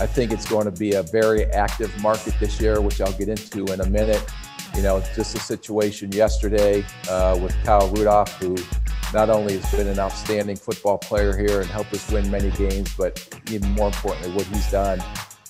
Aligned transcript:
I 0.00 0.06
think 0.06 0.32
it's 0.32 0.48
going 0.48 0.64
to 0.64 0.70
be 0.70 0.94
a 0.94 1.02
very 1.02 1.44
active 1.46 1.96
market 2.00 2.34
this 2.40 2.58
year, 2.58 2.80
which 2.80 3.02
I'll 3.02 3.12
get 3.12 3.28
into 3.28 3.66
in 3.66 3.82
a 3.82 3.86
minute. 3.86 4.24
You 4.74 4.82
know, 4.82 5.02
just 5.14 5.36
a 5.36 5.38
situation 5.38 6.10
yesterday 6.12 6.84
uh, 7.08 7.38
with 7.40 7.54
Kyle 7.64 7.88
Rudolph, 7.90 8.32
who 8.40 8.56
not 9.12 9.28
only 9.28 9.58
has 9.58 9.70
been 9.72 9.88
an 9.88 9.98
outstanding 9.98 10.56
football 10.56 10.96
player 10.96 11.36
here 11.36 11.60
and 11.60 11.68
helped 11.68 11.92
us 11.92 12.10
win 12.10 12.30
many 12.30 12.50
games, 12.52 12.94
but 12.96 13.28
even 13.50 13.70
more 13.72 13.88
importantly, 13.88 14.32
what 14.32 14.46
he's 14.46 14.70
done 14.70 15.02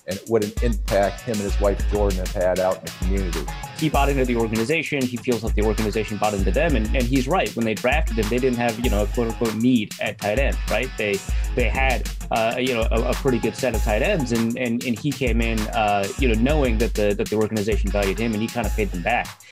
and 0.06 0.18
what 0.26 0.44
an 0.44 0.52
impact 0.62 1.22
him 1.22 1.34
and 1.34 1.42
his 1.42 1.60
wife 1.60 1.78
Jordan 1.90 2.18
have 2.18 2.32
had 2.32 2.58
out 2.58 2.78
in 2.78 2.84
the 2.84 2.90
community. 2.98 3.46
He 3.78 3.88
bought 3.88 4.08
into 4.08 4.24
the 4.24 4.36
organization. 4.36 5.02
He 5.02 5.16
feels 5.16 5.42
like 5.42 5.54
the 5.54 5.62
organization 5.62 6.18
bought 6.18 6.34
into 6.34 6.50
them, 6.50 6.76
and, 6.76 6.86
and 6.94 7.02
he's 7.02 7.26
right. 7.26 7.54
When 7.56 7.64
they 7.64 7.74
drafted 7.74 8.18
him, 8.18 8.28
they 8.28 8.38
didn't 8.38 8.58
have 8.58 8.78
you 8.80 8.90
know 8.90 9.04
a 9.04 9.06
quote 9.06 9.28
unquote 9.28 9.54
need 9.54 9.94
at 10.00 10.18
tight 10.18 10.38
end, 10.38 10.56
right? 10.70 10.88
They 10.98 11.18
they 11.54 11.68
had 11.68 12.08
uh, 12.30 12.56
you 12.58 12.74
know 12.74 12.86
a, 12.90 13.10
a, 13.10 13.14
pretty 13.14 13.38
good 13.38 13.56
set 13.56 13.74
of 13.74 13.82
tight 13.82 14.02
ends, 14.02 14.32
and 14.32 14.56
and, 14.58 14.84
and 14.84 14.98
he 14.98 15.10
came 15.10 15.40
in 15.40 15.58
uh, 15.68 16.06
you 16.18 16.28
know 16.28 16.40
knowing 16.40 16.78
that 16.78 16.94
the 16.94 17.14
that 17.14 17.28
the 17.28 17.36
organization 17.36 17.90
valued 17.90 18.18
him, 18.18 18.32
and 18.32 18.42
he 18.42 18.48
kind 18.48 18.66
of 18.66 18.74
paid 18.74 18.90
them 18.90 19.02
back. 19.02 19.49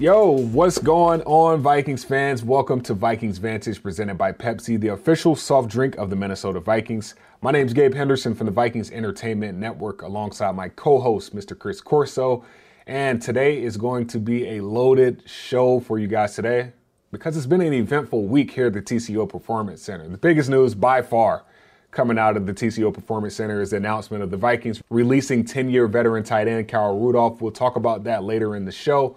Yo, 0.00 0.28
what's 0.28 0.78
going 0.78 1.22
on, 1.22 1.62
Vikings 1.62 2.02
fans? 2.02 2.42
Welcome 2.42 2.80
to 2.80 2.94
Vikings 2.94 3.38
Vantage 3.38 3.80
presented 3.80 4.18
by 4.18 4.32
Pepsi, 4.32 4.78
the 4.78 4.88
official 4.88 5.36
soft 5.36 5.68
drink 5.68 5.96
of 5.98 6.10
the 6.10 6.16
Minnesota 6.16 6.58
Vikings. 6.58 7.14
My 7.42 7.52
name 7.52 7.64
is 7.64 7.72
Gabe 7.72 7.94
Henderson 7.94 8.34
from 8.34 8.46
the 8.46 8.52
Vikings 8.52 8.90
Entertainment 8.90 9.56
Network 9.56 10.02
alongside 10.02 10.56
my 10.56 10.68
co 10.68 10.98
host, 10.98 11.32
Mr. 11.32 11.56
Chris 11.56 11.80
Corso. 11.80 12.44
And 12.88 13.22
today 13.22 13.62
is 13.62 13.76
going 13.76 14.08
to 14.08 14.18
be 14.18 14.56
a 14.56 14.64
loaded 14.64 15.22
show 15.30 15.78
for 15.78 16.00
you 16.00 16.08
guys 16.08 16.34
today 16.34 16.72
because 17.12 17.36
it's 17.36 17.46
been 17.46 17.60
an 17.60 17.72
eventful 17.72 18.26
week 18.26 18.50
here 18.50 18.66
at 18.66 18.72
the 18.72 18.82
TCO 18.82 19.28
Performance 19.28 19.80
Center. 19.80 20.08
The 20.08 20.18
biggest 20.18 20.50
news 20.50 20.74
by 20.74 21.02
far 21.02 21.44
coming 21.92 22.18
out 22.18 22.36
of 22.36 22.46
the 22.46 22.52
TCO 22.52 22.92
Performance 22.92 23.36
Center 23.36 23.60
is 23.60 23.70
the 23.70 23.76
announcement 23.76 24.24
of 24.24 24.32
the 24.32 24.36
Vikings 24.36 24.82
releasing 24.90 25.44
10 25.44 25.70
year 25.70 25.86
veteran 25.86 26.24
tight 26.24 26.48
end 26.48 26.66
Kyle 26.66 26.98
Rudolph. 26.98 27.40
We'll 27.40 27.52
talk 27.52 27.76
about 27.76 28.02
that 28.02 28.24
later 28.24 28.56
in 28.56 28.64
the 28.64 28.72
show. 28.72 29.16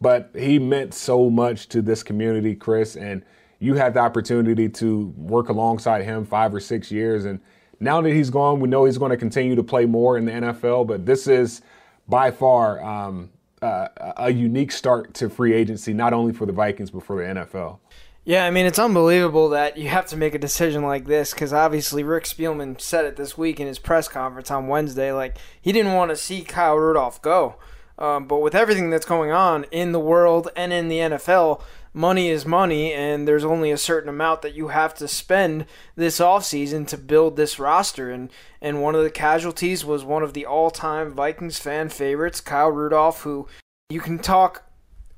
But 0.00 0.30
he 0.34 0.58
meant 0.58 0.94
so 0.94 1.28
much 1.28 1.68
to 1.68 1.82
this 1.82 2.02
community, 2.02 2.54
Chris, 2.54 2.96
and 2.96 3.24
you 3.58 3.74
had 3.74 3.94
the 3.94 4.00
opportunity 4.00 4.68
to 4.68 5.12
work 5.16 5.48
alongside 5.48 6.04
him 6.04 6.24
five 6.24 6.54
or 6.54 6.60
six 6.60 6.92
years. 6.92 7.24
And 7.24 7.40
now 7.80 8.00
that 8.00 8.12
he's 8.12 8.30
gone, 8.30 8.60
we 8.60 8.68
know 8.68 8.84
he's 8.84 8.98
going 8.98 9.10
to 9.10 9.16
continue 9.16 9.56
to 9.56 9.64
play 9.64 9.86
more 9.86 10.16
in 10.16 10.24
the 10.24 10.32
NFL. 10.32 10.86
But 10.86 11.06
this 11.06 11.26
is 11.26 11.62
by 12.06 12.30
far 12.30 12.82
um, 12.82 13.30
uh, 13.60 13.88
a 14.16 14.30
unique 14.30 14.72
start 14.72 15.14
to 15.14 15.28
free 15.28 15.52
agency, 15.52 15.92
not 15.92 16.12
only 16.12 16.32
for 16.32 16.46
the 16.46 16.52
Vikings, 16.52 16.90
but 16.90 17.02
for 17.02 17.16
the 17.16 17.40
NFL. 17.40 17.78
Yeah, 18.24 18.44
I 18.44 18.50
mean, 18.50 18.66
it's 18.66 18.78
unbelievable 18.78 19.48
that 19.50 19.78
you 19.78 19.88
have 19.88 20.04
to 20.08 20.16
make 20.16 20.34
a 20.34 20.38
decision 20.38 20.82
like 20.82 21.06
this 21.06 21.32
because 21.32 21.52
obviously 21.52 22.02
Rick 22.02 22.24
Spielman 22.24 22.78
said 22.78 23.06
it 23.06 23.16
this 23.16 23.38
week 23.38 23.58
in 23.58 23.66
his 23.66 23.78
press 23.78 24.06
conference 24.06 24.50
on 24.50 24.68
Wednesday. 24.68 25.12
Like, 25.12 25.38
he 25.60 25.72
didn't 25.72 25.94
want 25.94 26.10
to 26.10 26.16
see 26.16 26.42
Kyle 26.42 26.76
Rudolph 26.76 27.22
go. 27.22 27.56
Um, 27.98 28.26
but 28.26 28.38
with 28.38 28.54
everything 28.54 28.90
that's 28.90 29.06
going 29.06 29.32
on 29.32 29.64
in 29.70 29.92
the 29.92 30.00
world 30.00 30.48
and 30.54 30.72
in 30.72 30.88
the 30.88 30.98
NFL, 30.98 31.60
money 31.92 32.28
is 32.28 32.46
money, 32.46 32.92
and 32.92 33.26
there's 33.26 33.44
only 33.44 33.72
a 33.72 33.76
certain 33.76 34.08
amount 34.08 34.42
that 34.42 34.54
you 34.54 34.68
have 34.68 34.94
to 34.94 35.08
spend 35.08 35.66
this 35.96 36.20
offseason 36.20 36.86
to 36.88 36.96
build 36.96 37.36
this 37.36 37.58
roster. 37.58 38.10
And, 38.10 38.30
and 38.62 38.80
one 38.80 38.94
of 38.94 39.02
the 39.02 39.10
casualties 39.10 39.84
was 39.84 40.04
one 40.04 40.22
of 40.22 40.32
the 40.32 40.46
all 40.46 40.70
time 40.70 41.12
Vikings 41.12 41.58
fan 41.58 41.88
favorites, 41.88 42.40
Kyle 42.40 42.70
Rudolph, 42.70 43.22
who 43.22 43.48
you 43.90 44.00
can 44.00 44.20
talk 44.20 44.64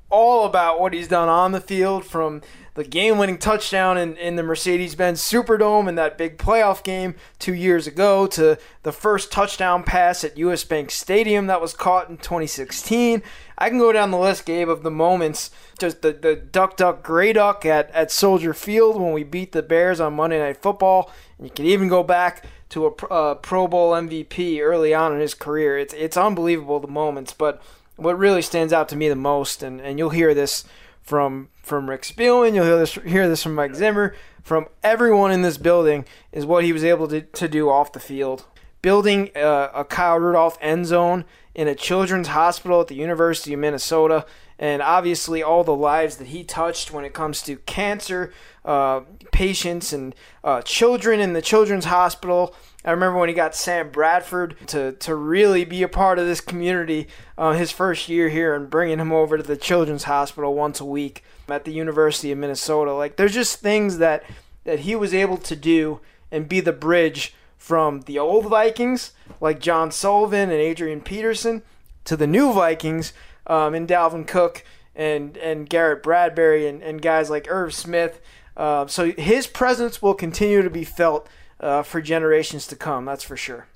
all 0.09 0.45
about 0.45 0.81
what 0.81 0.93
he's 0.93 1.09
done 1.09 1.29
on 1.29 1.53
the 1.53 1.61
field 1.61 2.05
from 2.05 2.43
the 2.81 2.89
game 2.89 3.19
winning 3.19 3.37
touchdown 3.37 3.99
in, 3.99 4.17
in 4.17 4.37
the 4.37 4.43
Mercedes 4.43 4.95
Benz 4.95 5.21
Superdome 5.21 5.87
in 5.87 5.97
that 5.97 6.17
big 6.17 6.39
playoff 6.39 6.83
game 6.83 7.15
two 7.39 7.53
years 7.53 7.87
ago 7.87 8.27
to 8.29 8.57
the 8.85 8.93
first 8.93 9.31
touchdown 9.31 9.83
pass 9.83 10.25
at 10.25 10.39
US 10.39 10.65
Bank 10.65 10.91
Stadium 10.91 11.47
that 11.47 11.61
was 11.61 11.75
caught 11.75 12.09
in 12.09 12.17
2016. 12.17 13.23
I 13.59 13.69
can 13.69 13.79
go 13.79 13.93
down 13.93 14.11
the 14.11 14.17
list, 14.17 14.47
Gabe, 14.47 14.71
of 14.71 14.83
the 14.83 14.91
moments. 14.91 15.51
Just 15.79 16.01
the, 16.01 16.15
the 16.15 16.35
duck, 16.35 16.79
duck, 16.79 17.03
gray 17.03 17.35
duck 17.35 17.67
at, 17.67 17.91
at 17.91 18.11
Soldier 18.11 18.55
Field 18.55 18.99
when 18.99 19.13
we 19.13 19.25
beat 19.25 19.53
the 19.53 19.63
Bears 19.63 20.01
on 20.01 20.15
Monday 20.15 20.39
Night 20.39 20.63
Football. 20.63 21.11
And 21.37 21.47
you 21.47 21.53
can 21.53 21.67
even 21.67 21.89
go 21.89 22.03
back 22.03 22.47
to 22.71 22.87
a, 22.87 22.91
a 23.11 23.15
uh, 23.15 23.35
Pro 23.35 23.69
Bowl 23.69 23.93
MVP 23.93 24.59
early 24.63 24.95
on 24.95 25.13
in 25.13 25.21
his 25.21 25.35
career. 25.35 25.77
It's, 25.77 25.93
it's 25.93 26.17
unbelievable, 26.17 26.81
the 26.81 26.89
moments. 26.89 27.35
But 27.35 27.63
what 27.97 28.19
really 28.19 28.41
stands 28.41 28.73
out 28.73 28.89
to 28.89 28.97
me 28.97 29.11
the 29.11 29.17
most, 29.17 29.63
and, 29.63 29.83
and 29.83 29.99
you'll 29.99 30.09
hear 30.09 30.33
this 30.33 30.65
from 31.03 31.49
from 31.63 31.89
Rick 31.89 32.03
Spielman, 32.03 32.55
you'll 32.55 32.65
hear 32.65 32.79
this 32.79 32.95
hear 32.95 33.29
this 33.29 33.43
from 33.43 33.55
Mike 33.55 33.75
Zimmer, 33.75 34.15
from 34.43 34.69
everyone 34.83 35.33
in 35.33 35.43
this 35.43 35.59
building, 35.59 36.05
is 36.33 36.47
what 36.47 36.65
he 36.65 36.73
was 36.73 36.85
able 36.85 37.09
to, 37.09 37.21
to 37.23 37.49
do 37.49 37.69
off 37.69 37.93
the 37.93 38.01
field. 38.01 38.47
Building 38.83 39.31
a, 39.35 39.71
a 39.75 39.85
Kyle 39.85 40.19
Rudolph 40.19 40.57
end 40.61 40.87
zone 40.87 41.25
in 41.55 41.69
a 41.69 41.75
children's 41.75 42.29
hospital 42.29 42.81
at 42.81 42.89
the 42.89 42.95
University 42.95 43.53
of 43.53 43.61
Minnesota, 43.61 44.25
and 44.59 44.81
obviously 44.81 45.43
all 45.43 45.65
the 45.65 45.75
lives 45.75 46.17
that 46.17 46.29
he 46.29 46.45
touched 46.45 46.93
when 46.93 47.05
it 47.05 47.13
comes 47.13 47.43
to 47.43 47.57
cancer 47.57 48.33
uh, 48.65 49.01
patients 49.33 49.93
and 49.93 50.15
uh, 50.45 50.63
children 50.63 51.21
in 51.21 51.33
the 51.33 51.43
children's 51.43 51.87
hospital. 51.87 52.55
I 52.85 52.93
remember 52.93 53.19
when 53.19 53.29
he 53.29 53.35
got 53.35 53.55
Sam 53.55 53.91
Bradford 53.91 54.57
to, 54.69 54.93
to 54.93 55.15
really 55.15 55.65
be 55.65 55.83
a 55.83 55.89
part 55.89 56.19
of 56.19 56.27
this 56.27 56.41
community 56.41 57.09
uh, 57.37 57.53
his 57.53 57.71
first 57.71 58.09
year 58.09 58.29
here 58.29 58.55
and 58.55 58.71
bringing 58.71 58.99
him 58.99 59.13
over 59.13 59.37
to 59.37 59.43
the 59.43 59.57
Children's 59.57 60.05
Hospital 60.05 60.55
once 60.55 60.81
a 60.81 60.85
week 60.85 61.23
at 61.53 61.65
the 61.65 61.73
University 61.73 62.33
of 62.33 62.39
Minnesota. 62.39 62.93
Like, 62.93 63.17
there's 63.17 63.35
just 63.35 63.61
things 63.61 63.99
that, 63.99 64.25
that 64.65 64.81
he 64.81 64.97
was 64.97 65.15
able 65.15 65.37
to 65.39 65.57
do 65.57 66.01
and 66.31 66.49
be 66.49 66.61
the 66.61 66.73
bridge 66.73 67.35
from 67.57 68.03
the 68.03 68.19
old 68.19 68.47
Vikings, 68.47 69.13
like 69.41 69.61
John 69.61 69.91
Sullivan 69.91 70.51
and 70.51 70.53
Adrian 70.53 71.01
Peterson, 71.01 71.63
to 72.05 72.17
the 72.17 72.27
new 72.27 72.53
Vikings 72.53 73.13
um, 73.47 73.75
and 73.75 73.87
Dalvin 73.87 74.27
Cook 74.27 74.65
and, 74.95 75.37
and 75.37 75.69
Garrett 75.69 76.03
Bradbury 76.03 76.67
and, 76.67 76.83
and 76.83 77.03
guys 77.03 77.31
like 77.31 77.51
Irv 77.51 77.75
Smith. 77.75 78.21
Uh, 78.57 78.87
so 78.87 79.13
his 79.13 79.47
presence 79.47 80.03
will 80.03 80.15
continue 80.15 80.63
to 80.63 80.71
be 80.71 80.85
felt 80.85 81.29
uh, 81.61 81.83
for 81.83 82.01
generations 82.01 82.67
to 82.67 82.77
come. 82.77 83.05
That's 83.05 83.25
for 83.25 83.37
sure. 83.37 83.67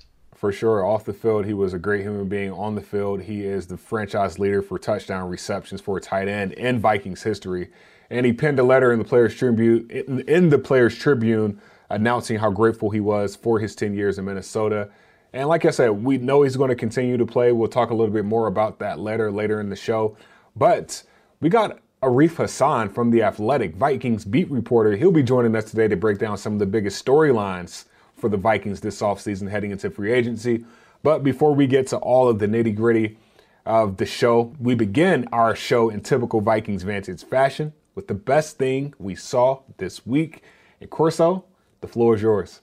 For 0.45 0.51
sure. 0.51 0.85
Off 0.85 1.05
the 1.05 1.11
field, 1.11 1.47
he 1.47 1.55
was 1.55 1.73
a 1.73 1.79
great 1.79 2.01
human 2.01 2.29
being. 2.29 2.51
On 2.51 2.75
the 2.75 2.81
field, 2.81 3.23
he 3.23 3.43
is 3.43 3.65
the 3.65 3.77
franchise 3.77 4.37
leader 4.37 4.61
for 4.61 4.77
touchdown 4.77 5.27
receptions 5.27 5.81
for 5.81 5.97
a 5.97 5.99
tight 5.99 6.27
end 6.27 6.53
in 6.53 6.77
Vikings 6.77 7.23
history. 7.23 7.71
And 8.11 8.27
he 8.27 8.31
penned 8.31 8.59
a 8.59 8.63
letter 8.63 8.93
in 8.93 8.99
the 8.99 9.05
Players 9.05 9.33
Tribune 9.33 9.89
in, 9.89 10.49
the 10.49 10.59
Players 10.59 10.99
Tribune 10.99 11.59
announcing 11.89 12.37
how 12.37 12.51
grateful 12.51 12.91
he 12.91 12.99
was 12.99 13.35
for 13.35 13.59
his 13.59 13.75
10 13.75 13.95
years 13.95 14.19
in 14.19 14.25
Minnesota. 14.25 14.91
And 15.33 15.49
like 15.49 15.65
I 15.65 15.71
said, 15.71 15.89
we 15.89 16.19
know 16.19 16.43
he's 16.43 16.57
going 16.57 16.69
to 16.69 16.75
continue 16.75 17.17
to 17.17 17.25
play. 17.25 17.51
We'll 17.51 17.67
talk 17.67 17.89
a 17.89 17.95
little 17.95 18.13
bit 18.13 18.25
more 18.25 18.45
about 18.45 18.77
that 18.77 18.99
letter 18.99 19.31
later 19.31 19.59
in 19.59 19.71
the 19.71 19.75
show. 19.75 20.15
But 20.55 21.01
we 21.41 21.49
got 21.49 21.79
Arif 22.03 22.37
Hasan 22.37 22.89
from 22.89 23.09
The 23.09 23.23
Athletic, 23.23 23.77
Vikings 23.77 24.25
beat 24.25 24.51
reporter. 24.51 24.95
He'll 24.95 25.11
be 25.11 25.23
joining 25.23 25.55
us 25.55 25.71
today 25.71 25.87
to 25.87 25.97
break 25.97 26.19
down 26.19 26.37
some 26.37 26.53
of 26.53 26.59
the 26.59 26.67
biggest 26.67 27.03
storylines 27.03 27.85
for 28.15 28.29
the 28.29 28.37
Vikings 28.37 28.81
this 28.81 29.01
offseason 29.01 29.49
heading 29.49 29.71
into 29.71 29.89
free 29.89 30.11
agency. 30.11 30.65
But 31.03 31.23
before 31.23 31.53
we 31.53 31.67
get 31.67 31.87
to 31.87 31.97
all 31.97 32.27
of 32.27 32.39
the 32.39 32.47
nitty 32.47 32.75
gritty 32.75 33.17
of 33.65 33.97
the 33.97 34.05
show, 34.05 34.53
we 34.59 34.75
begin 34.75 35.27
our 35.31 35.55
show 35.55 35.89
in 35.89 36.01
typical 36.01 36.41
Vikings 36.41 36.83
Vantage 36.83 37.23
fashion 37.23 37.73
with 37.93 38.07
the 38.07 38.13
best 38.13 38.57
thing 38.57 38.93
we 38.99 39.15
saw 39.15 39.61
this 39.77 40.05
week. 40.05 40.43
And 40.81 40.89
Corso, 40.89 41.45
the 41.81 41.87
floor 41.87 42.15
is 42.15 42.21
yours. 42.21 42.61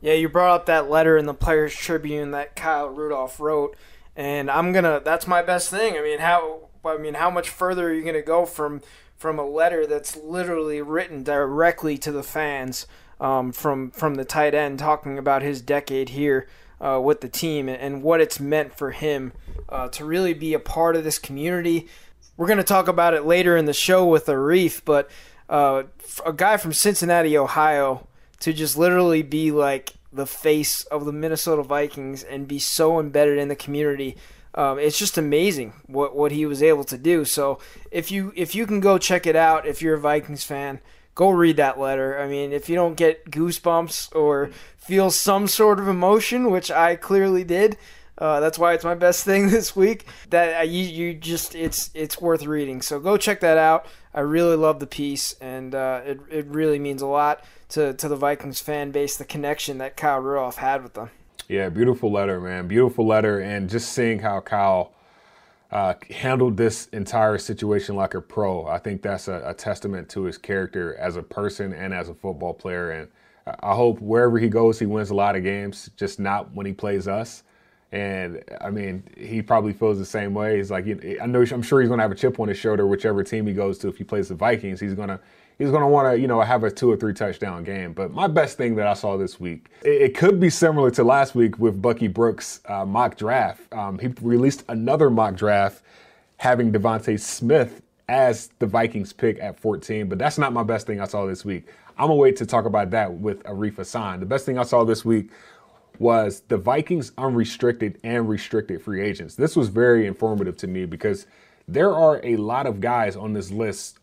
Yeah, 0.00 0.14
you 0.14 0.28
brought 0.28 0.54
up 0.54 0.66
that 0.66 0.88
letter 0.88 1.16
in 1.16 1.26
the 1.26 1.34
Players 1.34 1.74
Tribune 1.74 2.30
that 2.30 2.54
Kyle 2.54 2.88
Rudolph 2.88 3.40
wrote, 3.40 3.76
and 4.14 4.50
I'm 4.50 4.72
gonna. 4.72 5.00
That's 5.04 5.26
my 5.26 5.42
best 5.42 5.70
thing. 5.70 5.96
I 5.96 6.02
mean, 6.02 6.20
how 6.20 6.68
I 6.84 6.98
mean, 6.98 7.14
how 7.14 7.30
much 7.30 7.48
further 7.48 7.88
are 7.88 7.92
you 7.92 8.12
to 8.12 8.22
go 8.22 8.46
from 8.46 8.80
from 9.16 9.38
a 9.38 9.44
letter 9.44 9.86
that's 9.86 10.16
literally 10.16 10.80
written 10.80 11.24
directly 11.24 11.98
to 11.98 12.12
the 12.12 12.22
fans 12.22 12.86
um, 13.20 13.52
from 13.52 13.90
from 13.90 14.14
the 14.14 14.24
tight 14.24 14.54
end, 14.54 14.78
talking 14.78 15.18
about 15.18 15.42
his 15.42 15.60
decade 15.60 16.10
here 16.10 16.48
uh, 16.80 17.00
with 17.02 17.20
the 17.20 17.28
team 17.28 17.68
and 17.68 18.02
what 18.02 18.20
it's 18.20 18.40
meant 18.40 18.74
for 18.74 18.92
him 18.92 19.32
uh, 19.68 19.88
to 19.88 20.04
really 20.04 20.34
be 20.34 20.54
a 20.54 20.58
part 20.58 20.96
of 20.96 21.04
this 21.04 21.18
community. 21.18 21.88
We're 22.36 22.46
going 22.46 22.58
to 22.58 22.64
talk 22.64 22.88
about 22.88 23.14
it 23.14 23.24
later 23.24 23.56
in 23.56 23.64
the 23.64 23.72
show 23.72 24.06
with 24.06 24.26
Arif, 24.26 24.82
but 24.84 25.10
uh, 25.48 25.84
a 26.24 26.32
guy 26.32 26.56
from 26.56 26.72
Cincinnati, 26.72 27.36
Ohio, 27.36 28.06
to 28.40 28.52
just 28.52 28.76
literally 28.76 29.22
be 29.22 29.50
like 29.50 29.94
the 30.12 30.26
face 30.26 30.84
of 30.84 31.04
the 31.04 31.12
Minnesota 31.12 31.62
Vikings 31.62 32.22
and 32.22 32.46
be 32.46 32.58
so 32.58 33.00
embedded 33.00 33.38
in 33.38 33.48
the 33.48 33.56
community 33.56 34.16
um, 34.58 34.78
it's 34.78 34.98
just 34.98 35.16
amazing 35.16 35.72
what 35.86 36.16
what 36.16 36.32
he 36.32 36.44
was 36.46 36.62
able 36.62 36.84
to 36.84 36.98
do. 36.98 37.24
So 37.24 37.60
if 37.90 38.10
you 38.10 38.32
if 38.34 38.54
you 38.56 38.66
can 38.66 38.80
go 38.80 38.98
check 38.98 39.26
it 39.26 39.36
out, 39.36 39.66
if 39.66 39.80
you're 39.80 39.94
a 39.94 40.00
Vikings 40.00 40.42
fan, 40.42 40.80
go 41.18 41.30
read 41.30 41.56
that 41.56 41.80
letter. 41.80 42.16
I 42.16 42.28
mean, 42.28 42.52
if 42.52 42.68
you 42.68 42.76
don't 42.76 42.94
get 42.94 43.28
goosebumps 43.28 44.14
or 44.14 44.50
feel 44.76 45.10
some 45.10 45.48
sort 45.48 45.80
of 45.80 45.88
emotion, 45.88 46.48
which 46.48 46.70
I 46.70 46.94
clearly 46.94 47.42
did, 47.42 47.76
uh, 48.18 48.38
that's 48.38 48.56
why 48.56 48.72
it's 48.72 48.84
my 48.84 48.94
best 48.94 49.24
thing 49.24 49.48
this 49.50 49.74
week. 49.74 50.06
That 50.30 50.60
uh, 50.60 50.62
you 50.62 50.84
you 50.84 51.14
just 51.14 51.56
it's 51.56 51.90
it's 51.92 52.20
worth 52.20 52.46
reading. 52.46 52.82
So 52.82 53.00
go 53.00 53.16
check 53.16 53.40
that 53.40 53.58
out. 53.58 53.86
I 54.14 54.20
really 54.20 54.54
love 54.54 54.78
the 54.78 54.86
piece, 54.86 55.34
and 55.40 55.74
uh, 55.74 56.02
it 56.06 56.20
it 56.30 56.46
really 56.46 56.78
means 56.78 57.02
a 57.02 57.06
lot 57.06 57.44
to 57.70 57.94
to 57.94 58.08
the 58.08 58.16
Vikings 58.16 58.60
fan 58.60 58.92
base. 58.92 59.16
The 59.16 59.24
connection 59.24 59.78
that 59.78 59.96
Kyle 59.96 60.20
Rudolph 60.20 60.58
had 60.58 60.84
with 60.84 60.94
them. 60.94 61.10
Yeah, 61.48 61.68
beautiful 61.68 62.12
letter, 62.12 62.40
man. 62.40 62.68
Beautiful 62.68 63.04
letter, 63.04 63.40
and 63.40 63.68
just 63.68 63.92
seeing 63.92 64.20
how 64.20 64.40
Kyle 64.40 64.92
uh, 65.70 65.94
handled 66.10 66.56
this 66.56 66.86
entire 66.88 67.38
situation 67.38 67.94
like 67.94 68.14
a 68.14 68.20
pro. 68.20 68.66
I 68.66 68.78
think 68.78 69.02
that's 69.02 69.28
a, 69.28 69.42
a, 69.44 69.54
testament 69.54 70.08
to 70.10 70.22
his 70.22 70.38
character 70.38 70.96
as 70.96 71.16
a 71.16 71.22
person 71.22 71.74
and 71.74 71.92
as 71.92 72.08
a 72.08 72.14
football 72.14 72.54
player. 72.54 72.90
And 72.90 73.08
I 73.60 73.74
hope 73.74 74.00
wherever 74.00 74.38
he 74.38 74.48
goes, 74.48 74.78
he 74.78 74.86
wins 74.86 75.10
a 75.10 75.14
lot 75.14 75.36
of 75.36 75.42
games, 75.42 75.90
just 75.96 76.18
not 76.18 76.54
when 76.54 76.64
he 76.64 76.72
plays 76.72 77.06
us. 77.06 77.42
And 77.92 78.42
I 78.60 78.70
mean, 78.70 79.02
he 79.16 79.42
probably 79.42 79.72
feels 79.72 79.98
the 79.98 80.06
same 80.06 80.32
way. 80.32 80.56
He's 80.56 80.70
like, 80.70 80.86
I 80.86 81.26
know, 81.26 81.44
I'm 81.50 81.62
sure 81.62 81.80
he's 81.80 81.88
going 81.88 81.98
to 81.98 82.02
have 82.02 82.12
a 82.12 82.16
chip 82.16 82.40
on 82.40 82.48
his 82.48 82.58
shoulder, 82.58 82.86
whichever 82.86 83.22
team 83.22 83.46
he 83.46 83.54
goes 83.54 83.78
to. 83.78 83.88
If 83.88 83.98
he 83.98 84.04
plays 84.04 84.28
the 84.28 84.34
Vikings, 84.34 84.80
he's 84.80 84.94
going 84.94 85.08
to 85.08 85.20
he's 85.58 85.70
going 85.70 85.82
to 85.82 85.88
want 85.88 86.12
to, 86.12 86.20
you 86.20 86.28
know, 86.28 86.40
have 86.40 86.64
a 86.64 86.70
two 86.70 86.90
or 86.90 86.96
three 86.96 87.12
touchdown 87.12 87.64
game. 87.64 87.92
But 87.92 88.12
my 88.12 88.26
best 88.26 88.56
thing 88.56 88.76
that 88.76 88.86
I 88.86 88.94
saw 88.94 89.16
this 89.16 89.38
week, 89.40 89.66
it, 89.82 90.02
it 90.02 90.16
could 90.16 90.40
be 90.40 90.50
similar 90.50 90.90
to 90.92 91.04
last 91.04 91.34
week 91.34 91.58
with 91.58 91.82
Bucky 91.82 92.08
Brooks' 92.08 92.60
uh, 92.66 92.84
mock 92.84 93.16
draft. 93.16 93.72
Um, 93.72 93.98
he 93.98 94.08
released 94.22 94.64
another 94.68 95.10
mock 95.10 95.34
draft 95.34 95.82
having 96.38 96.72
DeVonta 96.72 97.18
Smith 97.18 97.82
as 98.08 98.50
the 98.58 98.66
Vikings 98.66 99.12
pick 99.12 99.38
at 99.40 99.58
14, 99.58 100.08
but 100.08 100.18
that's 100.18 100.38
not 100.38 100.52
my 100.52 100.62
best 100.62 100.86
thing 100.86 101.00
I 101.00 101.04
saw 101.04 101.26
this 101.26 101.44
week. 101.44 101.66
I'm 101.98 102.06
gonna 102.06 102.14
wait 102.14 102.36
to 102.36 102.46
talk 102.46 102.64
about 102.64 102.90
that 102.90 103.12
with 103.12 103.42
Arif 103.42 103.76
Hasan. 103.76 104.20
The 104.20 104.26
best 104.26 104.46
thing 104.46 104.56
I 104.56 104.62
saw 104.62 104.84
this 104.84 105.04
week 105.04 105.30
was 105.98 106.42
the 106.46 106.56
Vikings 106.56 107.12
unrestricted 107.18 107.98
and 108.04 108.28
restricted 108.28 108.80
free 108.80 109.02
agents. 109.02 109.34
This 109.34 109.56
was 109.56 109.68
very 109.68 110.06
informative 110.06 110.56
to 110.58 110.68
me 110.68 110.86
because 110.86 111.26
there 111.66 111.92
are 111.92 112.20
a 112.24 112.36
lot 112.36 112.66
of 112.66 112.80
guys 112.80 113.16
on 113.16 113.32
this 113.32 113.50
list 113.50 113.98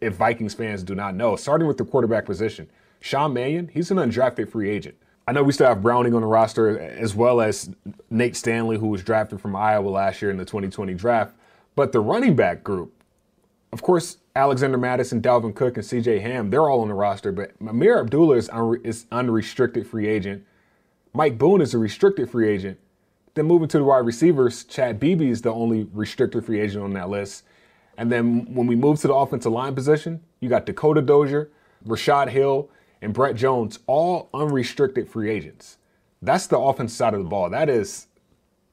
if 0.00 0.14
Vikings 0.14 0.54
fans 0.54 0.82
do 0.82 0.94
not 0.94 1.14
know, 1.14 1.36
starting 1.36 1.68
with 1.68 1.76
the 1.76 1.84
quarterback 1.84 2.24
position. 2.26 2.68
Sean 3.00 3.32
Mannion, 3.32 3.68
he's 3.68 3.90
an 3.90 3.98
undrafted 3.98 4.50
free 4.50 4.70
agent. 4.70 4.96
I 5.26 5.32
know 5.32 5.42
we 5.42 5.52
still 5.52 5.68
have 5.68 5.82
Browning 5.82 6.14
on 6.14 6.22
the 6.22 6.26
roster 6.26 6.78
as 6.80 7.14
well 7.14 7.40
as 7.40 7.70
Nate 8.10 8.34
Stanley, 8.34 8.78
who 8.78 8.86
was 8.86 9.02
drafted 9.02 9.40
from 9.40 9.54
Iowa 9.54 9.88
last 9.88 10.22
year 10.22 10.30
in 10.30 10.38
the 10.38 10.44
2020 10.44 10.94
draft. 10.94 11.34
But 11.76 11.92
the 11.92 12.00
running 12.00 12.34
back 12.34 12.64
group, 12.64 12.92
of 13.72 13.82
course, 13.82 14.16
Alexander 14.34 14.78
Mattison, 14.78 15.20
Dalvin 15.20 15.54
Cook, 15.54 15.76
and 15.76 15.84
CJ 15.84 16.22
Ham, 16.22 16.50
they're 16.50 16.68
all 16.68 16.80
on 16.80 16.88
the 16.88 16.94
roster. 16.94 17.30
But 17.30 17.52
Ameer 17.60 18.00
Abdullah 18.00 18.36
is, 18.36 18.48
un- 18.48 18.80
is 18.82 19.06
unrestricted 19.12 19.86
free 19.86 20.08
agent. 20.08 20.44
Mike 21.12 21.36
Boone 21.38 21.60
is 21.60 21.74
a 21.74 21.78
restricted 21.78 22.30
free 22.30 22.48
agent. 22.48 22.78
Then 23.34 23.46
moving 23.46 23.68
to 23.68 23.78
the 23.78 23.84
wide 23.84 24.06
receivers, 24.06 24.64
Chad 24.64 24.98
Beebe 24.98 25.28
is 25.28 25.42
the 25.42 25.52
only 25.52 25.88
restricted 25.92 26.44
free 26.44 26.60
agent 26.60 26.82
on 26.82 26.94
that 26.94 27.08
list. 27.08 27.44
And 27.98 28.10
then 28.12 28.54
when 28.54 28.68
we 28.68 28.76
move 28.76 29.00
to 29.00 29.08
the 29.08 29.14
offensive 29.14 29.52
line 29.52 29.74
position, 29.74 30.22
you 30.40 30.48
got 30.48 30.64
Dakota 30.64 31.02
Dozier, 31.02 31.50
Rashod 31.84 32.28
Hill, 32.28 32.70
and 33.02 33.12
Brett 33.12 33.34
Jones, 33.34 33.80
all 33.88 34.30
unrestricted 34.32 35.08
free 35.08 35.30
agents. 35.30 35.78
That's 36.22 36.46
the 36.46 36.58
offensive 36.58 36.96
side 36.96 37.14
of 37.14 37.22
the 37.22 37.28
ball. 37.28 37.50
That 37.50 37.68
is 37.68 38.06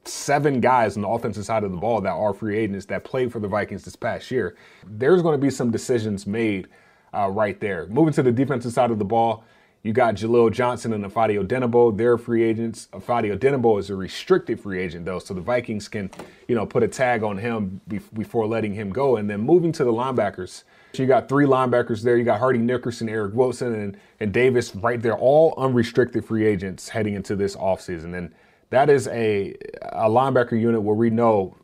seven 0.03 0.61
guys 0.61 0.95
on 0.95 1.01
the 1.01 1.07
offensive 1.07 1.43
side 1.43 1.63
of 1.63 1.71
the 1.71 1.77
ball 1.77 2.01
that 2.01 2.11
are 2.11 2.33
free 2.33 2.55
agents 2.57 2.85
that 2.85 3.03
played 3.03 3.31
for 3.31 3.39
the 3.39 3.47
Vikings 3.47 3.83
this 3.83 3.95
past 3.95 4.29
year. 4.29 4.55
There's 4.85 5.23
going 5.23 5.33
to 5.33 5.43
be 5.43 5.49
some 5.49 5.71
decisions 5.71 6.27
made 6.27 6.67
uh, 7.11 7.29
right 7.29 7.59
there. 7.59 7.87
Moving 7.87 8.13
to 8.13 8.23
the 8.23 8.31
defensive 8.31 8.73
side 8.73 8.91
of 8.91 8.99
the 8.99 9.05
ball, 9.05 9.43
you 9.85 9.93
got 9.93 10.15
Jaleel 10.15 10.51
Johnson 10.51 10.93
and 10.93 11.05
Ifeadi 11.05 11.39
Odenigbo. 11.39 11.95
They're 11.95 12.17
free 12.17 12.41
agents. 12.41 12.87
Ifeadi 12.91 13.37
Odenigbo 13.37 13.79
is 13.79 13.91
a 13.91 13.95
restricted 13.95 14.59
free 14.59 14.81
agent, 14.81 15.05
though, 15.05 15.19
so 15.19 15.35
the 15.35 15.41
Vikings 15.41 15.87
can, 15.87 16.09
you 16.47 16.55
know, 16.55 16.65
put 16.65 16.81
a 16.81 16.87
tag 16.87 17.21
on 17.21 17.37
him 17.37 17.79
be- 17.87 17.99
before 18.15 18.47
letting 18.47 18.73
him 18.73 18.89
go. 18.89 19.17
And 19.17 19.29
then 19.29 19.41
moving 19.41 19.71
to 19.73 19.83
the 19.83 19.93
linebackers, 19.93 20.63
you 20.93 21.05
got 21.05 21.29
three 21.29 21.45
linebackers 21.45 22.01
there. 22.01 22.17
You 22.17 22.23
got 22.23 22.39
Hardy 22.39 22.57
Nickerson, 22.57 23.07
Eric 23.07 23.35
Wilson, 23.35 23.75
and, 23.75 23.97
and 24.19 24.33
Davis 24.33 24.75
right 24.75 24.99
there, 24.99 25.15
all 25.15 25.53
unrestricted 25.55 26.25
free 26.25 26.47
agents 26.47 26.89
heading 26.89 27.13
into 27.13 27.35
this 27.35 27.55
offseason. 27.55 28.17
And 28.17 28.33
that 28.71 28.89
is 28.89 29.07
a, 29.09 29.53
a 29.83 30.09
linebacker 30.09 30.59
unit 30.59 30.81
where 30.81 30.95
we 30.95 31.11
know 31.11 31.55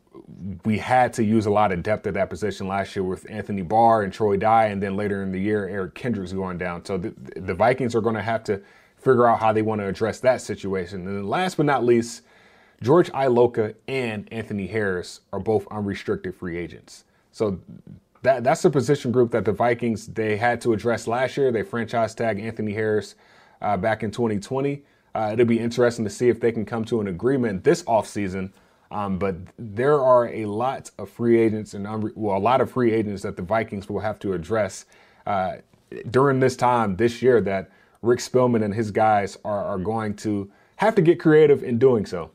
we 0.64 0.78
had 0.78 1.12
to 1.14 1.24
use 1.24 1.46
a 1.46 1.50
lot 1.50 1.72
of 1.72 1.82
depth 1.82 2.06
at 2.06 2.14
that 2.14 2.30
position 2.30 2.66
last 2.66 2.96
year 2.96 3.02
with 3.04 3.28
Anthony 3.30 3.62
Barr 3.62 4.02
and 4.02 4.12
Troy 4.12 4.36
Dye, 4.36 4.66
and 4.66 4.82
then 4.82 4.96
later 4.96 5.22
in 5.22 5.32
the 5.32 5.40
year, 5.40 5.68
Eric 5.68 5.94
Kendricks 5.94 6.32
going 6.32 6.58
down. 6.58 6.84
So 6.84 6.98
the, 6.98 7.14
the 7.36 7.54
Vikings 7.54 7.94
are 7.94 8.00
going 8.00 8.14
to 8.14 8.22
have 8.22 8.44
to 8.44 8.62
figure 8.96 9.26
out 9.26 9.40
how 9.40 9.52
they 9.52 9.62
want 9.62 9.80
to 9.80 9.86
address 9.86 10.20
that 10.20 10.40
situation. 10.40 11.06
And 11.06 11.16
then 11.16 11.26
last 11.26 11.56
but 11.56 11.66
not 11.66 11.84
least, 11.84 12.22
George 12.80 13.10
Iloka 13.12 13.74
and 13.86 14.32
Anthony 14.32 14.66
Harris 14.66 15.20
are 15.32 15.40
both 15.40 15.66
unrestricted 15.70 16.34
free 16.34 16.56
agents. 16.56 17.04
So 17.30 17.60
that 18.22 18.44
that's 18.44 18.62
the 18.62 18.70
position 18.70 19.12
group 19.12 19.30
that 19.32 19.44
the 19.44 19.52
Vikings 19.52 20.06
they 20.06 20.36
had 20.36 20.60
to 20.62 20.72
address 20.72 21.06
last 21.06 21.36
year. 21.36 21.50
They 21.52 21.62
franchise 21.62 22.14
tag 22.14 22.40
Anthony 22.40 22.72
Harris 22.72 23.14
uh, 23.60 23.76
back 23.76 24.02
in 24.02 24.10
2020. 24.10 24.82
Uh, 25.14 25.30
it'll 25.32 25.46
be 25.46 25.58
interesting 25.58 26.04
to 26.04 26.10
see 26.10 26.28
if 26.28 26.40
they 26.40 26.52
can 26.52 26.64
come 26.64 26.84
to 26.86 27.00
an 27.00 27.08
agreement 27.08 27.64
this 27.64 27.82
offseason 27.84 28.50
um, 28.92 29.18
but 29.18 29.36
there 29.58 30.00
are 30.00 30.28
a 30.28 30.44
lot 30.44 30.90
of 30.98 31.08
free 31.08 31.40
agents 31.40 31.72
and 31.72 31.86
unre- 31.86 32.12
well, 32.14 32.36
a 32.36 32.38
lot 32.38 32.60
of 32.60 32.70
free 32.70 32.92
agents 32.92 33.22
that 33.22 33.36
the 33.36 33.42
Vikings 33.42 33.88
will 33.88 34.00
have 34.00 34.18
to 34.20 34.34
address 34.34 34.84
uh, 35.26 35.56
during 36.10 36.40
this 36.40 36.56
time 36.56 36.96
this 36.96 37.22
year 37.22 37.40
that 37.40 37.70
Rick 38.02 38.20
Spielman 38.20 38.62
and 38.62 38.74
his 38.74 38.90
guys 38.90 39.38
are, 39.44 39.64
are 39.64 39.78
going 39.78 40.14
to 40.16 40.50
have 40.76 40.94
to 40.96 41.02
get 41.02 41.18
creative 41.18 41.62
in 41.62 41.78
doing 41.78 42.04
so. 42.04 42.30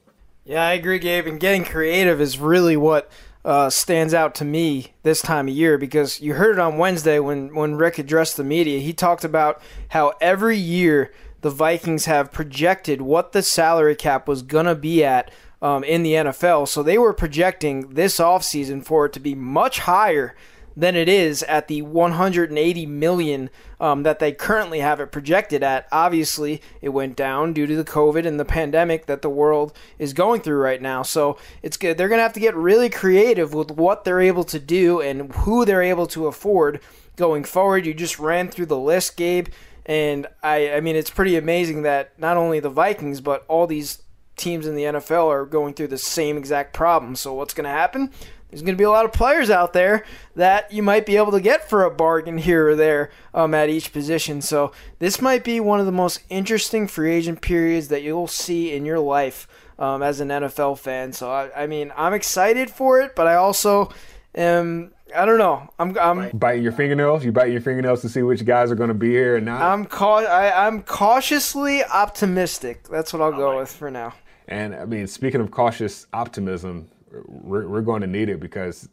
Yeah, 0.46 0.66
I 0.66 0.74
agree, 0.74 0.98
Gabe. 0.98 1.28
And 1.28 1.40
getting 1.40 1.64
creative 1.64 2.20
is 2.20 2.40
really 2.40 2.78
what 2.78 3.12
uh, 3.46 3.70
stands 3.70 4.14
out 4.14 4.34
to 4.36 4.46
me 4.46 4.94
this 5.04 5.22
time 5.22 5.48
of 5.48 5.54
year 5.54 5.78
because 5.78 6.22
you 6.22 6.34
heard 6.34 6.54
it 6.54 6.60
on 6.60 6.78
Wednesday 6.78 7.20
when, 7.20 7.54
when 7.54 7.76
Rick 7.76 8.00
addressed 8.00 8.38
the 8.38 8.44
media. 8.44 8.80
He 8.80 8.94
talked 8.94 9.24
about 9.24 9.62
how 9.90 10.14
every 10.22 10.58
year 10.58 11.14
the 11.42 11.50
Vikings 11.50 12.06
have 12.06 12.32
projected 12.32 13.02
what 13.02 13.32
the 13.32 13.44
salary 13.44 13.96
cap 13.96 14.28
was 14.28 14.42
going 14.42 14.66
to 14.66 14.76
be 14.76 15.04
at 15.04 15.30
um, 15.62 15.84
in 15.84 16.04
the 16.04 16.14
NFL. 16.14 16.68
So 16.68 16.84
they 16.84 16.98
were 16.98 17.14
projecting 17.14 17.94
this 17.94 18.20
offseason 18.20 18.84
for 18.84 19.06
it 19.06 19.14
to 19.14 19.20
be 19.20 19.36
much 19.36 19.80
higher 19.80 20.36
than 20.78 20.96
it 20.96 21.10
is 21.10 21.42
at 21.44 21.68
the 21.68 21.82
180 21.82 22.86
million 22.86 23.50
um, 23.80 24.04
that 24.04 24.20
they 24.20 24.32
currently 24.32 24.80
have 24.80 25.00
it 25.00 25.12
projected 25.12 25.64
at. 25.64 25.88
Obviously, 25.92 26.62
it 26.82 26.90
went 26.90 27.16
down 27.16 27.52
due 27.52 27.66
to 27.66 27.76
the 27.76 27.84
COVID 27.84 28.28
and 28.28 28.40
the 28.40 28.46
pandemic 28.46 29.08
that 29.08 29.24
the 29.24 29.30
world 29.30 29.74
is 29.98 30.14
going 30.14 30.42
through 30.42 30.60
right 30.60 30.82
now. 30.82 31.02
So 31.02 31.40
it's 31.64 31.78
good. 31.78 31.98
They're 31.98 32.08
going 32.08 32.20
to 32.20 32.24
have 32.24 32.34
to 32.34 32.40
get 32.40 32.56
really 32.56 32.92
creative 32.92 33.56
with 33.56 33.72
what 33.72 34.04
they're 34.04 34.22
able 34.22 34.44
to 34.46 34.60
do 34.60 35.02
and 35.02 35.34
who 35.34 35.66
they're 35.66 35.82
able 35.82 36.06
to 36.08 36.28
afford 36.28 36.80
going 37.16 37.44
forward. 37.44 37.88
You 37.88 37.96
just 37.96 38.20
ran 38.20 38.50
through 38.50 38.68
the 38.68 38.78
list, 38.78 39.18
Gabe. 39.18 39.48
And 39.88 40.28
I, 40.44 40.74
I 40.74 40.82
mean, 40.82 40.96
it's 40.96 41.10
pretty 41.10 41.38
amazing 41.38 41.82
that 41.84 42.12
not 42.20 42.38
only 42.38 42.60
the 42.60 42.70
Vikings, 42.70 43.20
but 43.20 43.46
all 43.48 43.66
these 43.66 44.04
teams 44.38 44.66
in 44.66 44.76
the 44.76 44.84
NFL 44.84 45.28
are 45.28 45.46
going 45.46 45.74
through 45.74 45.88
the 45.88 45.98
same 45.98 46.38
exact 46.38 46.74
problem. 46.74 47.16
So 47.16 47.34
what's 47.34 47.54
going 47.54 47.66
to 47.66 47.70
happen? 47.70 48.12
There's 48.50 48.62
going 48.62 48.76
to 48.76 48.82
be 48.82 48.86
a 48.86 48.90
lot 48.90 49.04
of 49.04 49.12
players 49.12 49.50
out 49.50 49.74
there 49.74 50.06
that 50.36 50.72
you 50.72 50.82
might 50.82 51.06
be 51.06 51.18
able 51.18 51.34
to 51.34 51.42
get 51.42 51.70
for 51.70 51.84
a 51.84 51.92
bargain 51.92 52.38
here 52.38 52.70
or 52.70 52.76
there 52.76 53.12
um, 53.34 53.54
at 53.54 53.70
each 53.70 53.92
position. 53.92 54.42
So 54.42 54.72
this 55.00 55.22
might 55.22 55.44
be 55.44 55.60
one 55.60 55.82
of 55.82 55.86
the 55.86 55.92
most 55.92 56.22
interesting 56.30 56.88
free 56.88 57.12
agent 57.12 57.42
periods 57.42 57.90
that 57.90 58.04
you'll 58.04 58.28
see 58.28 58.74
in 58.74 58.86
your 58.86 59.00
life 59.00 59.50
um, 59.78 60.02
as 60.02 60.22
an 60.22 60.30
NFL 60.30 60.80
fan. 60.80 61.12
So 61.12 61.30
I, 61.30 61.64
I 61.64 61.68
mean, 61.68 61.92
I'm 61.98 62.14
excited 62.14 62.70
for 62.70 63.02
it, 63.02 63.16
but 63.16 63.28
I 63.28 63.36
also 63.36 63.92
am 64.34 64.94
I 65.16 65.26
don't 65.26 65.38
know. 65.38 65.70
I'm, 65.80 65.98
I'm 65.98 66.30
biting 66.38 66.64
your 66.64 66.74
fingernails. 66.74 67.24
You 67.24 67.32
biting 67.32 67.54
your 67.54 67.62
fingernails 67.62 68.02
to 68.02 68.10
see 68.10 68.24
which 68.24 68.44
guys 68.44 68.72
are 68.72 68.76
going 68.76 68.90
to 68.90 68.94
be 68.94 69.10
here 69.10 69.38
and 69.38 69.46
not. 69.46 69.62
I'm 69.62 69.86
cau- 69.86 70.26
I, 70.26 70.68
am 70.68 70.84
cautiously 70.84 71.84
optimistic. 71.84 72.88
That's 72.90 73.14
what 73.14 73.22
I'll 73.22 73.32
go 73.32 73.58
with 73.58 73.72
for 73.72 73.90
now. 73.90 74.14
And 74.48 74.76
I 74.76 74.86
mean, 74.86 75.08
speaking 75.08 75.42
of 75.42 75.52
cautious 75.52 76.08
optimism, 76.14 76.88
we're, 77.26 77.68
we're 77.68 77.82
going 77.82 78.02
to 78.02 78.08
need 78.08 78.30
it 78.30 78.40
because 78.40 78.88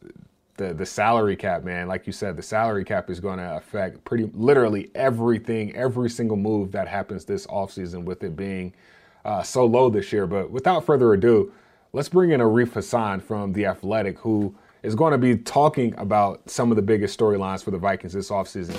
the 0.56 0.72
the 0.74 0.86
salary 0.86 1.36
cap, 1.36 1.64
man, 1.64 1.88
like 1.88 2.06
you 2.06 2.12
said, 2.12 2.36
the 2.36 2.42
salary 2.42 2.84
cap 2.84 3.10
is 3.10 3.20
going 3.20 3.38
to 3.38 3.56
affect 3.56 4.04
pretty 4.04 4.30
literally 4.34 4.90
everything, 4.94 5.74
every 5.74 6.10
single 6.10 6.36
move 6.36 6.72
that 6.72 6.88
happens 6.88 7.24
this 7.24 7.46
offseason 7.46 8.04
with 8.04 8.22
it 8.22 8.36
being 8.36 8.72
uh, 9.24 9.42
so 9.42 9.64
low 9.64 9.90
this 9.90 10.12
year. 10.12 10.26
But 10.26 10.50
without 10.50 10.84
further 10.84 11.12
ado, 11.12 11.52
let's 11.92 12.08
bring 12.08 12.30
in 12.30 12.40
Arif 12.40 12.74
Hasan 12.74 13.20
from 13.20 13.52
The 13.52 13.66
Athletic, 13.66 14.18
who 14.18 14.54
is 14.82 14.94
going 14.94 15.12
to 15.12 15.18
be 15.18 15.36
talking 15.36 15.94
about 15.98 16.48
some 16.48 16.70
of 16.70 16.76
the 16.76 16.82
biggest 16.82 17.18
storylines 17.18 17.64
for 17.64 17.70
the 17.70 17.78
Vikings 17.78 18.12
this 18.12 18.30
offseason. 18.30 18.78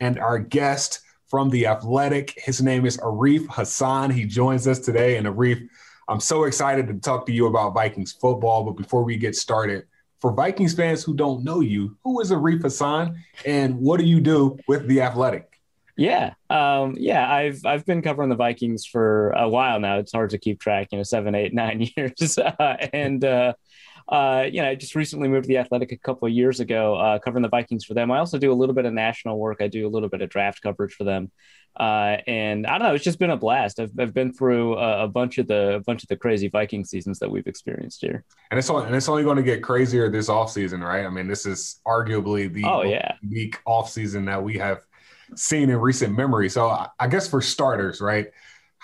And 0.00 0.18
our 0.18 0.38
guest 0.38 1.00
from 1.28 1.50
The 1.50 1.66
Athletic. 1.66 2.34
His 2.36 2.62
name 2.62 2.86
is 2.86 2.96
Arif 2.98 3.48
Hasan. 3.54 4.10
He 4.10 4.24
joins 4.24 4.66
us 4.66 4.78
today. 4.78 5.16
And 5.16 5.26
Arif, 5.26 5.68
I'm 6.08 6.20
so 6.20 6.44
excited 6.44 6.86
to 6.88 6.94
talk 6.94 7.26
to 7.26 7.32
you 7.32 7.46
about 7.46 7.74
Vikings 7.74 8.12
football. 8.12 8.64
But 8.64 8.76
before 8.76 9.02
we 9.02 9.16
get 9.16 9.34
started, 9.34 9.84
for 10.20 10.32
Vikings 10.32 10.74
fans 10.74 11.02
who 11.02 11.14
don't 11.14 11.44
know 11.44 11.60
you, 11.60 11.96
who 12.04 12.20
is 12.20 12.30
Arif 12.30 12.62
Hasan 12.62 13.22
and 13.44 13.78
what 13.78 14.00
do 14.00 14.06
you 14.06 14.20
do 14.20 14.58
with 14.66 14.86
The 14.88 15.02
Athletic? 15.02 15.60
Yeah, 15.98 16.34
um, 16.50 16.94
yeah, 16.98 17.30
I've 17.30 17.64
I've 17.64 17.86
been 17.86 18.02
covering 18.02 18.28
the 18.28 18.36
Vikings 18.36 18.84
for 18.84 19.30
a 19.30 19.48
while 19.48 19.80
now. 19.80 19.98
It's 19.98 20.12
hard 20.12 20.28
to 20.30 20.38
keep 20.38 20.60
track, 20.60 20.88
you 20.92 20.98
know, 20.98 21.02
seven, 21.02 21.34
eight, 21.34 21.54
nine 21.54 21.88
years, 21.96 22.36
uh, 22.36 22.76
and 22.92 23.24
uh, 23.24 23.54
uh, 24.08 24.44
you 24.50 24.62
know, 24.62 24.68
I 24.68 24.74
just 24.76 24.94
recently 24.94 25.28
moved 25.28 25.44
to 25.44 25.48
the 25.48 25.58
Athletic 25.58 25.90
a 25.90 25.96
couple 25.96 26.28
of 26.28 26.32
years 26.32 26.60
ago, 26.60 26.94
uh, 26.94 27.18
covering 27.18 27.42
the 27.42 27.48
Vikings 27.48 27.84
for 27.84 27.94
them. 27.94 28.10
I 28.10 28.18
also 28.18 28.38
do 28.38 28.52
a 28.52 28.54
little 28.54 28.74
bit 28.74 28.84
of 28.84 28.92
national 28.92 29.38
work. 29.38 29.58
I 29.60 29.66
do 29.66 29.86
a 29.86 29.90
little 29.90 30.08
bit 30.08 30.22
of 30.22 30.28
draft 30.28 30.62
coverage 30.62 30.94
for 30.94 31.04
them. 31.04 31.32
Uh, 31.78 32.16
and 32.26 32.66
I 32.66 32.78
don't 32.78 32.88
know, 32.88 32.94
it's 32.94 33.04
just 33.04 33.18
been 33.18 33.30
a 33.30 33.36
blast. 33.36 33.80
I've, 33.80 33.90
I've 33.98 34.14
been 34.14 34.32
through 34.32 34.78
a, 34.78 35.04
a, 35.04 35.08
bunch 35.08 35.36
of 35.36 35.46
the 35.46 35.74
a 35.74 35.80
bunch 35.80 36.02
of 36.02 36.08
the 36.08 36.16
crazy 36.16 36.48
Viking 36.48 36.84
seasons 36.86 37.18
that 37.18 37.30
we've 37.30 37.46
experienced 37.46 38.00
here. 38.00 38.24
And 38.50 38.58
it's 38.58 38.70
only, 38.70 38.86
and 38.86 38.94
it's 38.94 39.08
only 39.10 39.24
going 39.24 39.36
to 39.36 39.42
get 39.42 39.62
crazier 39.62 40.08
this 40.08 40.28
offseason, 40.28 40.82
right? 40.82 41.04
I 41.04 41.10
mean, 41.10 41.26
this 41.26 41.44
is 41.44 41.80
arguably 41.86 42.50
the 42.50 42.64
oh, 42.64 42.82
yeah. 42.82 43.16
unique 43.20 43.60
offseason 43.66 44.24
that 44.26 44.42
we 44.42 44.56
have 44.56 44.86
seen 45.34 45.68
in 45.68 45.76
recent 45.76 46.16
memory. 46.16 46.48
So 46.48 46.86
I 46.98 47.08
guess 47.08 47.28
for 47.28 47.42
starters, 47.42 48.00
right? 48.00 48.28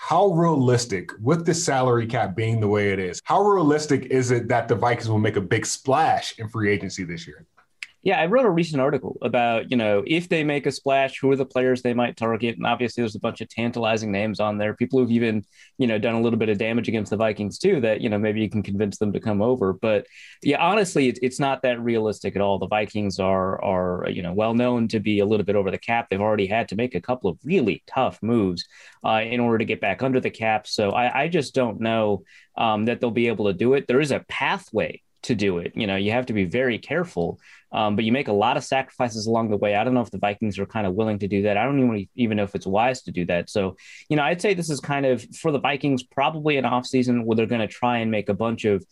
How 0.05 0.27
realistic, 0.27 1.11
with 1.21 1.45
the 1.45 1.53
salary 1.53 2.05
cap 2.05 2.35
being 2.35 2.59
the 2.59 2.67
way 2.67 2.91
it 2.91 2.99
is, 2.99 3.21
how 3.23 3.41
realistic 3.41 4.07
is 4.07 4.31
it 4.31 4.49
that 4.49 4.67
the 4.67 4.75
Vikings 4.75 5.09
will 5.09 5.17
make 5.17 5.37
a 5.37 5.41
big 5.41 5.65
splash 5.65 6.37
in 6.37 6.49
free 6.49 6.69
agency 6.69 7.05
this 7.05 7.25
year? 7.25 7.47
Yeah, 8.05 8.19
I 8.19 8.25
wrote 8.25 8.43
a 8.43 8.49
recent 8.49 8.81
article 8.81 9.17
about, 9.21 9.71
you 9.71 9.77
know, 9.77 10.03
if 10.05 10.27
they 10.27 10.43
make 10.43 10.65
a 10.65 10.71
splash, 10.73 11.19
who 11.19 11.31
are 11.31 11.37
the 11.37 11.45
players 11.45 11.81
they 11.81 11.93
might 11.93 12.17
target? 12.17 12.57
And 12.57 12.65
obviously 12.65 13.01
there's 13.01 13.15
a 13.15 13.19
bunch 13.19 13.39
of 13.39 13.47
tantalizing 13.47 14.11
names 14.11 14.41
on 14.41 14.57
there. 14.57 14.73
People 14.75 14.99
who've 14.99 15.11
even, 15.11 15.45
you 15.77 15.87
know, 15.87 15.97
done 15.97 16.15
a 16.15 16.19
little 16.19 16.37
bit 16.37 16.49
of 16.49 16.57
damage 16.57 16.89
against 16.89 17.11
the 17.11 17.15
Vikings 17.15 17.57
too, 17.57 17.79
that, 17.79 18.01
you 18.01 18.09
know, 18.09 18.17
maybe 18.17 18.41
you 18.41 18.49
can 18.49 18.61
convince 18.61 18.97
them 18.97 19.13
to 19.13 19.21
come 19.21 19.41
over. 19.41 19.71
But 19.71 20.05
yeah, 20.41 20.61
honestly, 20.61 21.07
it's, 21.07 21.19
it's 21.23 21.39
not 21.39 21.61
that 21.61 21.79
realistic 21.79 22.35
at 22.35 22.41
all. 22.41 22.59
The 22.59 22.67
Vikings 22.67 23.19
are, 23.19 23.63
are, 23.63 24.09
you 24.09 24.21
know, 24.21 24.33
well 24.33 24.53
known 24.53 24.89
to 24.89 24.99
be 24.99 25.19
a 25.19 25.25
little 25.25 25.45
bit 25.45 25.55
over 25.55 25.71
the 25.71 25.77
cap. 25.77 26.07
They've 26.09 26.19
already 26.19 26.47
had 26.47 26.67
to 26.69 26.75
make 26.75 26.95
a 26.95 27.01
couple 27.01 27.29
of 27.29 27.39
really 27.45 27.83
tough 27.87 28.21
moves 28.21 28.65
uh, 29.05 29.21
in 29.23 29.39
order 29.39 29.59
to 29.59 29.65
get 29.65 29.79
back 29.79 30.03
under 30.03 30.19
the 30.19 30.29
cap. 30.29 30.67
So 30.67 30.91
I, 30.91 31.23
I 31.23 31.27
just 31.29 31.55
don't 31.55 31.79
know 31.79 32.23
um, 32.57 32.83
that 32.85 32.99
they'll 32.99 33.11
be 33.11 33.29
able 33.29 33.45
to 33.45 33.53
do 33.53 33.75
it. 33.75 33.87
There 33.87 34.01
is 34.01 34.11
a 34.11 34.25
pathway 34.27 35.01
to 35.23 35.35
do 35.35 35.59
it. 35.59 35.71
You 35.73 35.87
know, 35.87 35.95
you 35.95 36.11
have 36.11 36.25
to 36.25 36.33
be 36.33 36.43
very 36.43 36.77
careful, 36.77 37.39
um, 37.73 37.95
but 37.95 38.05
you 38.05 38.11
make 38.11 38.27
a 38.27 38.33
lot 38.33 38.55
of 38.55 38.63
sacrifices 38.63 39.25
along 39.25 39.49
the 39.49 39.57
way. 39.57 39.75
I 39.75 39.83
don't 39.83 39.93
know 39.93 40.01
if 40.01 40.11
the 40.11 40.19
Vikings 40.19 40.59
are 40.59 40.65
kind 40.65 40.85
of 40.85 40.93
willing 40.93 41.19
to 41.19 41.27
do 41.27 41.41
that. 41.43 41.57
I 41.57 41.65
don't 41.65 41.79
even 41.79 42.07
even 42.15 42.37
know 42.37 42.43
if 42.43 42.55
it's 42.55 42.67
wise 42.67 43.01
to 43.03 43.11
do 43.11 43.25
that. 43.25 43.49
So, 43.49 43.75
you 44.09 44.15
know, 44.15 44.23
I'd 44.23 44.41
say 44.41 44.53
this 44.53 44.69
is 44.69 44.79
kind 44.79 45.05
of 45.05 45.25
for 45.35 45.51
the 45.51 45.59
Vikings 45.59 46.03
probably 46.03 46.57
an 46.57 46.65
offseason 46.65 47.25
where 47.25 47.35
they're 47.35 47.45
going 47.47 47.61
to 47.61 47.67
try 47.67 47.97
and 47.97 48.11
make 48.11 48.29
a 48.29 48.33
bunch 48.33 48.65
of 48.65 48.85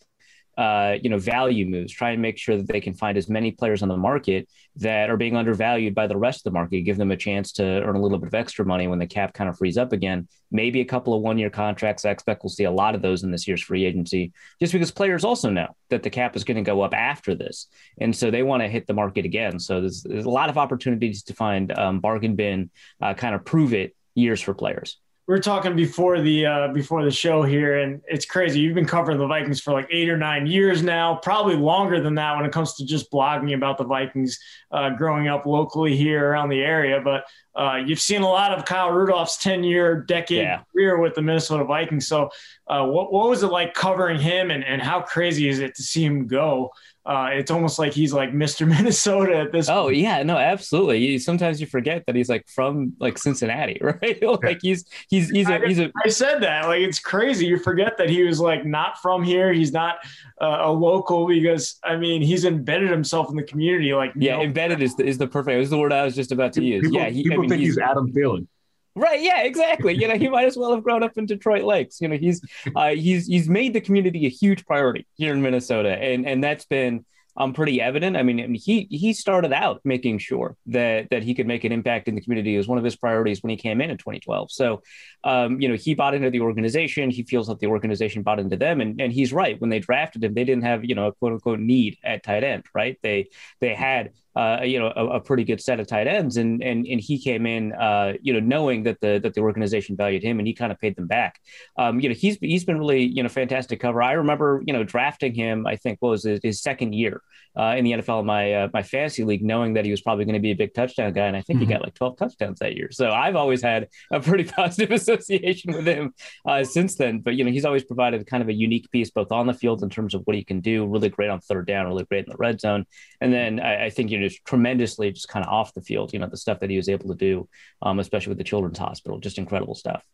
uh, 0.58 0.96
you 1.02 1.08
know, 1.08 1.18
value 1.18 1.66
moves, 1.66 1.92
try 1.92 2.10
and 2.10 2.20
make 2.20 2.36
sure 2.36 2.56
that 2.56 2.68
they 2.68 2.80
can 2.80 2.92
find 2.94 3.16
as 3.16 3.28
many 3.28 3.50
players 3.50 3.82
on 3.82 3.88
the 3.88 3.96
market 3.96 4.48
that 4.76 5.08
are 5.08 5.16
being 5.16 5.36
undervalued 5.36 5.94
by 5.94 6.06
the 6.06 6.16
rest 6.16 6.40
of 6.40 6.44
the 6.44 6.50
market, 6.50 6.82
give 6.82 6.96
them 6.98 7.10
a 7.10 7.16
chance 7.16 7.52
to 7.52 7.64
earn 7.64 7.96
a 7.96 8.00
little 8.00 8.18
bit 8.18 8.26
of 8.26 8.34
extra 8.34 8.64
money 8.64 8.86
when 8.86 8.98
the 8.98 9.06
cap 9.06 9.32
kind 9.32 9.48
of 9.48 9.56
frees 9.56 9.78
up 9.78 9.92
again. 9.92 10.28
Maybe 10.50 10.80
a 10.80 10.84
couple 10.84 11.14
of 11.14 11.22
one 11.22 11.38
year 11.38 11.48
contracts. 11.48 12.04
I 12.04 12.10
expect 12.10 12.42
we'll 12.42 12.50
see 12.50 12.64
a 12.64 12.70
lot 12.70 12.94
of 12.94 13.00
those 13.00 13.22
in 13.22 13.30
this 13.30 13.48
year's 13.48 13.62
free 13.62 13.84
agency, 13.84 14.32
just 14.60 14.72
because 14.72 14.90
players 14.90 15.24
also 15.24 15.48
know 15.48 15.68
that 15.88 16.02
the 16.02 16.10
cap 16.10 16.36
is 16.36 16.44
going 16.44 16.62
to 16.62 16.62
go 16.62 16.82
up 16.82 16.94
after 16.94 17.34
this. 17.34 17.68
And 17.98 18.14
so 18.14 18.30
they 18.30 18.42
want 18.42 18.62
to 18.62 18.68
hit 18.68 18.86
the 18.86 18.94
market 18.94 19.24
again. 19.24 19.58
So 19.58 19.80
there's, 19.80 20.02
there's 20.02 20.26
a 20.26 20.30
lot 20.30 20.50
of 20.50 20.58
opportunities 20.58 21.22
to 21.24 21.34
find 21.34 21.72
um, 21.78 22.00
bargain 22.00 22.36
bin, 22.36 22.70
uh, 23.00 23.14
kind 23.14 23.34
of 23.34 23.44
prove 23.44 23.72
it 23.72 23.96
years 24.14 24.42
for 24.42 24.52
players 24.52 24.98
we 25.28 25.34
are 25.34 25.40
talking 25.40 25.76
before 25.76 26.20
the 26.20 26.46
uh, 26.46 26.68
before 26.68 27.04
the 27.04 27.10
show 27.10 27.44
here, 27.44 27.78
and 27.78 28.00
it's 28.08 28.26
crazy. 28.26 28.58
You've 28.58 28.74
been 28.74 28.86
covering 28.86 29.18
the 29.18 29.26
Vikings 29.26 29.60
for 29.60 29.72
like 29.72 29.86
eight 29.90 30.08
or 30.08 30.16
nine 30.16 30.46
years 30.46 30.82
now, 30.82 31.14
probably 31.14 31.54
longer 31.54 32.00
than 32.00 32.16
that 32.16 32.36
when 32.36 32.44
it 32.44 32.50
comes 32.50 32.74
to 32.74 32.84
just 32.84 33.10
blogging 33.10 33.54
about 33.54 33.78
the 33.78 33.84
Vikings 33.84 34.38
uh, 34.72 34.90
growing 34.90 35.28
up 35.28 35.46
locally 35.46 35.96
here 35.96 36.28
around 36.28 36.48
the 36.48 36.60
area. 36.60 37.00
But 37.00 37.24
uh, 37.54 37.76
you've 37.76 38.00
seen 38.00 38.22
a 38.22 38.28
lot 38.28 38.52
of 38.52 38.64
Kyle 38.64 38.90
Rudolph's 38.90 39.36
ten 39.36 39.62
year 39.62 40.02
decade 40.02 40.38
yeah. 40.38 40.62
career 40.72 40.98
with 40.98 41.14
the 41.14 41.22
Minnesota 41.22 41.64
Vikings. 41.64 42.08
So, 42.08 42.30
uh, 42.66 42.84
what 42.84 43.12
what 43.12 43.28
was 43.28 43.44
it 43.44 43.48
like 43.48 43.74
covering 43.74 44.18
him, 44.18 44.50
and 44.50 44.64
and 44.64 44.82
how 44.82 45.02
crazy 45.02 45.48
is 45.48 45.60
it 45.60 45.76
to 45.76 45.82
see 45.84 46.04
him 46.04 46.26
go? 46.26 46.72
Uh, 47.04 47.30
it's 47.32 47.50
almost 47.50 47.78
like 47.78 47.92
he's 47.92 48.12
like 48.12 48.30
Mr. 48.32 48.66
Minnesota 48.68 49.36
at 49.36 49.52
this. 49.52 49.68
Oh 49.68 49.84
point. 49.84 49.96
yeah, 49.96 50.22
no, 50.22 50.36
absolutely. 50.36 51.18
sometimes 51.18 51.60
you 51.60 51.66
forget 51.66 52.04
that 52.06 52.14
he's 52.14 52.28
like 52.28 52.46
from 52.48 52.94
like 53.00 53.18
Cincinnati, 53.18 53.78
right? 53.82 54.22
like 54.42 54.60
he's 54.62 54.84
he's 55.08 55.30
he's 55.30 55.48
a 55.48 55.58
he's 55.66 55.80
a. 55.80 55.90
I 56.04 56.08
said 56.08 56.40
that 56.42 56.66
like 56.66 56.80
it's 56.80 57.00
crazy. 57.00 57.46
You 57.46 57.58
forget 57.58 57.98
that 57.98 58.08
he 58.08 58.22
was 58.22 58.38
like 58.38 58.64
not 58.64 58.98
from 58.98 59.24
here. 59.24 59.52
He's 59.52 59.72
not 59.72 59.96
uh, 60.40 60.58
a 60.62 60.72
local 60.72 61.26
because 61.26 61.78
I 61.82 61.96
mean 61.96 62.22
he's 62.22 62.44
embedded 62.44 62.90
himself 62.90 63.30
in 63.30 63.36
the 63.36 63.44
community. 63.44 63.92
Like 63.94 64.12
yeah, 64.14 64.36
know? 64.36 64.42
embedded 64.42 64.80
is 64.82 64.94
the, 64.96 65.04
is 65.04 65.18
the 65.18 65.26
perfect. 65.26 65.60
Is 65.60 65.70
the 65.70 65.78
word 65.78 65.92
I 65.92 66.04
was 66.04 66.14
just 66.14 66.30
about 66.30 66.52
to 66.54 66.62
use. 66.62 66.82
People, 66.82 66.98
yeah, 66.98 67.08
he, 67.08 67.24
people 67.24 67.38
I 67.38 67.40
mean, 67.40 67.50
think 67.50 67.60
he's, 67.60 67.74
he's 67.74 67.78
Adam 67.78 68.12
Thielen. 68.12 68.46
Right. 68.94 69.22
Yeah. 69.22 69.42
Exactly. 69.42 69.94
You 69.94 70.08
know, 70.08 70.16
he 70.16 70.28
might 70.28 70.46
as 70.46 70.56
well 70.56 70.74
have 70.74 70.84
grown 70.84 71.02
up 71.02 71.16
in 71.16 71.26
Detroit 71.26 71.64
Lakes. 71.64 72.00
You 72.00 72.08
know, 72.08 72.16
he's 72.16 72.42
uh, 72.76 72.90
he's 72.90 73.26
he's 73.26 73.48
made 73.48 73.72
the 73.72 73.80
community 73.80 74.26
a 74.26 74.28
huge 74.28 74.66
priority 74.66 75.06
here 75.14 75.32
in 75.32 75.40
Minnesota, 75.40 75.90
and 75.90 76.26
and 76.26 76.44
that's 76.44 76.66
been 76.66 77.04
um, 77.36 77.54
pretty 77.54 77.80
evident. 77.80 78.16
I 78.16 78.22
mean, 78.22 78.40
I 78.40 78.46
mean, 78.46 78.60
he 78.60 78.86
he 78.90 79.14
started 79.14 79.52
out 79.52 79.80
making 79.84 80.18
sure 80.18 80.56
that 80.66 81.08
that 81.10 81.22
he 81.22 81.34
could 81.34 81.46
make 81.46 81.64
an 81.64 81.72
impact 81.72 82.06
in 82.08 82.14
the 82.14 82.20
community. 82.20 82.54
It 82.54 82.58
was 82.58 82.68
one 82.68 82.76
of 82.76 82.84
his 82.84 82.94
priorities 82.96 83.42
when 83.42 83.48
he 83.50 83.56
came 83.56 83.80
in 83.80 83.90
in 83.90 83.96
2012. 83.96 84.52
So, 84.52 84.82
um, 85.24 85.58
you 85.60 85.68
know, 85.68 85.74
he 85.74 85.94
bought 85.94 86.14
into 86.14 86.28
the 86.30 86.40
organization. 86.40 87.10
He 87.10 87.22
feels 87.22 87.46
that 87.46 87.58
the 87.60 87.68
organization 87.68 88.22
bought 88.22 88.38
into 88.38 88.56
them, 88.56 88.82
and 88.82 89.00
and 89.00 89.12
he's 89.12 89.32
right. 89.32 89.58
When 89.60 89.70
they 89.70 89.78
drafted 89.78 90.22
him, 90.22 90.34
they 90.34 90.44
didn't 90.44 90.64
have 90.64 90.84
you 90.84 90.94
know 90.94 91.06
a 91.06 91.12
quote 91.12 91.32
unquote 91.32 91.60
need 91.60 91.96
at 92.04 92.22
tight 92.22 92.44
end, 92.44 92.64
right? 92.74 92.98
They 93.02 93.28
they 93.60 93.74
had 93.74 94.12
uh, 94.34 94.60
you 94.64 94.78
know, 94.78 94.92
a, 94.96 95.06
a, 95.16 95.20
pretty 95.20 95.44
good 95.44 95.60
set 95.60 95.78
of 95.78 95.86
tight 95.86 96.06
ends, 96.06 96.38
and 96.38 96.62
and 96.62 96.86
and 96.86 97.00
he 97.00 97.18
came 97.18 97.44
in, 97.44 97.72
uh, 97.74 98.14
you 98.22 98.32
know, 98.32 98.40
knowing 98.40 98.82
that 98.84 98.98
the 99.00 99.20
that 99.22 99.34
the 99.34 99.40
organization 99.40 99.94
valued 99.94 100.22
him, 100.22 100.38
and 100.38 100.48
he 100.48 100.54
kind 100.54 100.72
of 100.72 100.78
paid 100.78 100.96
them 100.96 101.06
back. 101.06 101.38
Um, 101.76 102.00
you 102.00 102.08
know, 102.08 102.14
he's 102.14 102.38
he's 102.40 102.64
been 102.64 102.78
really 102.78 103.02
you 103.02 103.22
know 103.22 103.28
fantastic 103.28 103.80
cover. 103.80 104.02
I 104.02 104.12
remember 104.12 104.62
you 104.66 104.72
know 104.72 104.84
drafting 104.84 105.34
him. 105.34 105.66
I 105.66 105.76
think 105.76 105.98
what 106.00 106.10
was 106.10 106.24
his, 106.24 106.40
his 106.42 106.62
second 106.62 106.94
year 106.94 107.22
uh, 107.56 107.74
in 107.76 107.84
the 107.84 107.92
NFL 107.92 108.20
in 108.20 108.26
my 108.26 108.54
uh, 108.54 108.68
my 108.72 108.82
fantasy 108.82 109.24
league, 109.24 109.44
knowing 109.44 109.74
that 109.74 109.84
he 109.84 109.90
was 109.90 110.00
probably 110.00 110.24
going 110.24 110.34
to 110.34 110.40
be 110.40 110.52
a 110.52 110.56
big 110.56 110.72
touchdown 110.72 111.12
guy, 111.12 111.26
and 111.26 111.36
I 111.36 111.42
think 111.42 111.58
mm-hmm. 111.58 111.68
he 111.68 111.74
got 111.74 111.82
like 111.82 111.94
twelve 111.94 112.16
touchdowns 112.16 112.60
that 112.60 112.74
year. 112.74 112.88
So 112.90 113.10
I've 113.10 113.36
always 113.36 113.62
had 113.62 113.88
a 114.10 114.20
pretty 114.20 114.44
positive 114.56 114.90
association 114.90 115.72
with 115.72 115.86
him 115.86 116.14
uh, 116.46 116.64
since 116.64 116.96
then. 116.96 117.20
But 117.20 117.34
you 117.34 117.44
know, 117.44 117.50
he's 117.50 117.64
always 117.64 117.84
provided 117.84 118.26
kind 118.26 118.42
of 118.42 118.48
a 118.48 118.54
unique 118.54 118.90
piece 118.90 119.10
both 119.10 119.30
on 119.30 119.46
the 119.46 119.54
field 119.54 119.82
in 119.82 119.90
terms 119.90 120.14
of 120.14 120.22
what 120.24 120.36
he 120.36 120.44
can 120.44 120.60
do, 120.60 120.86
really 120.86 121.10
great 121.10 121.28
on 121.28 121.40
third 121.40 121.66
down, 121.66 121.86
really 121.86 122.04
great 122.04 122.24
in 122.24 122.30
the 122.30 122.36
red 122.38 122.60
zone, 122.60 122.86
and 123.20 123.32
then 123.32 123.60
I, 123.60 123.86
I 123.86 123.90
think 123.90 124.10
you 124.10 124.18
know 124.18 124.21
just 124.22 124.44
tremendously 124.44 125.10
just 125.12 125.28
kind 125.28 125.44
of 125.44 125.52
off 125.52 125.74
the 125.74 125.82
field. 125.82 126.12
You 126.12 126.18
know, 126.18 126.26
the 126.26 126.36
stuff 126.36 126.60
that 126.60 126.70
he 126.70 126.76
was 126.76 126.88
able 126.88 127.08
to 127.08 127.14
do, 127.14 127.48
um, 127.82 127.98
especially 127.98 128.30
with 128.30 128.38
the 128.38 128.44
Children's 128.44 128.78
Hospital, 128.78 129.18
just 129.18 129.38
incredible 129.38 129.74
stuff. 129.74 130.04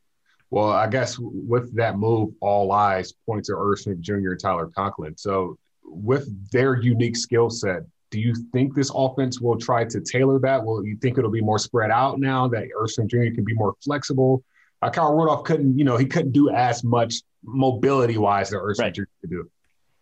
Well, 0.51 0.71
I 0.71 0.89
guess 0.89 1.19
with 1.19 1.75
that 1.77 1.99
move, 1.99 2.33
all 2.41 2.73
eyes 2.73 3.13
point 3.27 3.45
to 3.47 3.53
Irv 3.53 3.81
Smith 3.81 4.01
Jr. 4.01 4.33
and 4.33 4.41
Tyler 4.41 4.71
Conklin. 4.75 5.17
So, 5.17 5.59
with 5.85 6.51
their 6.51 6.77
unique 6.77 7.17
skill 7.17 7.51
set, 7.51 7.83
do 8.11 8.21
you 8.21 8.35
think 8.53 8.75
this 8.75 8.91
offense 8.95 9.41
will 9.41 9.59
try 9.59 9.85
to 9.85 10.01
tailor 10.01 10.39
that? 10.41 10.65
Will 10.65 10.85
you 10.85 10.97
think 10.97 11.19
it'll 11.19 11.31
be 11.31 11.43
more 11.43 11.59
spread 11.59 11.91
out 11.91 12.19
now 12.19 12.49
that 12.49 12.69
Irv 12.79 12.91
Smith 12.91 13.09
Jr. 13.09 13.35
can 13.35 13.45
be 13.45 13.55
more 13.55 13.75
flexible? 13.85 14.43
Uh, 14.81 14.91
Kyle 14.91 15.15
Rudolph 15.15 15.45
couldn't, 15.45 15.79
you 15.79 15.85
know, 15.85 15.97
he 15.97 16.07
couldn't 16.07 16.33
do 16.33 16.51
as 16.51 16.85
much 16.85 17.17
mobility 17.43 18.17
wise 18.17 18.51
that 18.51 18.59
Irv 18.59 18.77
Smith 18.77 18.85
right. 18.85 18.95
Jr. 18.95 19.03
could 19.21 19.31
do. 19.31 19.51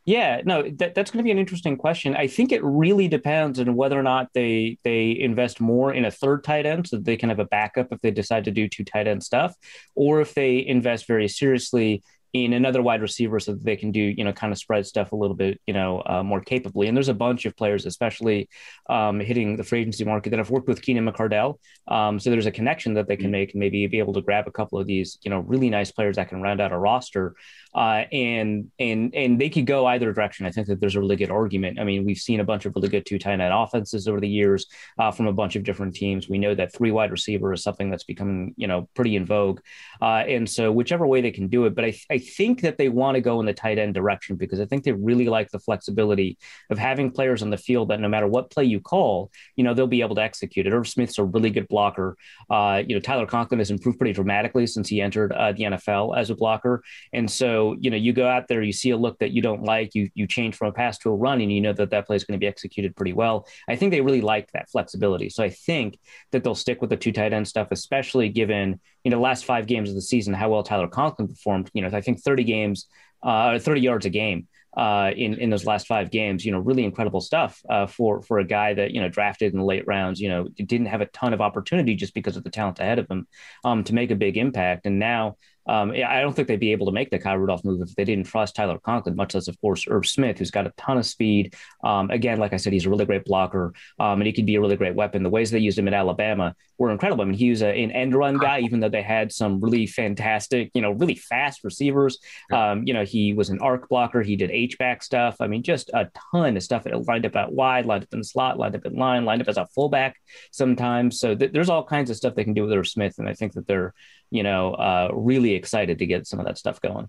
Yeah, 0.06 0.40
no, 0.44 0.62
that, 0.62 0.94
that's 0.94 1.10
going 1.10 1.18
to 1.18 1.24
be 1.24 1.32
an 1.32 1.38
interesting 1.38 1.76
question. 1.76 2.14
I 2.14 2.28
think 2.28 2.52
it 2.52 2.62
really 2.62 3.08
depends 3.08 3.58
on 3.58 3.74
whether 3.74 3.98
or 3.98 4.04
not 4.04 4.28
they 4.34 4.78
they 4.84 5.18
invest 5.18 5.60
more 5.60 5.92
in 5.92 6.04
a 6.04 6.12
third 6.12 6.44
tight 6.44 6.64
end 6.64 6.86
so 6.86 6.96
that 6.96 7.04
they 7.04 7.16
can 7.16 7.28
have 7.28 7.40
a 7.40 7.44
backup 7.44 7.88
if 7.90 8.00
they 8.02 8.12
decide 8.12 8.44
to 8.44 8.52
do 8.52 8.68
two 8.68 8.84
tight 8.84 9.08
end 9.08 9.24
stuff, 9.24 9.56
or 9.96 10.20
if 10.20 10.32
they 10.32 10.64
invest 10.64 11.08
very 11.08 11.26
seriously 11.26 12.04
in 12.44 12.52
another 12.52 12.82
wide 12.82 13.00
receiver 13.00 13.40
so 13.40 13.52
that 13.52 13.64
they 13.64 13.76
can 13.76 13.92
do, 13.92 14.00
you 14.00 14.24
know, 14.24 14.32
kind 14.32 14.52
of 14.52 14.58
spread 14.58 14.86
stuff 14.86 15.12
a 15.12 15.16
little 15.16 15.36
bit, 15.36 15.60
you 15.66 15.72
know, 15.72 16.02
uh, 16.04 16.22
more 16.22 16.40
capably. 16.40 16.86
And 16.86 16.96
there's 16.96 17.08
a 17.08 17.14
bunch 17.14 17.46
of 17.46 17.56
players, 17.56 17.86
especially 17.86 18.48
um, 18.90 19.20
hitting 19.20 19.56
the 19.56 19.64
free 19.64 19.80
agency 19.80 20.04
market, 20.04 20.30
that 20.30 20.38
have 20.38 20.50
worked 20.50 20.68
with 20.68 20.82
Keenan 20.82 21.10
McCardell. 21.10 21.58
Um, 21.88 22.18
so 22.18 22.30
there's 22.30 22.46
a 22.46 22.50
connection 22.50 22.94
that 22.94 23.08
they 23.08 23.16
can 23.16 23.26
mm-hmm. 23.26 23.32
make 23.32 23.54
and 23.54 23.60
maybe 23.60 23.86
be 23.86 23.98
able 23.98 24.12
to 24.14 24.22
grab 24.22 24.46
a 24.46 24.52
couple 24.52 24.78
of 24.78 24.86
these, 24.86 25.18
you 25.22 25.30
know, 25.30 25.38
really 25.40 25.70
nice 25.70 25.90
players 25.90 26.16
that 26.16 26.28
can 26.28 26.42
round 26.42 26.60
out 26.60 26.72
a 26.72 26.78
roster. 26.78 27.34
Uh, 27.76 28.04
and 28.10 28.70
and 28.78 29.14
and 29.14 29.38
they 29.38 29.50
could 29.50 29.66
go 29.66 29.86
either 29.86 30.12
direction. 30.12 30.46
I 30.46 30.50
think 30.50 30.66
that 30.68 30.80
there's 30.80 30.96
a 30.96 31.00
really 31.00 31.16
good 31.16 31.30
argument. 31.30 31.78
I 31.78 31.84
mean, 31.84 32.04
we've 32.04 32.16
seen 32.16 32.40
a 32.40 32.44
bunch 32.44 32.64
of 32.64 32.74
really 32.74 32.88
good 32.88 33.04
two 33.04 33.18
tight 33.18 33.40
end 33.40 33.52
offenses 33.52 34.08
over 34.08 34.18
the 34.18 34.28
years 34.28 34.66
uh, 34.98 35.10
from 35.10 35.26
a 35.26 35.32
bunch 35.32 35.56
of 35.56 35.62
different 35.62 35.94
teams. 35.94 36.28
We 36.28 36.38
know 36.38 36.54
that 36.54 36.72
three 36.72 36.90
wide 36.90 37.10
receiver 37.10 37.52
is 37.52 37.62
something 37.62 37.90
that's 37.90 38.04
becoming, 38.04 38.54
you 38.56 38.66
know, 38.66 38.88
pretty 38.94 39.16
in 39.16 39.26
vogue. 39.26 39.60
Uh, 40.00 40.24
and 40.26 40.48
so 40.48 40.72
whichever 40.72 41.06
way 41.06 41.20
they 41.20 41.30
can 41.30 41.48
do 41.48 41.66
it, 41.66 41.74
but 41.74 41.84
I, 41.84 41.94
I 42.10 42.18
think 42.18 42.62
that 42.62 42.78
they 42.78 42.88
want 42.88 43.16
to 43.16 43.20
go 43.20 43.40
in 43.40 43.46
the 43.46 43.52
tight 43.52 43.78
end 43.78 43.94
direction 43.94 44.36
because 44.36 44.60
I 44.60 44.64
think 44.64 44.84
they 44.84 44.92
really 44.92 45.26
like 45.26 45.50
the 45.50 45.58
flexibility 45.58 46.38
of 46.70 46.78
having 46.78 47.10
players 47.10 47.42
on 47.42 47.50
the 47.50 47.58
field 47.58 47.90
that 47.90 48.00
no 48.00 48.08
matter 48.08 48.26
what 48.26 48.50
play 48.50 48.64
you 48.64 48.80
call, 48.80 49.30
you 49.56 49.64
know, 49.64 49.74
they'll 49.74 49.86
be 49.86 50.00
able 50.00 50.14
to 50.16 50.22
execute 50.22 50.66
it. 50.66 50.72
Irv 50.72 50.88
Smith's 50.88 51.18
a 51.18 51.24
really 51.24 51.50
good 51.50 51.68
blocker. 51.68 52.16
Uh, 52.48 52.82
you 52.86 52.94
know, 52.94 53.00
Tyler 53.00 53.26
Conklin 53.26 53.58
has 53.58 53.70
improved 53.70 53.98
pretty 53.98 54.12
dramatically 54.12 54.66
since 54.66 54.88
he 54.88 55.00
entered 55.00 55.32
uh, 55.32 55.52
the 55.52 55.64
NFL 55.64 56.16
as 56.16 56.30
a 56.30 56.34
blocker. 56.34 56.82
And 57.12 57.30
so, 57.30 57.65
you 57.74 57.90
know, 57.90 57.96
you 57.96 58.12
go 58.12 58.28
out 58.28 58.48
there, 58.48 58.62
you 58.62 58.72
see 58.72 58.90
a 58.90 58.96
look 58.96 59.18
that 59.18 59.32
you 59.32 59.42
don't 59.42 59.62
like, 59.62 59.94
you 59.94 60.10
you 60.14 60.26
change 60.26 60.54
from 60.54 60.68
a 60.68 60.72
pass 60.72 60.98
to 60.98 61.10
a 61.10 61.14
run, 61.14 61.40
and 61.40 61.52
you 61.52 61.60
know 61.60 61.72
that 61.72 61.90
that 61.90 62.06
play 62.06 62.16
is 62.16 62.24
going 62.24 62.38
to 62.38 62.42
be 62.42 62.46
executed 62.46 62.94
pretty 62.94 63.12
well. 63.12 63.46
I 63.68 63.76
think 63.76 63.90
they 63.90 64.00
really 64.00 64.20
like 64.20 64.50
that 64.52 64.70
flexibility. 64.70 65.28
So 65.30 65.42
I 65.42 65.50
think 65.50 65.98
that 66.32 66.44
they'll 66.44 66.54
stick 66.54 66.80
with 66.80 66.90
the 66.90 66.96
two 66.96 67.12
tight 67.12 67.32
end 67.32 67.48
stuff, 67.48 67.68
especially 67.70 68.28
given 68.28 68.80
you 69.04 69.10
know 69.10 69.16
the 69.16 69.22
last 69.22 69.44
five 69.44 69.66
games 69.66 69.88
of 69.88 69.94
the 69.94 70.02
season 70.02 70.34
how 70.34 70.50
well 70.50 70.62
Tyler 70.62 70.88
Conklin 70.88 71.28
performed. 71.28 71.70
You 71.72 71.82
know, 71.82 71.96
I 71.96 72.00
think 72.00 72.22
30 72.22 72.44
games, 72.44 72.86
uh, 73.22 73.58
30 73.58 73.80
yards 73.80 74.06
a 74.06 74.10
game 74.10 74.48
uh, 74.76 75.10
in 75.16 75.34
in 75.34 75.50
those 75.50 75.64
last 75.64 75.86
five 75.86 76.10
games. 76.10 76.44
You 76.44 76.52
know, 76.52 76.58
really 76.58 76.84
incredible 76.84 77.20
stuff 77.20 77.60
uh, 77.68 77.86
for 77.86 78.22
for 78.22 78.38
a 78.38 78.44
guy 78.44 78.74
that 78.74 78.90
you 78.90 79.00
know 79.00 79.08
drafted 79.08 79.52
in 79.52 79.58
the 79.58 79.64
late 79.64 79.86
rounds. 79.86 80.20
You 80.20 80.28
know, 80.28 80.48
didn't 80.48 80.86
have 80.86 81.00
a 81.00 81.06
ton 81.06 81.32
of 81.32 81.40
opportunity 81.40 81.94
just 81.94 82.14
because 82.14 82.36
of 82.36 82.44
the 82.44 82.50
talent 82.50 82.78
ahead 82.78 82.98
of 82.98 83.10
him 83.10 83.26
um, 83.64 83.84
to 83.84 83.94
make 83.94 84.10
a 84.10 84.16
big 84.16 84.36
impact, 84.36 84.86
and 84.86 84.98
now 84.98 85.36
um, 85.66 85.90
I 85.90 86.20
don't 86.20 86.34
think 86.34 86.48
they'd 86.48 86.60
be 86.60 86.72
able 86.72 86.86
to 86.86 86.92
make 86.92 87.10
the 87.10 87.18
Kyle 87.18 87.36
Rudolph 87.36 87.64
move 87.64 87.80
if 87.80 87.94
they 87.94 88.04
didn't 88.04 88.26
trust 88.26 88.54
Tyler 88.54 88.78
Conklin, 88.78 89.16
much 89.16 89.34
less, 89.34 89.48
of 89.48 89.60
course, 89.60 89.86
Irv 89.88 90.06
Smith, 90.06 90.38
who's 90.38 90.50
got 90.50 90.66
a 90.66 90.72
ton 90.76 90.98
of 90.98 91.06
speed. 91.06 91.54
Um, 91.84 92.10
again, 92.10 92.38
like 92.38 92.52
I 92.52 92.56
said, 92.56 92.72
he's 92.72 92.86
a 92.86 92.90
really 92.90 93.04
great 93.04 93.24
blocker, 93.24 93.72
um, 93.98 94.20
and 94.20 94.26
he 94.26 94.32
could 94.32 94.46
be 94.46 94.56
a 94.56 94.60
really 94.60 94.76
great 94.76 94.94
weapon. 94.94 95.22
The 95.22 95.30
ways 95.30 95.50
they 95.50 95.58
used 95.58 95.78
him 95.78 95.88
at 95.88 95.94
Alabama 95.94 96.54
were 96.78 96.90
incredible. 96.90 97.22
I 97.22 97.26
mean, 97.26 97.38
he 97.38 97.50
was 97.50 97.62
a, 97.62 97.68
an 97.68 97.90
end 97.90 98.14
run 98.14 98.38
guy, 98.38 98.60
even 98.60 98.80
though 98.80 98.88
they 98.88 99.02
had 99.02 99.32
some 99.32 99.60
really 99.60 99.86
fantastic, 99.86 100.70
you 100.74 100.82
know, 100.82 100.92
really 100.92 101.14
fast 101.14 101.64
receivers. 101.64 102.18
Um, 102.52 102.84
you 102.86 102.92
know, 102.92 103.04
he 103.04 103.32
was 103.32 103.48
an 103.48 103.60
arc 103.60 103.88
blocker. 103.88 104.22
He 104.22 104.36
did 104.36 104.50
H 104.50 104.78
back 104.78 105.02
stuff. 105.02 105.36
I 105.40 105.46
mean, 105.46 105.62
just 105.62 105.90
a 105.94 106.08
ton 106.32 106.56
of 106.56 106.62
stuff. 106.62 106.86
It 106.86 106.94
lined 107.06 107.26
up 107.26 107.36
out 107.36 107.52
wide, 107.52 107.86
lined 107.86 108.04
up 108.04 108.12
in 108.12 108.22
slot, 108.22 108.58
lined 108.58 108.76
up 108.76 108.84
in 108.84 108.94
line, 108.94 109.24
lined 109.24 109.42
up 109.42 109.48
as 109.48 109.56
a 109.56 109.66
fullback 109.66 110.16
sometimes. 110.52 111.18
So 111.18 111.34
th- 111.34 111.52
there's 111.52 111.70
all 111.70 111.84
kinds 111.84 112.10
of 112.10 112.16
stuff 112.16 112.34
they 112.34 112.44
can 112.44 112.54
do 112.54 112.62
with 112.62 112.72
Irv 112.72 112.86
Smith, 112.86 113.18
and 113.18 113.28
I 113.28 113.34
think 113.34 113.54
that 113.54 113.66
they're 113.66 113.94
you 114.30 114.42
know, 114.42 114.74
uh, 114.74 115.08
really 115.12 115.54
excited 115.54 115.98
to 115.98 116.06
get 116.06 116.26
some 116.26 116.40
of 116.40 116.46
that 116.46 116.58
stuff 116.58 116.80
going. 116.80 117.08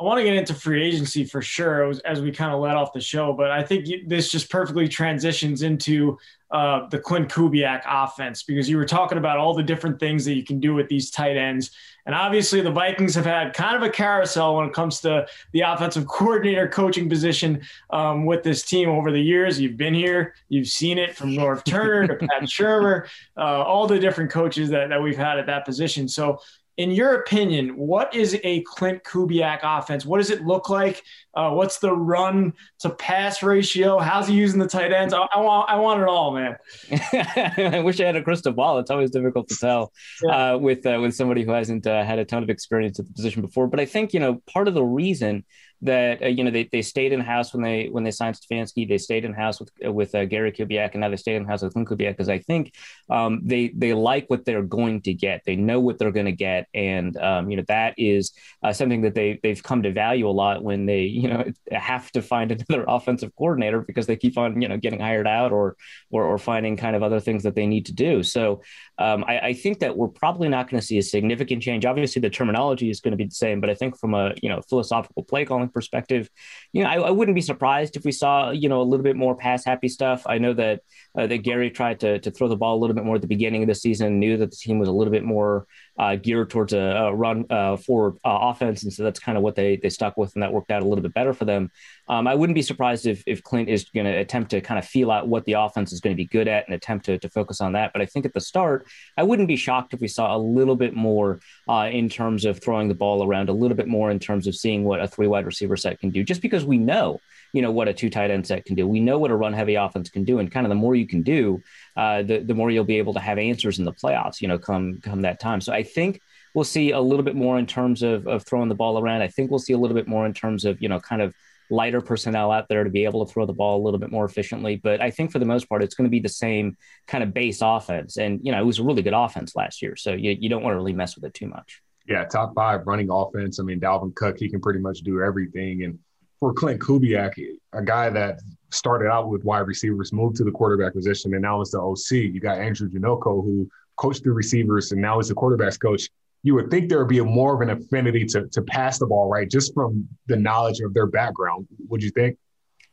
I 0.00 0.04
want 0.04 0.18
to 0.18 0.24
get 0.24 0.34
into 0.34 0.54
free 0.54 0.84
agency 0.84 1.24
for 1.24 1.42
sure 1.42 1.88
as, 1.88 1.98
as 2.00 2.20
we 2.20 2.30
kind 2.30 2.52
of 2.52 2.60
let 2.60 2.76
off 2.76 2.92
the 2.92 3.00
show, 3.00 3.32
but 3.32 3.50
I 3.50 3.64
think 3.64 3.86
this 4.06 4.30
just 4.30 4.48
perfectly 4.48 4.86
transitions 4.86 5.62
into 5.62 6.18
uh, 6.50 6.88
the 6.88 6.98
Klint 6.98 7.28
Kubiak 7.28 7.82
offense 7.86 8.42
because 8.42 8.70
you 8.70 8.76
were 8.76 8.86
talking 8.86 9.18
about 9.18 9.38
all 9.38 9.54
the 9.54 9.62
different 9.62 9.98
things 9.98 10.24
that 10.24 10.34
you 10.34 10.44
can 10.44 10.60
do 10.60 10.72
with 10.72 10.88
these 10.88 11.10
tight 11.10 11.36
ends. 11.36 11.72
And 12.06 12.14
obviously, 12.14 12.62
the 12.62 12.70
Vikings 12.70 13.14
have 13.16 13.26
had 13.26 13.52
kind 13.52 13.76
of 13.76 13.82
a 13.82 13.90
carousel 13.90 14.56
when 14.56 14.66
it 14.66 14.72
comes 14.72 15.00
to 15.00 15.26
the 15.52 15.60
offensive 15.60 16.06
coordinator 16.08 16.66
coaching 16.66 17.08
position 17.08 17.60
um, 17.90 18.24
with 18.24 18.42
this 18.42 18.62
team 18.62 18.88
over 18.88 19.12
the 19.12 19.20
years. 19.20 19.60
You've 19.60 19.76
been 19.76 19.92
here, 19.92 20.34
you've 20.48 20.68
seen 20.68 20.96
it 20.96 21.14
from 21.14 21.32
Norv 21.32 21.64
Turner 21.64 22.06
to 22.06 22.14
Pat 22.14 22.42
Shurmur, 22.44 23.08
uh, 23.36 23.40
all 23.40 23.86
the 23.86 23.98
different 23.98 24.30
coaches 24.30 24.70
that, 24.70 24.88
that 24.88 25.02
we've 25.02 25.18
had 25.18 25.38
at 25.38 25.46
that 25.46 25.66
position. 25.66 26.08
So, 26.08 26.40
in 26.78 26.92
your 26.92 27.16
opinion, 27.16 27.76
what 27.76 28.14
is 28.14 28.38
a 28.44 28.62
Klint 28.62 29.02
Kubiak 29.02 29.60
offense? 29.64 30.06
What 30.06 30.18
does 30.18 30.30
it 30.30 30.42
look 30.44 30.70
like? 30.70 31.02
Uh, 31.34 31.50
what's 31.50 31.80
the 31.80 31.92
run 31.92 32.52
to 32.78 32.90
pass 32.90 33.42
ratio? 33.42 33.98
How's 33.98 34.28
he 34.28 34.34
using 34.34 34.60
the 34.60 34.68
tight 34.68 34.92
ends? 34.92 35.12
I, 35.12 35.26
I 35.34 35.40
want, 35.40 35.68
I 35.68 35.76
want 35.76 36.00
it 36.00 36.08
all, 36.08 36.32
man. 36.32 36.56
I 37.74 37.82
wish 37.84 38.00
I 38.00 38.04
had 38.04 38.14
a 38.14 38.22
crystal 38.22 38.52
ball. 38.52 38.78
It's 38.78 38.92
always 38.92 39.10
difficult 39.10 39.48
to 39.48 39.56
tell 39.56 39.92
yeah. 40.22 40.52
uh, 40.52 40.58
with 40.58 40.86
uh, 40.86 40.98
with 41.02 41.16
somebody 41.16 41.42
who 41.42 41.50
hasn't 41.50 41.84
uh, 41.84 42.04
had 42.04 42.20
a 42.20 42.24
ton 42.24 42.44
of 42.44 42.48
experience 42.50 43.00
at 43.00 43.08
the 43.08 43.12
position 43.12 43.42
before. 43.42 43.66
But 43.66 43.80
I 43.80 43.84
think 43.84 44.14
you 44.14 44.20
know 44.20 44.40
part 44.46 44.68
of 44.68 44.74
the 44.74 44.84
reason 44.84 45.44
that 45.82 46.22
uh, 46.22 46.26
you 46.26 46.42
know 46.42 46.50
they, 46.50 46.68
they 46.70 46.82
stayed 46.82 47.12
in 47.12 47.20
house 47.20 47.54
when 47.54 47.62
they 47.62 47.88
when 47.88 48.04
they 48.04 48.10
signed 48.10 48.36
Stefanski. 48.36 48.88
They 48.88 48.98
stayed 48.98 49.24
in 49.24 49.32
house 49.32 49.60
with 49.60 49.70
with 49.82 50.14
uh, 50.14 50.24
Gary 50.24 50.52
Kubiak, 50.52 50.92
and 50.92 51.00
now 51.00 51.08
they 51.08 51.16
stay 51.16 51.36
in 51.36 51.44
house 51.44 51.62
with 51.62 51.74
Klint 51.74 51.86
Kubiak 51.86 52.10
because 52.10 52.28
I 52.28 52.38
think 52.38 52.74
um, 53.10 53.40
they 53.44 53.68
they 53.68 53.94
like 53.94 54.28
what 54.28 54.44
they're 54.44 54.62
going 54.62 55.02
to 55.02 55.14
get. 55.14 55.42
They 55.46 55.56
know 55.56 55.80
what 55.80 55.98
they're 55.98 56.12
going 56.12 56.26
to 56.26 56.32
get, 56.32 56.66
and 56.74 57.16
um, 57.18 57.50
you 57.50 57.56
know 57.56 57.64
that 57.68 57.94
is 57.96 58.32
uh, 58.62 58.72
something 58.72 59.02
that 59.02 59.14
they 59.14 59.38
they've 59.42 59.62
come 59.62 59.82
to 59.84 59.92
value 59.92 60.28
a 60.28 60.30
lot 60.30 60.62
when 60.62 60.86
they 60.86 61.02
you 61.18 61.28
know 61.28 61.44
have 61.70 62.10
to 62.12 62.22
find 62.22 62.50
another 62.68 62.84
offensive 62.88 63.32
coordinator 63.36 63.80
because 63.80 64.06
they 64.06 64.16
keep 64.16 64.36
on 64.36 64.60
you 64.60 64.68
know 64.68 64.76
getting 64.76 65.00
hired 65.00 65.28
out 65.28 65.52
or 65.52 65.76
or, 66.10 66.24
or 66.24 66.38
finding 66.38 66.76
kind 66.76 66.96
of 66.96 67.02
other 67.02 67.20
things 67.20 67.42
that 67.44 67.54
they 67.54 67.66
need 67.66 67.86
to 67.86 67.92
do. 67.92 68.22
So 68.22 68.62
um, 68.98 69.24
I, 69.28 69.38
I 69.38 69.52
think 69.52 69.78
that 69.80 69.96
we're 69.96 70.08
probably 70.08 70.48
not 70.48 70.68
going 70.68 70.80
to 70.80 70.86
see 70.86 70.98
a 70.98 71.02
significant 71.02 71.62
change. 71.62 71.84
Obviously, 71.84 72.20
the 72.20 72.30
terminology 72.30 72.90
is 72.90 73.00
going 73.00 73.12
to 73.12 73.16
be 73.16 73.24
the 73.24 73.30
same, 73.30 73.60
but 73.60 73.70
I 73.70 73.74
think 73.74 73.96
from 73.98 74.14
a 74.14 74.34
you 74.42 74.48
know 74.48 74.60
philosophical 74.68 75.22
play 75.22 75.44
calling 75.44 75.67
perspective, 75.68 76.28
you 76.72 76.82
know, 76.82 76.88
I, 76.88 76.94
I, 76.94 77.10
wouldn't 77.10 77.34
be 77.34 77.40
surprised 77.40 77.96
if 77.96 78.04
we 78.04 78.12
saw, 78.12 78.50
you 78.50 78.68
know, 78.68 78.80
a 78.80 78.84
little 78.84 79.04
bit 79.04 79.16
more 79.16 79.36
pass 79.36 79.64
happy 79.64 79.88
stuff. 79.88 80.22
I 80.26 80.38
know 80.38 80.54
that 80.54 80.80
uh, 81.16 81.26
that 81.26 81.38
Gary 81.38 81.70
tried 81.70 82.00
to 82.00 82.18
to 82.20 82.30
throw 82.30 82.48
the 82.48 82.56
ball 82.56 82.76
a 82.76 82.80
little 82.80 82.94
bit 82.94 83.04
more 83.04 83.16
at 83.16 83.22
the 83.22 83.28
beginning 83.28 83.62
of 83.62 83.68
the 83.68 83.74
season, 83.74 84.18
knew 84.18 84.36
that 84.36 84.50
the 84.50 84.56
team 84.56 84.78
was 84.78 84.88
a 84.88 84.92
little 84.92 85.12
bit 85.12 85.24
more 85.24 85.66
uh, 85.98 86.16
geared 86.16 86.50
towards 86.50 86.72
a, 86.72 86.78
a 86.78 87.14
run 87.14 87.44
uh, 87.50 87.76
forward 87.76 88.16
uh, 88.24 88.38
offense, 88.42 88.84
and 88.84 88.92
so 88.92 89.02
that's 89.02 89.18
kind 89.18 89.36
of 89.36 89.42
what 89.42 89.56
they 89.56 89.76
they 89.76 89.90
stuck 89.90 90.16
with, 90.16 90.32
and 90.34 90.42
that 90.42 90.52
worked 90.52 90.70
out 90.70 90.82
a 90.82 90.86
little 90.86 91.02
bit 91.02 91.14
better 91.14 91.32
for 91.32 91.44
them. 91.44 91.70
Um, 92.08 92.26
I 92.26 92.34
wouldn't 92.34 92.54
be 92.54 92.62
surprised 92.62 93.06
if 93.06 93.22
if 93.26 93.42
Klint 93.42 93.68
is 93.68 93.84
going 93.90 94.06
to 94.06 94.12
attempt 94.12 94.50
to 94.52 94.60
kind 94.60 94.78
of 94.78 94.84
feel 94.84 95.10
out 95.10 95.28
what 95.28 95.44
the 95.44 95.54
offense 95.54 95.92
is 95.92 96.00
going 96.00 96.14
to 96.14 96.16
be 96.16 96.26
good 96.26 96.48
at 96.48 96.66
and 96.66 96.74
attempt 96.74 97.06
to 97.06 97.18
to 97.18 97.28
focus 97.28 97.60
on 97.60 97.72
that. 97.72 97.92
But 97.92 98.02
I 98.02 98.06
think 98.06 98.26
at 98.26 98.34
the 98.34 98.40
start, 98.40 98.86
I 99.16 99.22
wouldn't 99.24 99.48
be 99.48 99.56
shocked 99.56 99.94
if 99.94 100.00
we 100.00 100.08
saw 100.08 100.36
a 100.36 100.38
little 100.38 100.76
bit 100.76 100.94
more 100.94 101.40
uh, 101.68 101.88
in 101.92 102.08
terms 102.08 102.44
of 102.44 102.62
throwing 102.62 102.88
the 102.88 102.94
ball 102.94 103.24
around, 103.24 103.48
a 103.48 103.52
little 103.52 103.76
bit 103.76 103.88
more 103.88 104.10
in 104.10 104.18
terms 104.18 104.46
of 104.46 104.54
seeing 104.54 104.84
what 104.84 105.00
a 105.00 105.08
three 105.08 105.26
wide 105.26 105.46
receiver 105.46 105.76
set 105.76 105.98
can 106.00 106.10
do, 106.10 106.22
just 106.22 106.42
because 106.42 106.64
we 106.64 106.78
know 106.78 107.20
you 107.52 107.62
know 107.62 107.70
what 107.70 107.88
a 107.88 107.94
two 107.94 108.10
tight 108.10 108.30
end 108.30 108.46
set 108.46 108.64
can 108.64 108.74
do. 108.74 108.86
We 108.86 109.00
know 109.00 109.18
what 109.18 109.30
a 109.30 109.36
run 109.36 109.52
heavy 109.52 109.74
offense 109.74 110.10
can 110.10 110.24
do, 110.24 110.38
and 110.38 110.50
kind 110.50 110.66
of 110.66 110.68
the 110.70 110.76
more 110.76 110.94
you 110.94 111.06
can 111.06 111.22
do, 111.22 111.62
uh, 111.96 112.22
the 112.22 112.38
the 112.38 112.54
more 112.54 112.70
you'll 112.70 112.84
be 112.84 112.98
able 112.98 113.14
to 113.14 113.20
have 113.20 113.38
answers 113.38 113.78
in 113.78 113.84
the 113.84 113.92
playoffs. 113.92 114.40
You 114.40 114.48
know, 114.48 114.58
come 114.58 115.00
come 115.02 115.22
that 115.22 115.40
time. 115.40 115.60
So 115.60 115.72
I 115.72 115.82
think 115.82 116.20
we'll 116.54 116.64
see 116.64 116.90
a 116.90 117.00
little 117.00 117.24
bit 117.24 117.36
more 117.36 117.58
in 117.58 117.66
terms 117.66 118.02
of, 118.02 118.26
of 118.26 118.44
throwing 118.44 118.68
the 118.68 118.74
ball 118.74 118.98
around. 118.98 119.22
I 119.22 119.28
think 119.28 119.50
we'll 119.50 119.58
see 119.58 119.74
a 119.74 119.78
little 119.78 119.94
bit 119.94 120.08
more 120.08 120.26
in 120.26 120.34
terms 120.34 120.64
of, 120.64 120.80
you 120.82 120.88
know, 120.88 120.98
kind 120.98 121.22
of 121.22 121.34
lighter 121.70 122.00
personnel 122.00 122.50
out 122.50 122.68
there 122.68 122.82
to 122.84 122.90
be 122.90 123.04
able 123.04 123.24
to 123.24 123.32
throw 123.32 123.44
the 123.44 123.52
ball 123.52 123.80
a 123.80 123.82
little 123.84 124.00
bit 124.00 124.10
more 124.10 124.24
efficiently. 124.24 124.76
But 124.76 125.00
I 125.00 125.10
think 125.10 125.30
for 125.30 125.38
the 125.38 125.44
most 125.44 125.68
part, 125.68 125.82
it's 125.82 125.94
going 125.94 126.06
to 126.06 126.10
be 126.10 126.20
the 126.20 126.28
same 126.28 126.76
kind 127.06 127.22
of 127.22 127.34
base 127.34 127.60
offense. 127.62 128.16
And, 128.16 128.40
you 128.42 128.52
know, 128.52 128.60
it 128.60 128.64
was 128.64 128.78
a 128.78 128.82
really 128.82 129.02
good 129.02 129.14
offense 129.14 129.54
last 129.54 129.82
year. 129.82 129.94
So 129.94 130.12
you, 130.12 130.36
you 130.40 130.48
don't 130.48 130.62
want 130.62 130.72
to 130.72 130.78
really 130.78 130.94
mess 130.94 131.14
with 131.14 131.24
it 131.24 131.34
too 131.34 131.46
much. 131.46 131.82
Yeah, 132.08 132.24
top 132.24 132.54
five 132.54 132.86
running 132.86 133.08
offense. 133.10 133.60
I 133.60 133.64
mean, 133.64 133.80
Dalvin 133.80 134.14
Cook, 134.14 134.38
he 134.38 134.48
can 134.48 134.60
pretty 134.60 134.80
much 134.80 135.00
do 135.00 135.22
everything. 135.22 135.84
And 135.84 135.98
for 136.40 136.54
Klint 136.54 136.78
Kubiak, 136.78 137.34
a 137.72 137.82
guy 137.82 138.10
that 138.10 138.40
started 138.70 139.08
out 139.08 139.28
with 139.28 139.44
wide 139.44 139.66
receivers, 139.66 140.12
moved 140.12 140.36
to 140.36 140.44
the 140.44 140.50
quarterback 140.50 140.92
position, 140.92 141.32
and 141.34 141.42
now 141.42 141.60
is 141.60 141.70
the 141.70 141.80
OC. 141.80 142.32
You 142.32 142.40
got 142.40 142.58
Andrew 142.58 142.88
Janocko, 142.88 143.42
who 143.44 143.68
coached 143.96 144.24
the 144.24 144.30
receivers 144.30 144.92
and 144.92 145.00
now 145.00 145.18
is 145.18 145.28
the 145.28 145.34
quarterbacks 145.34 145.80
coach 145.80 146.08
you 146.42 146.54
would 146.54 146.70
think 146.70 146.88
there 146.88 146.98
would 146.98 147.08
be 147.08 147.18
a 147.18 147.24
more 147.24 147.54
of 147.54 147.68
an 147.68 147.70
affinity 147.70 148.24
to 148.24 148.46
to 148.48 148.62
pass 148.62 148.98
the 148.98 149.06
ball, 149.06 149.28
right? 149.28 149.50
Just 149.50 149.74
from 149.74 150.08
the 150.26 150.36
knowledge 150.36 150.80
of 150.80 150.94
their 150.94 151.06
background. 151.06 151.66
Would 151.88 152.02
you 152.02 152.10
think? 152.10 152.38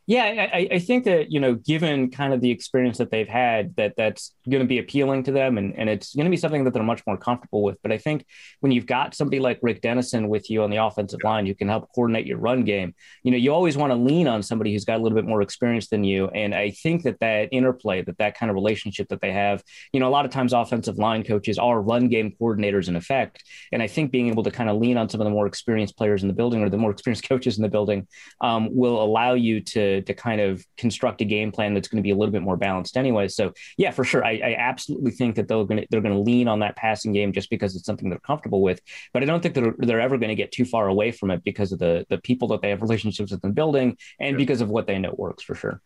Yeah, 0.08 0.48
I, 0.52 0.68
I, 0.70 0.78
think 0.78 1.04
that 1.06 1.32
you 1.32 1.40
know, 1.40 1.54
given 1.54 2.12
kind 2.12 2.32
of 2.32 2.40
the 2.40 2.52
experience 2.52 2.98
that 2.98 3.10
they've 3.10 3.26
had, 3.26 3.74
that 3.74 3.94
that's 3.96 4.36
going 4.48 4.62
to 4.62 4.66
be 4.66 4.78
appealing 4.78 5.24
to 5.24 5.32
them, 5.32 5.58
and, 5.58 5.76
and 5.76 5.90
it's 5.90 6.14
going 6.14 6.26
to 6.26 6.30
be 6.30 6.36
something 6.36 6.62
that 6.62 6.72
they're 6.72 6.84
much 6.84 7.02
more 7.08 7.16
comfortable 7.16 7.64
with. 7.64 7.76
But 7.82 7.90
I 7.90 7.98
think 7.98 8.24
when 8.60 8.70
you've 8.70 8.86
got 8.86 9.16
somebody 9.16 9.40
like 9.40 9.58
Rick 9.62 9.80
Dennison 9.80 10.28
with 10.28 10.48
you 10.48 10.62
on 10.62 10.70
the 10.70 10.76
offensive 10.76 11.24
line, 11.24 11.44
who 11.44 11.56
can 11.56 11.66
help 11.66 11.90
coordinate 11.92 12.24
your 12.24 12.38
run 12.38 12.62
game, 12.62 12.94
you 13.24 13.32
know, 13.32 13.36
you 13.36 13.52
always 13.52 13.76
want 13.76 13.90
to 13.90 13.96
lean 13.96 14.28
on 14.28 14.44
somebody 14.44 14.72
who's 14.72 14.84
got 14.84 15.00
a 15.00 15.02
little 15.02 15.16
bit 15.16 15.26
more 15.26 15.42
experience 15.42 15.88
than 15.88 16.04
you. 16.04 16.28
And 16.28 16.54
I 16.54 16.70
think 16.70 17.02
that 17.02 17.18
that 17.18 17.48
interplay, 17.50 18.02
that 18.02 18.18
that 18.18 18.38
kind 18.38 18.48
of 18.48 18.54
relationship 18.54 19.08
that 19.08 19.20
they 19.20 19.32
have, 19.32 19.60
you 19.92 19.98
know, 19.98 20.06
a 20.06 20.14
lot 20.14 20.24
of 20.24 20.30
times 20.30 20.52
offensive 20.52 20.98
line 20.98 21.24
coaches 21.24 21.58
are 21.58 21.82
run 21.82 22.06
game 22.06 22.32
coordinators 22.40 22.86
in 22.86 22.94
effect, 22.94 23.42
and 23.72 23.82
I 23.82 23.88
think 23.88 24.12
being 24.12 24.28
able 24.28 24.44
to 24.44 24.52
kind 24.52 24.70
of 24.70 24.76
lean 24.76 24.98
on 24.98 25.08
some 25.08 25.20
of 25.20 25.24
the 25.24 25.32
more 25.32 25.48
experienced 25.48 25.96
players 25.96 26.22
in 26.22 26.28
the 26.28 26.34
building 26.34 26.62
or 26.62 26.70
the 26.70 26.76
more 26.76 26.92
experienced 26.92 27.28
coaches 27.28 27.56
in 27.56 27.64
the 27.64 27.68
building 27.68 28.06
um, 28.40 28.68
will 28.70 29.02
allow 29.02 29.34
you 29.34 29.60
to 29.62 29.95
to 30.02 30.14
kind 30.14 30.40
of 30.40 30.64
construct 30.76 31.20
a 31.20 31.24
game 31.24 31.52
plan 31.52 31.74
that's 31.74 31.88
going 31.88 31.98
to 31.98 32.02
be 32.02 32.10
a 32.10 32.16
little 32.16 32.32
bit 32.32 32.42
more 32.42 32.56
balanced 32.56 32.96
anyway. 32.96 33.28
So 33.28 33.52
yeah, 33.76 33.90
for 33.90 34.04
sure, 34.04 34.24
I, 34.24 34.40
I 34.44 34.54
absolutely 34.58 35.12
think 35.12 35.36
that 35.36 35.48
they're 35.48 35.64
going 35.64 35.82
to 35.82 35.86
they're 35.90 36.00
going 36.00 36.14
to 36.14 36.20
lean 36.20 36.48
on 36.48 36.60
that 36.60 36.76
passing 36.76 37.12
game 37.12 37.32
just 37.32 37.50
because 37.50 37.76
it's 37.76 37.86
something 37.86 38.10
they're 38.10 38.18
comfortable 38.20 38.62
with. 38.62 38.80
But 39.12 39.22
I 39.22 39.26
don't 39.26 39.42
think 39.42 39.54
they're 39.54 39.74
they're 39.78 40.00
ever 40.00 40.18
going 40.18 40.28
to 40.28 40.34
get 40.34 40.52
too 40.52 40.64
far 40.64 40.88
away 40.88 41.12
from 41.12 41.30
it 41.30 41.44
because 41.44 41.72
of 41.72 41.78
the 41.78 42.06
the 42.08 42.18
people 42.18 42.48
that 42.48 42.62
they 42.62 42.70
have 42.70 42.82
relationships 42.82 43.30
with 43.30 43.42
in 43.44 43.50
the 43.50 43.54
building 43.54 43.96
and 44.20 44.36
because 44.36 44.60
of 44.60 44.68
what 44.68 44.86
they 44.86 44.98
know 44.98 45.14
works 45.16 45.42
for 45.42 45.54
sure. 45.54 45.80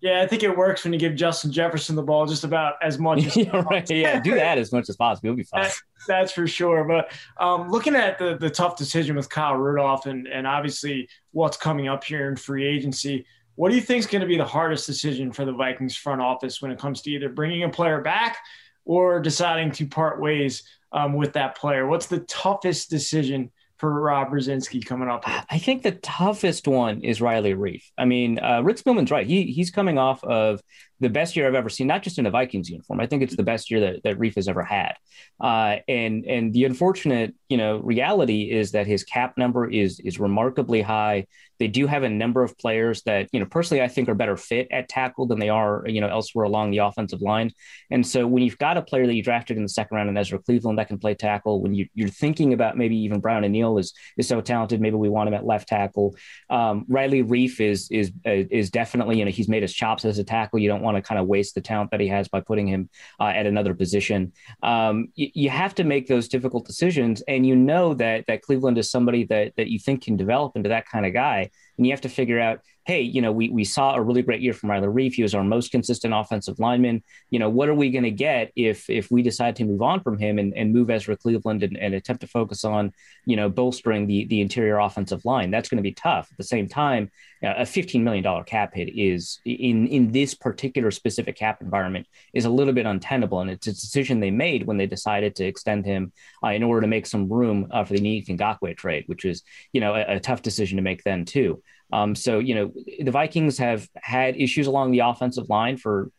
Yeah, 0.00 0.22
I 0.22 0.26
think 0.26 0.42
it 0.42 0.56
works 0.56 0.82
when 0.82 0.94
you 0.94 0.98
give 0.98 1.14
Justin 1.14 1.52
Jefferson 1.52 1.94
the 1.94 2.02
ball 2.02 2.24
just 2.24 2.42
about 2.42 2.76
as 2.82 2.98
much 2.98 3.26
as 3.26 3.36
yeah, 3.36 3.62
right. 3.70 3.88
yeah, 3.90 4.18
do 4.18 4.34
that 4.34 4.56
as 4.56 4.72
much 4.72 4.88
as 4.88 4.96
possible. 4.96 5.28
You'll 5.28 5.36
be 5.36 5.42
fine. 5.42 5.64
That, 5.64 5.74
that's 6.08 6.32
for 6.32 6.46
sure. 6.46 6.84
But 6.84 7.12
um, 7.38 7.68
looking 7.68 7.94
at 7.94 8.18
the 8.18 8.36
the 8.38 8.48
tough 8.48 8.76
decision 8.76 9.14
with 9.14 9.28
Kyle 9.28 9.56
Rudolph 9.56 10.06
and 10.06 10.26
and 10.26 10.46
obviously 10.46 11.08
what's 11.32 11.58
coming 11.58 11.88
up 11.88 12.02
here 12.02 12.30
in 12.30 12.36
free 12.36 12.66
agency, 12.66 13.26
what 13.56 13.70
do 13.70 13.76
you 13.76 13.82
think 13.82 14.00
is 14.00 14.06
going 14.06 14.22
to 14.22 14.26
be 14.26 14.36
the 14.36 14.44
hardest 14.44 14.86
decision 14.86 15.32
for 15.32 15.44
the 15.44 15.52
Vikings 15.52 15.96
front 15.96 16.20
office 16.20 16.62
when 16.62 16.70
it 16.70 16.78
comes 16.78 17.02
to 17.02 17.10
either 17.10 17.28
bringing 17.28 17.64
a 17.64 17.68
player 17.68 18.00
back 18.00 18.38
or 18.84 19.20
deciding 19.20 19.72
to 19.72 19.86
part 19.86 20.20
ways 20.20 20.62
um, 20.92 21.14
with 21.14 21.32
that 21.34 21.56
player? 21.56 21.86
What's 21.86 22.06
the 22.06 22.20
toughest 22.20 22.90
decision 22.90 23.50
for 23.76 24.00
Rob 24.00 24.28
Brzezinski 24.28 24.84
coming 24.84 25.08
up? 25.08 25.24
Here? 25.24 25.44
I 25.50 25.58
think 25.58 25.82
the 25.82 25.92
toughest 25.92 26.68
one 26.68 27.02
is 27.02 27.20
Riley 27.20 27.54
Reiff. 27.54 27.84
I 27.96 28.04
mean, 28.04 28.38
uh, 28.38 28.62
Rick 28.62 28.78
Spielman's 28.78 29.10
right. 29.10 29.26
He 29.26 29.44
he's 29.44 29.70
coming 29.70 29.98
off 29.98 30.22
of 30.24 30.60
the 31.00 31.08
best 31.08 31.34
year 31.34 31.46
I've 31.46 31.54
ever 31.54 31.68
seen, 31.68 31.86
not 31.86 32.02
just 32.02 32.18
in 32.18 32.26
a 32.26 32.30
Vikings 32.30 32.70
uniform. 32.70 33.00
I 33.00 33.06
think 33.06 33.22
it's 33.22 33.36
the 33.36 33.42
best 33.42 33.70
year 33.70 33.80
that, 33.80 34.02
that 34.04 34.18
Reiff 34.18 34.36
has 34.36 34.48
ever 34.48 34.62
had. 34.62 34.94
Uh, 35.40 35.76
and 35.88 36.24
and 36.26 36.52
the 36.52 36.64
unfortunate, 36.64 37.34
you 37.48 37.56
know, 37.56 37.78
reality 37.78 38.50
is 38.50 38.72
that 38.72 38.86
his 38.86 39.04
cap 39.04 39.36
number 39.36 39.68
is 39.68 40.00
is 40.00 40.20
remarkably 40.20 40.82
high. 40.82 41.26
They 41.58 41.68
do 41.68 41.86
have 41.86 42.02
a 42.04 42.08
number 42.08 42.42
of 42.42 42.56
players 42.56 43.02
that, 43.02 43.28
you 43.32 43.40
know, 43.40 43.44
personally 43.44 43.82
I 43.82 43.88
think 43.88 44.08
are 44.08 44.14
better 44.14 44.36
fit 44.36 44.68
at 44.70 44.88
tackle 44.88 45.26
than 45.26 45.38
they 45.38 45.50
are, 45.50 45.84
you 45.86 46.00
know, 46.00 46.08
elsewhere 46.08 46.46
along 46.46 46.70
the 46.70 46.78
offensive 46.78 47.20
line. 47.20 47.52
And 47.90 48.06
so 48.06 48.26
when 48.26 48.42
you've 48.42 48.56
got 48.56 48.78
a 48.78 48.82
player 48.82 49.06
that 49.06 49.14
you 49.14 49.22
drafted 49.22 49.58
in 49.58 49.62
the 49.62 49.68
second 49.68 49.94
round 49.94 50.08
in 50.08 50.16
Ezra 50.16 50.38
Cleveland 50.38 50.78
that 50.78 50.88
can 50.88 50.98
play 50.98 51.14
tackle, 51.14 51.60
when 51.60 51.74
you, 51.74 51.86
are 52.02 52.08
thinking 52.08 52.54
about 52.54 52.78
maybe 52.78 52.96
even 52.96 53.20
Brian 53.20 53.44
O'Neill 53.44 53.76
is 53.76 53.92
is 54.16 54.26
so 54.26 54.40
talented, 54.40 54.80
maybe 54.80 54.96
we 54.96 55.10
want 55.10 55.28
him 55.28 55.34
at 55.34 55.44
left 55.44 55.68
tackle. 55.68 56.16
Um, 56.48 56.86
Riley 56.88 57.22
Reiff 57.22 57.60
is 57.60 57.90
is 57.90 58.10
uh, 58.26 58.44
is 58.50 58.70
definitely, 58.70 59.18
you 59.18 59.26
know, 59.26 59.30
he's 59.30 59.48
made 59.48 59.62
his 59.62 59.74
chops 59.74 60.06
as 60.06 60.18
a 60.18 60.24
tackle. 60.24 60.58
You 60.58 60.68
don't 60.68 60.82
want 60.82 60.89
to 60.96 61.02
kind 61.02 61.20
of 61.20 61.26
waste 61.26 61.54
the 61.54 61.60
talent 61.60 61.90
that 61.90 62.00
he 62.00 62.08
has 62.08 62.28
by 62.28 62.40
putting 62.40 62.66
him 62.66 62.88
uh, 63.18 63.24
at 63.24 63.46
another 63.46 63.74
position. 63.74 64.32
Um, 64.62 65.08
you, 65.14 65.28
you 65.34 65.50
have 65.50 65.74
to 65.76 65.84
make 65.84 66.06
those 66.06 66.28
difficult 66.28 66.66
decisions, 66.66 67.22
and 67.28 67.46
you 67.46 67.56
know 67.56 67.94
that 67.94 68.26
that 68.26 68.42
Cleveland 68.42 68.78
is 68.78 68.90
somebody 68.90 69.24
that 69.24 69.52
that 69.56 69.68
you 69.68 69.78
think 69.78 70.04
can 70.04 70.16
develop 70.16 70.56
into 70.56 70.68
that 70.68 70.86
kind 70.86 71.06
of 71.06 71.12
guy 71.12 71.50
and 71.80 71.86
you 71.86 71.92
have 71.92 72.02
to 72.02 72.10
figure 72.10 72.38
out 72.38 72.60
hey, 72.84 73.02
you 73.02 73.20
know, 73.20 73.32
we, 73.32 73.50
we 73.50 73.64
saw 73.64 73.94
a 73.94 74.02
really 74.02 74.22
great 74.22 74.40
year 74.40 74.52
from 74.52 74.70
Riley 74.70 74.88
Reiff. 74.88 75.14
He 75.14 75.22
was 75.22 75.34
our 75.34 75.44
most 75.44 75.70
consistent 75.70 76.14
offensive 76.14 76.58
lineman. 76.58 77.02
You 77.30 77.38
know, 77.38 77.48
what 77.48 77.68
are 77.68 77.74
we 77.74 77.90
going 77.90 78.04
to 78.04 78.10
get 78.10 78.52
if 78.56 78.88
if 78.88 79.10
we 79.10 79.22
decide 79.22 79.56
to 79.56 79.64
move 79.64 79.82
on 79.82 80.00
from 80.00 80.18
him 80.18 80.38
and, 80.38 80.56
and 80.56 80.72
move 80.72 80.90
Ezra 80.90 81.16
Cleveland 81.16 81.62
and, 81.62 81.76
and 81.76 81.94
attempt 81.94 82.22
to 82.22 82.26
focus 82.26 82.64
on, 82.64 82.92
you 83.26 83.36
know, 83.36 83.48
bolstering 83.48 84.06
the 84.06 84.24
the 84.26 84.40
interior 84.40 84.78
offensive 84.78 85.24
line? 85.24 85.50
That's 85.50 85.68
going 85.68 85.76
to 85.76 85.82
be 85.82 85.92
tough. 85.92 86.28
At 86.30 86.38
the 86.38 86.44
same 86.44 86.68
time, 86.68 87.10
a 87.42 87.62
$15 87.62 88.02
million 88.02 88.44
cap 88.44 88.74
hit 88.74 88.88
is 88.96 89.40
in 89.44 89.86
in 89.86 90.12
this 90.12 90.34
particular 90.34 90.90
specific 90.90 91.36
cap 91.36 91.62
environment 91.62 92.06
is 92.32 92.44
a 92.44 92.50
little 92.50 92.74
bit 92.74 92.86
untenable. 92.86 93.40
And 93.40 93.50
it's 93.50 93.66
a 93.66 93.72
decision 93.72 94.20
they 94.20 94.30
made 94.30 94.66
when 94.66 94.76
they 94.76 94.86
decided 94.86 95.36
to 95.36 95.44
extend 95.44 95.86
him 95.86 96.12
uh, 96.42 96.48
in 96.48 96.62
order 96.62 96.82
to 96.82 96.86
make 96.86 97.06
some 97.06 97.28
room 97.32 97.68
uh, 97.70 97.84
for 97.84 97.94
the 97.94 98.00
Yannick 98.00 98.26
Ngakoue 98.28 98.76
trade, 98.76 99.04
which 99.06 99.24
is, 99.24 99.42
you 99.72 99.80
know, 99.80 99.94
a, 99.94 100.16
a 100.16 100.20
tough 100.20 100.42
decision 100.42 100.76
to 100.76 100.82
make 100.82 101.04
then 101.04 101.24
too. 101.24 101.62
Um, 101.92 102.14
so, 102.14 102.38
you 102.38 102.54
know, 102.54 102.72
the 103.00 103.10
Vikings 103.10 103.58
have 103.58 103.88
had 103.96 104.36
issues 104.36 104.66
along 104.66 104.92
the 104.92 105.00
offensive 105.00 105.48
line 105.48 105.76
for 105.76 106.10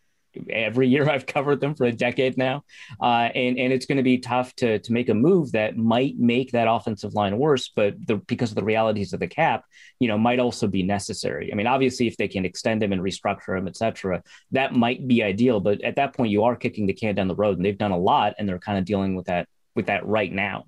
every 0.49 0.87
year 0.87 1.09
I've 1.09 1.25
covered 1.25 1.59
them 1.59 1.75
for 1.75 1.85
a 1.85 1.91
decade 1.91 2.37
now. 2.37 2.63
Uh, 3.01 3.29
and, 3.35 3.57
and 3.57 3.73
it's 3.73 3.85
going 3.85 3.97
to 3.97 4.03
be 4.03 4.17
tough 4.17 4.55
to, 4.57 4.79
to 4.79 4.93
make 4.93 5.09
a 5.09 5.13
move 5.13 5.51
that 5.53 5.77
might 5.77 6.17
make 6.17 6.51
that 6.51 6.67
offensive 6.69 7.13
line 7.13 7.37
worse, 7.37 7.71
but 7.75 7.95
the, 8.07 8.17
because 8.17 8.51
of 8.51 8.55
the 8.55 8.63
realities 8.63 9.13
of 9.13 9.19
the 9.19 9.27
cap, 9.27 9.65
you 9.99 10.07
know, 10.07 10.17
might 10.17 10.39
also 10.39 10.67
be 10.67 10.83
necessary. 10.83 11.51
I 11.51 11.55
mean, 11.55 11.67
obviously 11.67 12.07
if 12.07 12.17
they 12.17 12.27
can 12.27 12.45
extend 12.45 12.81
him 12.83 12.93
and 12.93 13.01
restructure 13.01 13.57
him, 13.57 13.67
etc., 13.67 14.23
that 14.51 14.73
might 14.73 15.07
be 15.07 15.23
ideal. 15.23 15.59
But 15.59 15.83
at 15.83 15.95
that 15.95 16.13
point 16.13 16.31
you 16.31 16.43
are 16.43 16.55
kicking 16.55 16.87
the 16.87 16.93
can 16.93 17.15
down 17.15 17.27
the 17.27 17.35
road 17.35 17.57
and 17.57 17.65
they've 17.65 17.77
done 17.77 17.91
a 17.91 17.97
lot 17.97 18.35
and 18.37 18.47
they're 18.47 18.59
kind 18.59 18.77
of 18.77 18.85
dealing 18.85 19.15
with 19.15 19.27
that, 19.27 19.47
with 19.75 19.87
that 19.87 20.05
right 20.05 20.31
now 20.31 20.65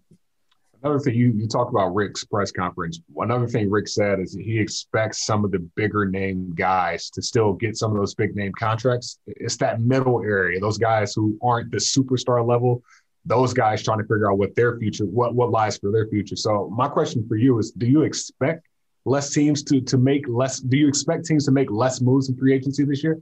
another 0.83 0.99
thing 0.99 1.15
you, 1.15 1.31
you 1.35 1.47
talk 1.47 1.69
about 1.69 1.95
Rick's 1.95 2.25
press 2.25 2.51
conference. 2.51 2.99
Another 3.17 3.47
thing 3.47 3.69
Rick 3.69 3.87
said 3.87 4.19
is 4.19 4.33
he 4.33 4.59
expects 4.59 5.25
some 5.25 5.45
of 5.45 5.51
the 5.51 5.59
bigger 5.75 6.05
name 6.05 6.53
guys 6.55 7.09
to 7.11 7.21
still 7.21 7.53
get 7.53 7.77
some 7.77 7.91
of 7.91 7.97
those 7.97 8.13
big 8.13 8.35
name 8.35 8.51
contracts. 8.59 9.19
It's 9.25 9.57
that 9.57 9.81
middle 9.81 10.21
area, 10.23 10.59
those 10.59 10.77
guys 10.77 11.13
who 11.13 11.37
aren't 11.41 11.71
the 11.71 11.77
superstar 11.77 12.45
level, 12.45 12.83
those 13.25 13.53
guys 13.53 13.81
trying 13.81 13.99
to 13.99 14.03
figure 14.03 14.29
out 14.29 14.37
what 14.37 14.55
their 14.55 14.77
future, 14.77 15.05
what 15.05 15.33
what 15.33 15.51
lies 15.51 15.77
for 15.77 15.91
their 15.91 16.07
future. 16.07 16.35
So 16.35 16.69
my 16.75 16.89
question 16.89 17.25
for 17.27 17.37
you 17.37 17.57
is 17.59 17.71
do 17.71 17.85
you 17.85 18.01
expect 18.01 18.67
less 19.05 19.31
teams 19.31 19.63
to 19.63 19.81
to 19.81 19.97
make 19.97 20.27
less 20.27 20.59
do 20.59 20.77
you 20.77 20.87
expect 20.87 21.25
teams 21.25 21.45
to 21.45 21.51
make 21.51 21.71
less 21.71 22.01
moves 22.01 22.29
in 22.29 22.35
free 22.35 22.53
agency 22.53 22.83
this 22.83 23.03
year? 23.03 23.17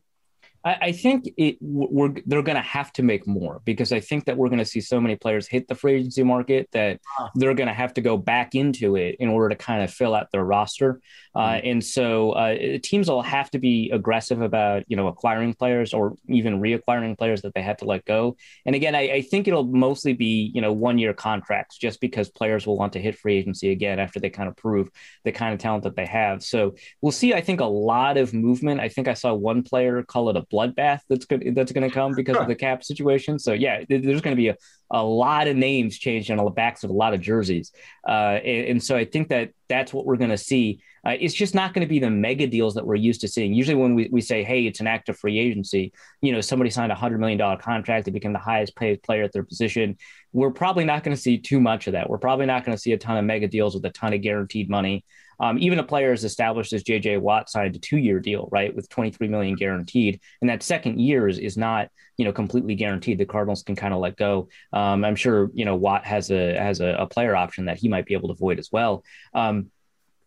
I, 0.63 0.77
I 0.81 0.91
think 0.91 1.29
it 1.37 1.57
we're 1.61 2.13
they're 2.25 2.41
going 2.41 2.55
to 2.55 2.61
have 2.61 2.91
to 2.93 3.03
make 3.03 3.27
more 3.27 3.61
because 3.65 3.91
I 3.91 3.99
think 3.99 4.25
that 4.25 4.37
we're 4.37 4.49
going 4.49 4.59
to 4.59 4.65
see 4.65 4.81
so 4.81 5.01
many 5.01 5.15
players 5.15 5.47
hit 5.47 5.67
the 5.67 5.75
free 5.75 5.95
agency 5.95 6.23
market 6.23 6.69
that 6.73 6.99
they're 7.35 7.53
going 7.53 7.67
to 7.67 7.73
have 7.73 7.93
to 7.95 8.01
go 8.01 8.17
back 8.17 8.55
into 8.55 8.95
it 8.95 9.15
in 9.19 9.29
order 9.29 9.49
to 9.49 9.55
kind 9.55 9.83
of 9.83 9.91
fill 9.91 10.13
out 10.13 10.31
their 10.31 10.43
roster. 10.43 11.01
Uh, 11.33 11.39
mm-hmm. 11.39 11.67
and 11.67 11.83
so 11.83 12.31
uh, 12.31 12.77
teams 12.83 13.09
will 13.09 13.21
have 13.21 13.49
to 13.51 13.59
be 13.59 13.89
aggressive 13.91 14.41
about 14.41 14.83
you 14.87 14.95
know 14.95 15.07
acquiring 15.07 15.53
players 15.53 15.93
or 15.93 16.15
even 16.27 16.61
reacquiring 16.61 17.17
players 17.17 17.41
that 17.41 17.53
they 17.53 17.61
had 17.61 17.77
to 17.79 17.85
let 17.85 18.05
go. 18.05 18.35
And 18.65 18.75
again, 18.75 18.95
I, 18.95 19.11
I 19.11 19.21
think 19.21 19.47
it'll 19.47 19.63
mostly 19.63 20.13
be 20.13 20.51
you 20.53 20.61
know 20.61 20.73
one 20.73 20.97
year 20.97 21.13
contracts 21.13 21.77
just 21.77 21.99
because 21.99 22.29
players 22.29 22.67
will 22.67 22.77
want 22.77 22.93
to 22.93 22.99
hit 22.99 23.17
free 23.17 23.37
agency 23.37 23.71
again 23.71 23.99
after 23.99 24.19
they 24.19 24.29
kind 24.29 24.49
of 24.49 24.55
prove 24.55 24.89
the 25.23 25.31
kind 25.31 25.53
of 25.53 25.59
talent 25.59 25.83
that 25.83 25.95
they 25.95 26.05
have. 26.05 26.43
So 26.43 26.75
we'll 27.01 27.11
see. 27.11 27.33
I 27.33 27.41
think 27.41 27.61
a 27.61 27.65
lot 27.65 28.17
of 28.17 28.33
movement. 28.33 28.79
I 28.79 28.89
think 28.89 29.07
I 29.07 29.13
saw 29.13 29.33
one 29.33 29.63
player 29.63 30.03
call 30.03 30.29
it 30.29 30.37
a 30.37 30.45
bloodbath 30.51 31.01
that's 31.09 31.25
good 31.25 31.53
that's 31.55 31.71
going 31.71 31.87
to 31.87 31.93
come 31.93 32.13
because 32.13 32.37
of 32.37 32.47
the 32.47 32.55
cap 32.55 32.83
situation. 32.83 33.39
So 33.39 33.53
yeah, 33.53 33.83
there's 33.87 34.21
going 34.21 34.35
to 34.35 34.41
be 34.41 34.49
a, 34.49 34.57
a 34.91 35.03
lot 35.03 35.47
of 35.47 35.55
names 35.55 35.97
changed 35.97 36.29
on 36.31 36.37
the 36.37 36.49
backs 36.49 36.83
of 36.83 36.89
a 36.89 36.93
lot 36.93 37.13
of 37.13 37.21
jerseys, 37.21 37.71
uh, 38.07 38.39
and, 38.43 38.67
and, 38.67 38.83
so 38.83 38.95
I 38.95 39.05
think 39.05 39.29
that 39.29 39.51
that's 39.69 39.93
what 39.93 40.05
we're 40.05 40.17
going 40.17 40.31
to 40.31 40.37
see. 40.37 40.81
Uh, 41.05 41.15
it's 41.19 41.33
just 41.33 41.55
not 41.55 41.73
going 41.73 41.85
to 41.85 41.89
be 41.89 41.99
the 41.99 42.09
mega 42.09 42.45
deals 42.45 42.75
that 42.75 42.85
we're 42.85 42.95
used 42.95 43.21
to 43.21 43.27
seeing. 43.27 43.53
Usually, 43.53 43.75
when 43.75 43.95
we, 43.95 44.09
we 44.11 44.21
say, 44.21 44.43
"Hey, 44.43 44.65
it's 44.65 44.79
an 44.79 44.87
active 44.87 45.17
free 45.17 45.39
agency," 45.39 45.93
you 46.21 46.31
know, 46.31 46.41
somebody 46.41 46.69
signed 46.69 46.91
a 46.91 46.95
hundred 46.95 47.19
million 47.19 47.37
dollar 47.37 47.57
contract 47.57 48.05
to 48.05 48.11
become 48.11 48.33
the 48.33 48.39
highest 48.39 48.75
paid 48.75 49.01
player 49.01 49.23
at 49.23 49.31
their 49.31 49.43
position. 49.43 49.97
We're 50.33 50.51
probably 50.51 50.85
not 50.85 51.03
going 51.03 51.15
to 51.15 51.21
see 51.21 51.37
too 51.37 51.59
much 51.59 51.87
of 51.87 51.93
that. 51.93 52.09
We're 52.09 52.17
probably 52.17 52.45
not 52.45 52.65
going 52.65 52.75
to 52.75 52.81
see 52.81 52.91
a 52.93 52.97
ton 52.97 53.17
of 53.17 53.25
mega 53.25 53.47
deals 53.47 53.75
with 53.75 53.85
a 53.85 53.89
ton 53.89 54.13
of 54.13 54.21
guaranteed 54.21 54.69
money. 54.69 55.05
Um, 55.41 55.57
even 55.59 55.79
a 55.79 55.83
player 55.83 56.11
as 56.11 56.23
established 56.23 56.71
as 56.71 56.83
JJ 56.83 57.19
Watt 57.19 57.49
signed 57.49 57.75
a 57.75 57.79
two-year 57.79 58.19
deal, 58.19 58.47
right, 58.51 58.73
with 58.73 58.87
23 58.89 59.27
million 59.27 59.55
guaranteed, 59.55 60.21
and 60.39 60.49
that 60.49 60.63
second 60.63 61.01
year 61.01 61.27
is, 61.27 61.39
is 61.39 61.57
not 61.57 61.89
you 62.17 62.25
know 62.25 62.31
completely 62.31 62.75
guaranteed. 62.75 63.17
The 63.17 63.25
Cardinals 63.25 63.63
can 63.63 63.75
kind 63.75 63.93
of 63.93 63.99
let 63.99 64.15
go. 64.15 64.47
Um, 64.71 65.03
I'm 65.03 65.15
sure 65.15 65.49
you 65.53 65.65
know 65.65 65.75
Watt 65.75 66.05
has 66.05 66.29
a 66.31 66.57
has 66.57 66.79
a, 66.79 66.95
a, 66.99 67.07
player 67.07 67.35
option 67.35 67.65
that 67.65 67.77
he 67.77 67.89
might 67.89 68.05
be 68.05 68.13
able 68.13 68.29
to 68.29 68.35
void 68.35 68.59
as 68.59 68.69
well. 68.71 69.03
Um, 69.33 69.71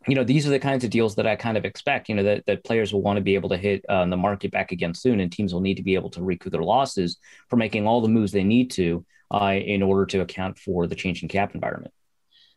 you 0.07 0.15
know, 0.15 0.25
these 0.25 0.47
are 0.47 0.51
the 0.51 0.59
kinds 0.59 0.85
of 0.85 0.91
deals 0.91 1.15
that 1.15 1.27
I 1.27 1.37
kind 1.37 1.57
of 1.57 1.65
expect, 1.65 2.11
you 2.11 2.15
know, 2.15 2.25
that, 2.25 2.45
that 2.47 2.65
players 2.65 2.93
will 2.93 3.01
want 3.01 3.17
to 3.17 3.23
be 3.23 3.37
able 3.37 3.49
to 3.49 3.57
hit 3.57 3.85
uh, 3.89 4.05
the 4.05 4.17
market 4.17 4.51
back 4.51 4.71
again 4.71 4.93
soon, 4.93 5.21
and 5.21 5.33
teams 5.33 5.55
will 5.55 5.63
need 5.63 5.77
to 5.77 5.83
be 5.83 5.95
able 5.95 6.11
to 6.11 6.23
recoup 6.23 6.53
their 6.53 6.63
losses 6.63 7.17
for 7.49 7.57
making 7.57 7.87
all 7.87 8.01
the 8.01 8.09
moves 8.09 8.33
they 8.33 8.45
need 8.45 8.71
to 8.73 9.05
uh, 9.31 9.55
in 9.55 9.83
order 9.83 10.05
to 10.07 10.21
account 10.21 10.59
for 10.59 10.87
the 10.87 10.95
changing 10.95 11.29
cap 11.29 11.55
environment. 11.55 11.95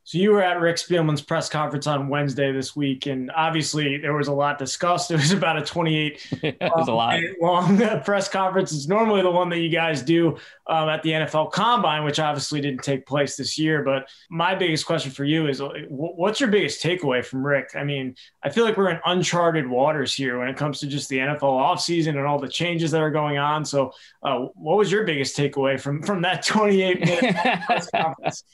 So 0.08 0.20
you 0.20 0.32
were 0.32 0.41
at 0.41 0.62
Rick 0.62 0.78
Spielman's 0.78 1.22
press 1.22 1.50
conference 1.50 1.86
on 1.86 2.08
Wednesday 2.08 2.54
this 2.54 2.78
week, 2.78 3.08
and 3.08 3.30
obviously 3.32 3.98
there 3.98 4.13
was 4.13 4.30
a 4.30 4.34
lot 4.34 4.58
discussed. 4.58 5.12
It 5.17 5.17
was 5.17 5.34
about 5.34 5.58
a 5.58 5.65
28 5.65 6.28
it 6.43 6.58
was 6.62 6.88
a 6.88 6.93
lot. 6.93 7.15
Um, 7.15 7.36
long 7.41 7.78
press 8.06 8.30
conference. 8.30 8.72
It's 8.72 8.88
normally 8.88 9.22
the 9.22 9.32
one 9.32 9.50
that 9.50 9.60
you 9.60 9.67
guys 9.67 10.02
do 10.02 10.38
um, 10.67 10.88
at 10.88 11.04
the 11.04 11.10
NFL 11.10 11.52
Combine, 11.52 12.06
which 12.06 12.20
obviously 12.20 12.62
didn't 12.62 12.84
take 12.84 13.06
place 13.06 13.36
this 13.36 13.60
year. 13.60 13.84
But 13.84 14.08
my 14.30 14.56
biggest 14.56 14.86
question 14.86 15.12
for 15.12 15.26
you 15.26 15.48
is, 15.48 15.62
what's 15.89 16.39
your 16.39 16.50
biggest 16.50 16.82
takeaway 16.82 17.26
from 17.26 17.46
Rick? 17.46 17.72
I 17.76 17.84
mean, 17.84 18.15
I 18.41 18.50
feel 18.50 18.63
like 18.63 18.78
we're 18.78 18.91
in 18.91 19.02
uncharted 19.06 19.67
waters 19.67 20.13
here 20.13 20.39
when 20.39 20.48
it 20.48 20.56
comes 20.56 20.80
to 20.80 20.88
just 20.88 21.10
the 21.10 21.17
NFL 21.17 21.41
offseason 21.41 22.10
and 22.10 22.26
all 22.26 22.39
the 22.39 22.48
changes 22.48 22.91
that 22.91 23.02
are 23.02 23.12
going 23.12 23.39
on. 23.39 23.65
So, 23.65 23.91
uh, 24.24 24.46
what 24.56 24.78
was 24.78 24.89
your 24.89 25.04
biggest 25.04 25.36
takeaway 25.36 25.78
from 25.78 26.02
from 26.02 26.22
that 26.22 26.46
28 26.46 27.02
minute 27.02 27.36
press 27.65 27.89
conference? 27.89 28.46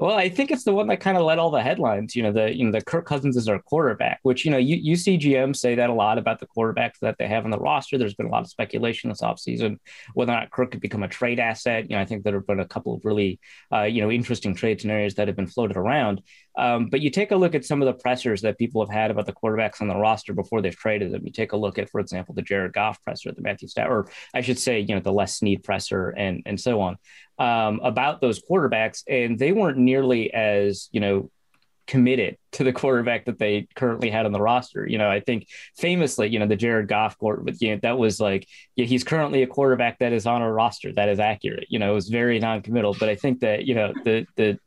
Well, 0.00 0.16
I 0.16 0.28
think 0.28 0.50
it's 0.50 0.64
the 0.64 0.74
one 0.74 0.86
that 0.88 1.00
kind 1.00 1.16
of 1.16 1.24
led 1.24 1.38
all 1.38 1.50
the 1.50 1.62
headlines. 1.62 2.14
You 2.14 2.22
know, 2.22 2.32
the 2.32 2.54
you 2.54 2.64
know 2.64 2.72
the 2.72 2.84
Kirk 2.84 3.06
Cousins 3.06 3.36
is 3.36 3.48
our 3.48 3.58
quarterback, 3.58 4.20
which 4.22 4.44
you 4.44 4.50
know 4.50 4.58
you, 4.58 4.76
you 4.76 4.96
see 4.96 5.18
say 5.54 5.74
that 5.74 5.90
a 5.90 5.94
lot 5.94 6.18
about 6.18 6.40
the 6.40 6.46
quarterbacks 6.46 6.98
that 7.00 7.16
they 7.18 7.28
have 7.28 7.44
on 7.44 7.50
the 7.50 7.58
roster. 7.58 7.98
There's 7.98 8.14
been 8.14 8.26
a 8.26 8.30
lot 8.30 8.42
of 8.42 8.50
speculation 8.50 9.10
this 9.10 9.20
offseason 9.20 9.78
whether 10.14 10.32
or 10.32 10.36
not 10.36 10.50
Kirk 10.50 10.70
could 10.72 10.80
become 10.80 11.02
a 11.02 11.08
trade 11.08 11.38
asset. 11.38 11.90
You 11.90 11.96
know, 11.96 12.02
I 12.02 12.04
think 12.04 12.24
there 12.24 12.34
have 12.34 12.46
been 12.46 12.60
a 12.60 12.66
couple 12.66 12.94
of 12.94 13.04
really 13.04 13.40
uh, 13.72 13.82
you 13.82 14.02
know 14.02 14.10
interesting 14.10 14.54
trade 14.54 14.80
scenarios 14.80 15.14
that 15.14 15.28
have 15.28 15.36
been 15.36 15.46
floated 15.46 15.76
around. 15.76 16.22
Um, 16.56 16.88
but 16.88 17.00
you 17.00 17.10
take 17.10 17.30
a 17.30 17.36
look 17.36 17.54
at 17.54 17.64
some 17.64 17.82
of 17.82 17.86
the 17.86 18.00
pressers 18.00 18.42
that 18.42 18.58
people 18.58 18.84
have 18.84 18.94
had 18.94 19.10
about 19.10 19.26
the 19.26 19.32
quarterbacks 19.32 19.80
on 19.80 19.88
the 19.88 19.96
roster 19.96 20.32
before 20.32 20.62
they've 20.62 20.76
traded 20.76 21.12
them. 21.12 21.22
You 21.24 21.32
take 21.32 21.52
a 21.52 21.56
look 21.56 21.78
at, 21.78 21.90
for 21.90 22.00
example, 22.00 22.34
the 22.34 22.42
Jared 22.42 22.72
Goff 22.72 23.02
presser, 23.02 23.32
the 23.32 23.42
Matthew 23.42 23.68
Stafford, 23.68 23.92
or 23.92 24.10
I 24.34 24.40
should 24.40 24.58
say, 24.58 24.80
you 24.80 24.94
know, 24.94 25.00
the 25.00 25.12
Les 25.12 25.36
Snead 25.36 25.64
presser, 25.64 26.10
and 26.10 26.42
and 26.46 26.60
so 26.60 26.80
on 26.80 26.96
um, 27.38 27.80
about 27.82 28.20
those 28.20 28.40
quarterbacks, 28.42 29.02
and 29.08 29.38
they 29.38 29.52
weren't 29.52 29.78
nearly 29.78 30.32
as 30.32 30.88
you 30.92 31.00
know 31.00 31.30
committed 31.86 32.38
to 32.52 32.64
the 32.64 32.72
quarterback 32.72 33.26
that 33.26 33.38
they 33.38 33.68
currently 33.74 34.08
had 34.08 34.24
on 34.24 34.32
the 34.32 34.40
roster. 34.40 34.86
You 34.86 34.96
know, 34.96 35.10
I 35.10 35.20
think 35.20 35.46
famously, 35.76 36.28
you 36.28 36.38
know, 36.38 36.46
the 36.46 36.56
Jared 36.56 36.88
Goff 36.88 37.18
court, 37.18 37.44
but 37.44 37.60
you 37.60 37.72
know, 37.72 37.80
that 37.82 37.98
was 37.98 38.20
like, 38.20 38.46
yeah, 38.74 38.86
he's 38.86 39.04
currently 39.04 39.42
a 39.42 39.46
quarterback 39.46 39.98
that 39.98 40.12
is 40.12 40.26
on 40.26 40.40
a 40.40 40.50
roster 40.50 40.92
that 40.94 41.08
is 41.08 41.20
accurate. 41.20 41.66
You 41.68 41.78
know, 41.78 41.92
it 41.92 41.94
was 41.94 42.08
very 42.08 42.38
non-committal, 42.38 42.96
but 42.98 43.08
I 43.08 43.16
think 43.16 43.40
that 43.40 43.66
you 43.66 43.74
know 43.74 43.92
the 44.04 44.26
the 44.36 44.58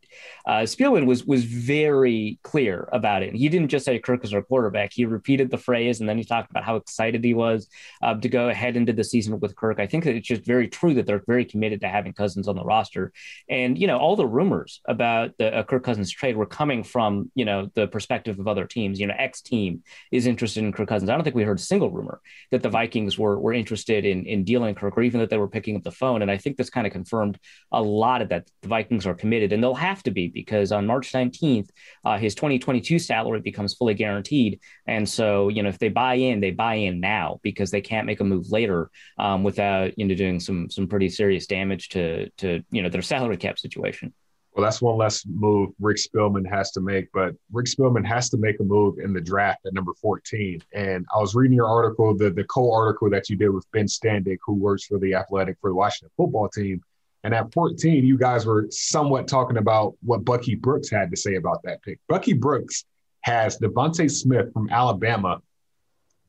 Uh, 0.46 0.62
Spielman 0.62 1.06
was 1.06 1.26
was 1.26 1.44
very 1.44 2.40
clear 2.44 2.88
about 2.92 3.24
it. 3.24 3.36
He 3.36 3.50
didn't 3.50 3.70
just 3.70 3.86
say 3.86 4.00
Kirk 4.00 4.24
is 4.24 4.34
our 4.34 4.42
quarterback. 4.42 4.92
He 4.94 5.06
repeated 5.06 5.52
the 5.52 5.58
phrase, 5.58 6.00
and 6.00 6.08
then 6.08 6.18
he 6.18 6.24
talked 6.24 6.50
about 6.50 6.64
how 6.64 6.76
excited 6.76 7.24
he 7.24 7.34
was 7.34 7.68
uh, 8.02 8.16
to 8.16 8.30
go 8.30 8.50
ahead 8.50 8.78
into 8.78 8.94
the 8.94 9.04
season 9.04 9.40
with 9.40 9.56
Kirk. 9.56 9.80
I 9.80 9.88
think 9.88 10.04
that 10.06 10.16
it's 10.16 10.28
just 10.28 10.46
very 10.46 10.68
true 10.68 10.94
that 10.96 11.06
they're 11.06 11.24
very 11.28 11.46
committed 11.46 11.82
to 11.82 11.88
having 11.88 12.14
Cousins 12.14 12.48
on 12.48 12.56
the 12.56 12.64
roster. 12.64 13.12
And 13.50 13.78
you 13.78 13.88
know, 13.88 13.98
all 13.98 14.16
the 14.16 14.26
rumors 14.26 14.82
about 14.86 15.32
the 15.38 15.56
uh, 15.56 15.64
Kirk 15.64 15.84
Cousins 15.84 16.12
trade 16.12 16.38
were 16.38 16.46
coming 16.46 16.84
from 16.84 17.32
you 17.36 17.46
know 17.46 17.70
the 17.76 17.88
perspective 17.88 18.40
of 18.40 18.48
other 18.48 18.66
teams. 18.66 19.00
You 19.00 19.08
know, 19.08 19.16
X 19.18 19.42
team 19.42 19.84
is 20.12 20.28
interested 20.28 20.64
in 20.64 20.72
Kirk 20.72 20.90
Cousins. 20.90 21.10
I 21.10 21.16
don't 21.16 21.24
think 21.24 21.36
we 21.36 21.44
heard 21.44 21.60
a 21.60 21.62
single 21.62 21.92
rumor 21.92 22.22
that 22.52 22.64
the 22.64 22.70
Vikings 22.70 23.18
were 23.18 23.40
were 23.40 23.54
interested 23.54 24.06
in 24.06 24.26
in 24.26 24.44
dealing 24.44 24.76
Kirk, 24.76 24.98
or 24.98 25.04
even 25.04 25.20
that 25.20 25.30
they 25.30 25.38
were 25.38 25.48
picking 25.48 25.76
up 25.76 25.84
the 25.84 25.92
phone. 25.92 26.22
And 26.22 26.32
I 26.32 26.38
think 26.38 26.58
this 26.58 26.70
kind 26.70 26.88
of 26.88 26.94
confirmed 26.94 27.40
a 27.72 27.82
lot 27.82 28.22
of 28.22 28.30
that. 28.30 28.50
The 28.62 28.68
Vikings 28.68 29.06
are 29.06 29.14
committed, 29.14 29.54
and 29.54 29.64
they'll 29.64 29.74
have 29.76 30.04
to 30.08 30.12
be 30.12 30.28
because 30.30 30.72
on 30.72 30.88
March 30.88 31.12
19th, 31.12 31.70
uh, 32.06 32.18
his 32.18 32.34
2022 32.34 32.98
salary 32.98 33.42
becomes 33.42 33.74
fully 33.74 33.94
guaranteed. 33.94 34.60
And 34.88 35.08
so, 35.08 35.50
you 35.50 35.62
know, 35.62 35.70
if 35.70 35.80
they 35.80 35.90
buy 35.90 36.16
in, 36.16 36.40
they 36.40 36.52
buy 36.52 36.76
in 36.76 37.00
now 37.00 37.40
because 37.44 37.70
they 37.72 37.82
can't 37.82 38.08
make 38.08 38.22
a 38.22 38.24
move 38.24 38.52
later 38.52 38.90
um, 39.18 39.44
without 39.44 39.98
you 39.98 40.06
know 40.06 40.16
doing 40.16 40.40
some 40.40 40.70
some 40.70 40.88
pretty 40.88 41.10
serious 41.10 41.46
damage 41.46 41.90
to 41.90 42.30
to 42.38 42.64
you 42.72 42.82
know 42.82 42.90
their 42.90 43.02
salary 43.02 43.38
cap 43.38 43.60
situation. 43.60 44.14
Well, 44.54 44.64
that's 44.64 44.82
one 44.82 44.98
less 44.98 45.24
move 45.28 45.70
Rick 45.80 45.98
Spielman 45.98 46.50
has 46.50 46.72
to 46.72 46.82
make, 46.82 47.10
but 47.14 47.36
Rick 47.52 47.68
Spielman 47.68 48.04
has 48.08 48.28
to 48.32 48.38
make 48.38 48.60
a 48.60 48.64
move 48.64 48.98
in 48.98 49.14
the 49.14 49.22
draft 49.22 49.68
at 49.68 49.74
number 49.74 49.94
14. 50.02 50.64
And 50.74 51.06
I 51.16 51.20
was 51.20 51.36
reading 51.36 51.56
your 51.56 51.68
article, 51.68 52.18
the, 52.18 52.32
the 52.32 52.44
co-article 52.46 53.08
that 53.12 53.30
you 53.30 53.36
did 53.36 53.50
with 53.50 53.72
Ben 53.72 53.86
Standig, 53.86 54.38
who 54.44 54.56
works 54.56 54.86
for 54.86 54.98
the 54.98 55.14
Athletic 55.14 55.58
for 55.62 55.70
the 55.70 55.76
Washington 55.76 56.10
football 56.18 56.50
team. 56.50 56.82
And 57.28 57.36
at 57.36 57.52
14, 57.52 58.06
you 58.06 58.18
guys 58.18 58.46
were 58.46 58.68
somewhat 58.70 59.28
talking 59.28 59.58
about 59.58 59.96
what 60.02 60.24
Bucky 60.24 60.56
Brooks 60.56 60.90
had 60.90 61.12
to 61.12 61.18
say 61.18 61.36
about 61.36 61.62
that 61.64 61.84
pick. 61.84 62.00
Bucky 62.08 62.32
Brooks 62.32 62.86
has 63.20 63.58
DeVonta 63.58 64.10
Smith 64.10 64.54
from 64.54 64.70
Alabama 64.70 65.42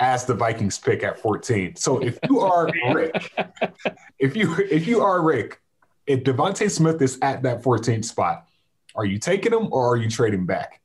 as 0.00 0.24
the 0.24 0.34
Vikings 0.34 0.76
pick 0.76 1.04
at 1.04 1.20
14. 1.20 1.76
So 1.76 1.98
if 1.98 2.18
you 2.28 2.40
are 2.40 2.68
Rick, 2.92 3.32
if 4.18 4.34
you 4.34 4.56
if 4.56 4.88
you 4.88 5.00
are 5.00 5.22
Rick, 5.22 5.60
if 6.08 6.24
DeVonta 6.24 6.68
Smith 6.68 7.00
is 7.00 7.16
at 7.22 7.44
that 7.44 7.62
14th 7.62 8.04
spot, 8.04 8.48
are 8.96 9.04
you 9.04 9.20
taking 9.20 9.52
him 9.52 9.68
or 9.70 9.92
are 9.92 9.96
you 9.96 10.10
trading 10.10 10.46
back? 10.46 10.80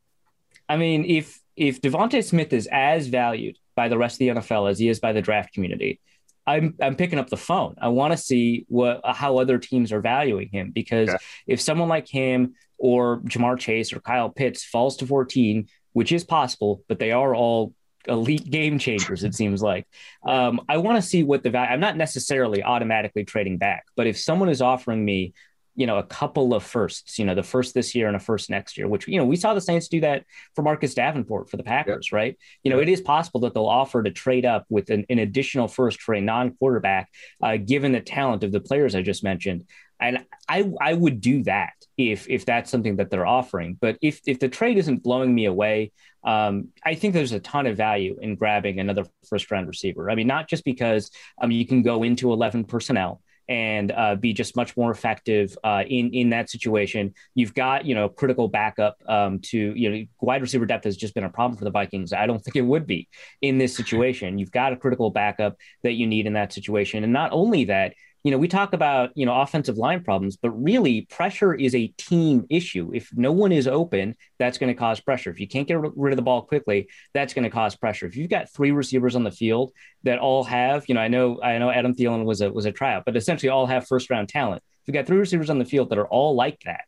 I 0.69 0.78
mean, 0.78 1.06
if 1.06 1.41
if 1.56 1.82
DeVonta 1.82 2.23
Smith 2.23 2.54
is 2.54 2.69
as 2.71 3.08
valued 3.08 3.58
by 3.76 3.89
the 3.89 3.97
rest 3.97 4.17
of 4.17 4.19
the 4.19 4.28
NFL 4.28 4.69
as 4.69 4.78
he 4.78 4.89
is 4.89 4.99
by 4.99 5.12
the 5.12 5.23
draft 5.23 5.56
community, 5.56 5.99
I'm 6.45 6.75
I'm 6.82 6.95
picking 6.95 7.19
up 7.19 7.29
the 7.29 7.38
phone. 7.38 7.75
I 7.82 7.88
want 7.89 8.12
to 8.12 8.17
see 8.17 8.65
what 8.67 9.01
how 9.06 9.38
other 9.38 9.58
teams 9.58 9.91
are 9.91 10.01
valuing 10.01 10.49
him 10.49 10.71
because 10.71 11.10
okay. 11.10 11.23
if 11.47 11.62
someone 11.62 11.89
like 11.89 12.08
him 12.08 12.56
or 12.77 13.21
Ja'Marr 13.21 13.58
Chase 13.58 13.93
or 13.93 13.99
Kyle 13.99 14.29
Pitts 14.29 14.63
falls 14.63 14.97
to 14.97 15.08
14, 15.08 15.67
which 15.93 16.12
is 16.12 16.23
possible, 16.23 16.84
but 16.88 16.99
they 16.99 17.12
are 17.12 17.34
all 17.34 17.73
elite 18.08 18.49
game 18.49 18.77
changers, 18.77 19.23
it 19.23 19.34
seems 19.34 19.62
like. 19.62 19.88
Um, 20.27 20.62
I 20.67 20.77
want 20.77 20.97
to 20.97 21.01
see 21.01 21.23
what 21.23 21.43
the 21.43 21.49
value, 21.49 21.71
I'm 21.71 21.79
not 21.79 21.95
necessarily 21.95 22.62
automatically 22.62 23.23
trading 23.23 23.58
back, 23.58 23.86
but 23.95 24.08
if 24.08 24.17
someone 24.17 24.49
is 24.49 24.62
offering 24.62 25.03
me, 25.03 25.34
you 25.75 25.88
know, 25.88 25.97
a 25.97 26.03
couple 26.03 26.53
of 26.53 26.63
firsts, 26.63 27.17
you 27.17 27.25
know, 27.25 27.36
the 27.36 27.43
first 27.43 27.73
this 27.73 27.95
year 27.95 28.07
and 28.07 28.15
a 28.15 28.19
first 28.19 28.49
next 28.49 28.77
year, 28.77 28.88
which, 28.88 29.07
you 29.07 29.17
know, 29.17 29.25
we 29.25 29.36
saw 29.36 29.53
the 29.53 29.62
Saints 29.62 29.88
do 29.88 30.01
that 30.01 30.25
for 30.55 30.62
Marcus 30.62 30.93
Davenport 30.93 31.49
for 31.49 31.57
the 31.57 31.63
Packers, 31.63 32.12
right? 32.12 32.38
You 32.63 32.71
know, 32.71 32.79
it 32.79 32.89
is 32.89 33.01
possible 33.01 33.39
that 33.41 33.53
they'll 33.53 33.65
offer 33.65 34.03
to 34.03 34.12
trade 34.12 34.45
up 34.45 34.65
with 34.69 34.89
an, 34.89 35.05
an 35.09 35.19
additional 35.19 35.67
first 35.67 36.01
for 36.01 36.13
a 36.13 36.21
non 36.21 36.55
quarterback, 36.55 37.09
uh, 37.41 37.57
given 37.57 37.91
the 37.91 38.01
talent 38.01 38.43
of 38.43 38.51
the 38.51 38.59
players 38.59 38.95
I 38.95 39.01
just 39.01 39.23
mentioned 39.23 39.65
and 40.03 40.25
I 40.49 40.69
I 40.81 40.93
would 40.93 41.21
do 41.21 41.43
that 41.43 41.73
if 41.97 42.29
if 42.29 42.45
that's 42.45 42.69
something 42.69 42.97
that 42.97 43.09
they're 43.09 43.25
offering. 43.25 43.77
But 43.79 43.97
if 44.01 44.19
if 44.27 44.39
the 44.39 44.49
trade 44.49 44.77
isn't 44.77 45.01
blowing 45.01 45.33
me 45.33 45.45
away, 45.45 45.91
um, 46.23 46.69
I 46.83 46.95
think 46.95 47.13
there's 47.13 47.31
a 47.31 47.39
ton 47.39 47.67
of 47.67 47.77
value 47.77 48.17
in 48.21 48.36
grabbing 48.36 48.79
another 48.79 49.05
first 49.29 49.49
round 49.49 49.67
receiver. 49.67 50.09
I 50.09 50.15
mean, 50.15 50.27
not 50.27 50.49
just 50.49 50.65
because 50.65 51.09
um, 51.41 51.51
you 51.51 51.65
can 51.65 51.83
go 51.83 52.03
into 52.03 52.33
11 52.33 52.65
personnel 52.65 53.21
and 53.49 53.91
uh, 53.91 54.15
be 54.15 54.34
just 54.34 54.56
much 54.56 54.75
more 54.77 54.91
effective 54.91 55.58
uh, 55.63 55.84
in 55.88 56.13
in 56.13 56.29
that 56.29 56.49
situation. 56.49 57.13
You've 57.36 57.53
got 57.53 57.86
you 57.86 57.95
know 57.95 58.10
critical 58.10 58.47
backup 58.47 58.97
um, 59.08 59.39
to 59.39 59.58
you 59.58 59.89
know 59.89 60.06
wide 60.21 60.41
receiver 60.41 60.65
depth 60.65 60.86
has 60.86 60.97
just 60.97 61.13
been 61.13 61.23
a 61.23 61.29
problem 61.29 61.58
for 61.58 61.65
the 61.65 61.71
Vikings. 61.71 62.13
I 62.13 62.25
don't 62.25 62.43
think 62.43 62.56
it 62.56 62.62
would 62.62 62.88
be 62.88 63.08
in 63.41 63.58
this 63.58 63.75
situation. 63.75 64.38
You've 64.39 64.51
got 64.51 64.73
a 64.73 64.77
critical 64.77 65.10
backup 65.10 65.58
that 65.84 65.93
you 65.93 66.08
need 66.08 66.25
in 66.25 66.34
that 66.34 66.53
situation, 66.53 67.03
and 67.03 67.13
not 67.13 67.32
only 67.32 67.65
that 67.65 67.93
you 68.23 68.31
know, 68.31 68.38
we 68.38 68.47
talk 68.47 68.71
about, 68.71 69.12
you 69.15 69.25
know, 69.25 69.41
offensive 69.41 69.77
line 69.77 70.01
problems, 70.01 70.38
but 70.38 70.49
really 70.51 71.01
pressure 71.01 71.53
is 71.53 71.75
a 71.75 71.88
team 71.97 72.45
issue. 72.49 72.89
If 72.93 73.09
no 73.13 73.33
one 73.33 73.51
is 73.51 73.67
open, 73.67 74.15
that's 74.39 74.57
going 74.57 74.73
to 74.73 74.79
cause 74.79 75.01
pressure. 75.01 75.29
If 75.29 75.41
you 75.41 75.47
can't 75.47 75.67
get 75.67 75.77
rid 75.79 76.13
of 76.13 76.15
the 76.15 76.23
ball 76.23 76.41
quickly, 76.41 76.88
that's 77.13 77.33
going 77.33 77.43
to 77.43 77.49
cause 77.49 77.75
pressure. 77.75 78.05
If 78.05 78.15
you've 78.15 78.29
got 78.29 78.49
three 78.49 78.71
receivers 78.71 79.17
on 79.17 79.25
the 79.25 79.31
field 79.31 79.73
that 80.03 80.19
all 80.19 80.45
have, 80.45 80.86
you 80.88 80.95
know, 80.95 81.01
I 81.01 81.09
know, 81.09 81.41
I 81.41 81.57
know 81.57 81.69
Adam 81.69 81.93
Thielen 81.93 82.23
was 82.23 82.39
a, 82.39 82.49
was 82.49 82.65
a 82.65 82.71
tryout, 82.71 83.03
but 83.05 83.17
essentially 83.17 83.49
all 83.49 83.65
have 83.65 83.88
first 83.88 84.09
round 84.09 84.29
talent. 84.29 84.63
If 84.81 84.88
you've 84.88 84.93
got 84.93 85.05
three 85.05 85.17
receivers 85.17 85.49
on 85.49 85.59
the 85.59 85.65
field 85.65 85.89
that 85.89 85.97
are 85.97 86.07
all 86.07 86.33
like 86.33 86.62
that, 86.62 86.86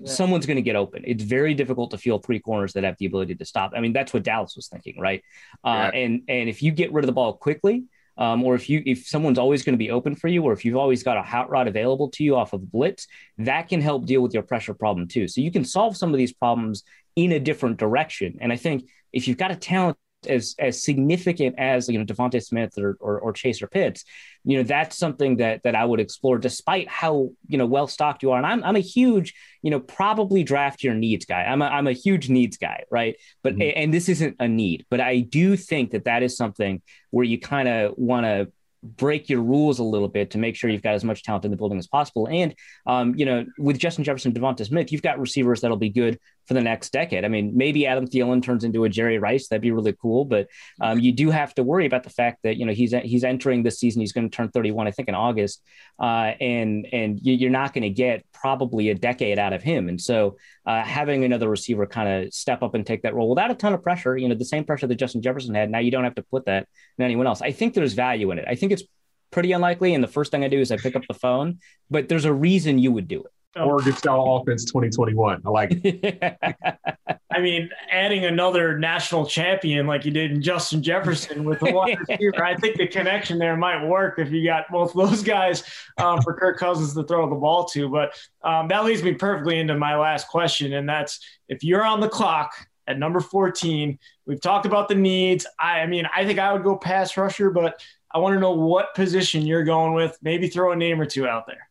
yeah. 0.00 0.10
someone's 0.10 0.46
going 0.46 0.56
to 0.56 0.62
get 0.62 0.76
open. 0.76 1.02
It's 1.06 1.22
very 1.22 1.52
difficult 1.52 1.90
to 1.90 1.98
field 1.98 2.24
three 2.24 2.40
corners 2.40 2.72
that 2.72 2.84
have 2.84 2.96
the 2.98 3.06
ability 3.06 3.34
to 3.34 3.44
stop. 3.44 3.72
I 3.76 3.80
mean, 3.80 3.92
that's 3.92 4.14
what 4.14 4.22
Dallas 4.22 4.54
was 4.56 4.68
thinking, 4.68 4.98
right? 4.98 5.22
Uh, 5.64 5.90
yeah. 5.92 6.00
And 6.00 6.22
and 6.28 6.48
if 6.48 6.62
you 6.62 6.72
get 6.72 6.92
rid 6.92 7.04
of 7.04 7.06
the 7.06 7.12
ball 7.12 7.34
quickly, 7.34 7.84
um, 8.18 8.42
or 8.44 8.54
if 8.54 8.68
you 8.68 8.82
if 8.84 9.06
someone's 9.06 9.38
always 9.38 9.62
going 9.62 9.74
to 9.74 9.78
be 9.78 9.90
open 9.90 10.14
for 10.14 10.28
you, 10.28 10.42
or 10.42 10.52
if 10.52 10.64
you've 10.64 10.76
always 10.76 11.02
got 11.02 11.16
a 11.16 11.22
hot 11.22 11.48
rod 11.48 11.68
available 11.68 12.10
to 12.10 12.24
you 12.24 12.36
off 12.36 12.52
of 12.52 12.70
blitz, 12.70 13.06
that 13.38 13.68
can 13.68 13.80
help 13.80 14.06
deal 14.06 14.20
with 14.20 14.34
your 14.34 14.42
pressure 14.42 14.74
problem 14.74 15.08
too. 15.08 15.28
So 15.28 15.40
you 15.40 15.52
can 15.52 15.64
solve 15.64 15.96
some 15.96 16.10
of 16.12 16.18
these 16.18 16.32
problems 16.32 16.82
in 17.16 17.32
a 17.32 17.40
different 17.40 17.78
direction. 17.78 18.38
And 18.40 18.52
I 18.52 18.56
think 18.56 18.88
if 19.12 19.26
you've 19.26 19.38
got 19.38 19.52
a 19.52 19.56
talent 19.56 19.96
as 20.26 20.54
as 20.58 20.82
significant 20.82 21.54
as 21.58 21.88
you 21.88 21.98
know 21.98 22.04
DeVonta 22.04 22.42
Smith 22.42 22.76
or, 22.78 22.96
or 23.00 23.20
or 23.20 23.32
Chase 23.32 23.62
or 23.62 23.66
Pitts, 23.68 24.04
you 24.44 24.56
know 24.56 24.62
that's 24.62 24.96
something 24.96 25.36
that 25.36 25.62
that 25.62 25.74
I 25.74 25.84
would 25.84 26.00
explore, 26.00 26.38
despite 26.38 26.88
how 26.88 27.30
you 27.46 27.58
know 27.58 27.66
well 27.66 27.86
stocked 27.86 28.22
you 28.22 28.32
are. 28.32 28.38
And 28.38 28.46
I'm 28.46 28.64
I'm 28.64 28.76
a 28.76 28.80
huge 28.80 29.34
you 29.62 29.70
know 29.70 29.80
probably 29.80 30.42
draft 30.42 30.82
your 30.82 30.94
needs 30.94 31.24
guy. 31.24 31.42
I'm 31.42 31.62
a 31.62 31.66
I'm 31.66 31.86
a 31.86 31.92
huge 31.92 32.28
needs 32.28 32.56
guy, 32.56 32.84
right? 32.90 33.16
But 33.42 33.56
mm-hmm. 33.56 33.72
and 33.76 33.94
this 33.94 34.08
isn't 34.08 34.36
a 34.40 34.48
need, 34.48 34.86
but 34.90 35.00
I 35.00 35.20
do 35.20 35.56
think 35.56 35.92
that 35.92 36.04
that 36.04 36.22
is 36.22 36.36
something 36.36 36.82
where 37.10 37.24
you 37.24 37.38
kind 37.38 37.68
of 37.68 37.94
want 37.96 38.26
to 38.26 38.52
break 38.82 39.28
your 39.28 39.42
rules 39.42 39.78
a 39.78 39.84
little 39.84 40.08
bit 40.08 40.30
to 40.30 40.38
make 40.38 40.56
sure 40.56 40.70
you've 40.70 40.82
got 40.82 40.94
as 40.94 41.04
much 41.04 41.22
talent 41.22 41.44
in 41.44 41.50
the 41.50 41.56
building 41.56 41.78
as 41.78 41.86
possible. 41.86 42.28
And, 42.30 42.54
um, 42.86 43.14
you 43.16 43.24
know, 43.24 43.44
with 43.58 43.78
Justin 43.78 44.04
Jefferson, 44.04 44.32
DeVonta 44.32 44.66
Smith, 44.66 44.92
you've 44.92 45.02
got 45.02 45.18
receivers 45.18 45.60
that'll 45.60 45.76
be 45.76 45.90
good 45.90 46.18
for 46.48 46.54
the 46.54 46.62
next 46.62 46.92
decade. 46.92 47.26
I 47.26 47.28
mean, 47.28 47.52
maybe 47.54 47.86
Adam 47.86 48.08
Thielen 48.08 48.42
turns 48.42 48.64
into 48.64 48.84
a 48.84 48.88
Jerry 48.88 49.18
Rice. 49.18 49.48
That'd 49.48 49.60
be 49.60 49.70
really 49.70 49.92
cool. 49.92 50.24
But 50.24 50.48
um, 50.80 50.98
you 50.98 51.12
do 51.12 51.30
have 51.30 51.54
to 51.56 51.62
worry 51.62 51.84
about 51.84 52.04
the 52.04 52.10
fact 52.10 52.38
that, 52.42 52.56
you 52.56 52.64
know, 52.64 52.72
he's 52.72 52.92
he's 53.04 53.22
entering 53.22 53.62
this 53.62 53.78
season. 53.78 54.00
He's 54.00 54.12
going 54.12 54.28
to 54.28 54.34
turn 54.34 54.48
31, 54.48 54.88
I 54.88 54.90
think, 54.90 55.08
in 55.08 55.14
August. 55.14 55.62
Uh, 56.00 56.32
and 56.40 56.86
and 56.90 57.20
you're 57.22 57.50
not 57.50 57.74
going 57.74 57.82
to 57.82 57.90
get 57.90 58.24
probably 58.32 58.88
a 58.88 58.94
decade 58.94 59.38
out 59.38 59.52
of 59.52 59.62
him. 59.62 59.90
And 59.90 60.00
so 60.00 60.38
uh, 60.64 60.82
having 60.82 61.22
another 61.22 61.50
receiver 61.50 61.86
kind 61.86 62.08
of 62.26 62.32
step 62.32 62.62
up 62.62 62.74
and 62.74 62.86
take 62.86 63.02
that 63.02 63.14
role 63.14 63.28
without 63.28 63.50
a 63.50 63.54
ton 63.54 63.74
of 63.74 63.82
pressure, 63.82 64.16
you 64.16 64.26
know, 64.26 64.34
the 64.34 64.44
same 64.44 64.64
pressure 64.64 64.86
that 64.86 64.96
Justin 64.96 65.20
Jefferson 65.20 65.54
had, 65.54 65.70
now 65.70 65.80
you 65.80 65.90
don't 65.90 66.04
have 66.04 66.14
to 66.14 66.22
put 66.22 66.46
that 66.46 66.66
in 66.96 67.04
anyone 67.04 67.26
else. 67.26 67.42
I 67.42 67.52
think 67.52 67.74
there's 67.74 67.92
value 67.92 68.30
in 68.30 68.38
it. 68.38 68.46
I 68.48 68.54
think 68.54 68.72
it's 68.72 68.84
pretty 69.30 69.52
unlikely. 69.52 69.92
And 69.92 70.02
the 70.02 70.08
first 70.08 70.30
thing 70.30 70.44
I 70.44 70.48
do 70.48 70.60
is 70.60 70.72
I 70.72 70.78
pick 70.78 70.96
up 70.96 71.02
the 71.06 71.14
phone, 71.14 71.58
but 71.90 72.08
there's 72.08 72.24
a 72.24 72.32
reason 72.32 72.78
you 72.78 72.90
would 72.92 73.06
do 73.06 73.20
it. 73.20 73.32
Oregon 73.60 73.92
style 73.92 74.40
offense 74.40 74.64
2021. 74.64 75.42
I 75.44 75.48
like 75.48 75.70
it. 75.72 76.38
I 77.30 77.40
mean, 77.40 77.70
adding 77.90 78.24
another 78.24 78.78
national 78.78 79.26
champion 79.26 79.86
like 79.86 80.04
you 80.04 80.10
did 80.10 80.32
in 80.32 80.42
Justin 80.42 80.82
Jefferson 80.82 81.44
with 81.44 81.60
the 81.60 81.72
wide 81.72 81.98
receiver, 82.08 82.44
I 82.44 82.56
think 82.56 82.76
the 82.76 82.86
connection 82.86 83.38
there 83.38 83.56
might 83.56 83.86
work 83.86 84.18
if 84.18 84.30
you 84.30 84.44
got 84.44 84.64
both 84.70 84.92
those 84.94 85.22
guys 85.22 85.62
um, 85.98 86.20
for 86.22 86.34
Kirk 86.34 86.58
Cousins 86.58 86.94
to 86.94 87.04
throw 87.04 87.28
the 87.28 87.36
ball 87.36 87.66
to. 87.66 87.88
But 87.88 88.14
um, 88.42 88.68
that 88.68 88.84
leads 88.84 89.02
me 89.02 89.14
perfectly 89.14 89.58
into 89.58 89.76
my 89.76 89.96
last 89.96 90.28
question, 90.28 90.72
and 90.72 90.88
that's 90.88 91.20
if 91.48 91.62
you're 91.62 91.84
on 91.84 92.00
the 92.00 92.08
clock 92.08 92.54
at 92.86 92.98
number 92.98 93.20
14, 93.20 93.98
we've 94.26 94.40
talked 94.40 94.66
about 94.66 94.88
the 94.88 94.94
needs. 94.94 95.46
I, 95.60 95.80
I 95.80 95.86
mean, 95.86 96.08
I 96.14 96.24
think 96.24 96.38
I 96.38 96.52
would 96.52 96.64
go 96.64 96.76
pass 96.76 97.16
rusher, 97.16 97.50
but 97.50 97.80
I 98.12 98.18
want 98.18 98.34
to 98.34 98.40
know 98.40 98.52
what 98.52 98.94
position 98.94 99.46
you're 99.46 99.64
going 99.64 99.92
with. 99.92 100.16
Maybe 100.22 100.48
throw 100.48 100.72
a 100.72 100.76
name 100.76 101.00
or 101.00 101.06
two 101.06 101.28
out 101.28 101.46
there. 101.46 101.67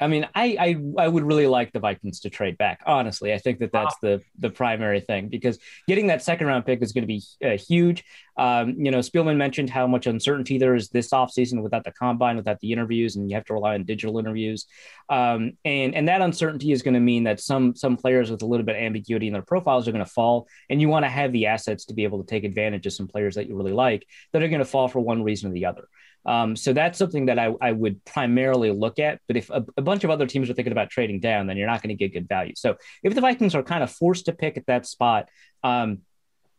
I 0.00 0.06
mean, 0.06 0.26
I, 0.34 0.56
I 0.58 1.04
I 1.04 1.08
would 1.08 1.24
really 1.24 1.46
like 1.46 1.72
the 1.72 1.78
Vikings 1.78 2.20
to 2.20 2.30
trade 2.30 2.56
back. 2.56 2.80
Honestly, 2.86 3.32
I 3.32 3.38
think 3.38 3.58
that 3.58 3.70
that's 3.72 3.96
wow. 4.02 4.18
the 4.18 4.22
the 4.38 4.50
primary 4.50 5.00
thing 5.00 5.28
because 5.28 5.58
getting 5.86 6.06
that 6.06 6.22
second 6.22 6.46
round 6.46 6.64
pick 6.64 6.82
is 6.82 6.92
going 6.92 7.02
to 7.02 7.06
be 7.06 7.22
uh, 7.44 7.56
huge. 7.56 8.04
Um, 8.36 8.76
you 8.78 8.90
know, 8.90 9.00
Spielman 9.00 9.36
mentioned 9.36 9.68
how 9.68 9.86
much 9.86 10.06
uncertainty 10.06 10.56
there 10.56 10.74
is 10.74 10.88
this 10.88 11.10
offseason 11.10 11.62
without 11.62 11.84
the 11.84 11.92
combine, 11.92 12.36
without 12.36 12.58
the 12.60 12.72
interviews, 12.72 13.16
and 13.16 13.30
you 13.30 13.36
have 13.36 13.44
to 13.46 13.52
rely 13.52 13.74
on 13.74 13.84
digital 13.84 14.18
interviews. 14.18 14.66
Um, 15.10 15.52
and 15.64 15.94
and 15.94 16.08
that 16.08 16.22
uncertainty 16.22 16.72
is 16.72 16.82
going 16.82 16.94
to 16.94 17.00
mean 17.00 17.24
that 17.24 17.40
some 17.40 17.76
some 17.76 17.96
players 17.98 18.30
with 18.30 18.42
a 18.42 18.46
little 18.46 18.64
bit 18.64 18.76
of 18.76 18.82
ambiguity 18.82 19.26
in 19.26 19.34
their 19.34 19.42
profiles 19.42 19.86
are 19.86 19.92
going 19.92 20.04
to 20.04 20.10
fall, 20.10 20.48
and 20.70 20.80
you 20.80 20.88
want 20.88 21.04
to 21.04 21.10
have 21.10 21.32
the 21.32 21.46
assets 21.46 21.84
to 21.86 21.94
be 21.94 22.04
able 22.04 22.22
to 22.22 22.26
take 22.26 22.44
advantage 22.44 22.86
of 22.86 22.94
some 22.94 23.08
players 23.08 23.34
that 23.34 23.48
you 23.48 23.56
really 23.56 23.72
like 23.72 24.06
that 24.32 24.42
are 24.42 24.48
going 24.48 24.60
to 24.60 24.64
fall 24.64 24.88
for 24.88 25.00
one 25.00 25.22
reason 25.22 25.50
or 25.50 25.54
the 25.54 25.66
other. 25.66 25.88
Um, 26.26 26.56
so 26.56 26.72
that's 26.72 26.98
something 26.98 27.26
that 27.26 27.38
I, 27.38 27.52
I 27.60 27.72
would 27.72 28.04
primarily 28.04 28.70
look 28.70 28.98
at. 28.98 29.20
But 29.26 29.36
if 29.36 29.50
a, 29.50 29.64
a 29.76 29.82
bunch 29.82 30.04
of 30.04 30.10
other 30.10 30.26
teams 30.26 30.50
are 30.50 30.54
thinking 30.54 30.72
about 30.72 30.90
trading 30.90 31.20
down, 31.20 31.46
then 31.46 31.56
you're 31.56 31.66
not 31.66 31.82
going 31.82 31.96
to 31.96 31.98
get 31.98 32.12
good 32.12 32.28
value. 32.28 32.54
So 32.56 32.76
if 33.02 33.14
the 33.14 33.20
Vikings 33.20 33.54
are 33.54 33.62
kind 33.62 33.82
of 33.82 33.90
forced 33.90 34.26
to 34.26 34.32
pick 34.32 34.56
at 34.56 34.66
that 34.66 34.86
spot, 34.86 35.28
um, 35.62 35.98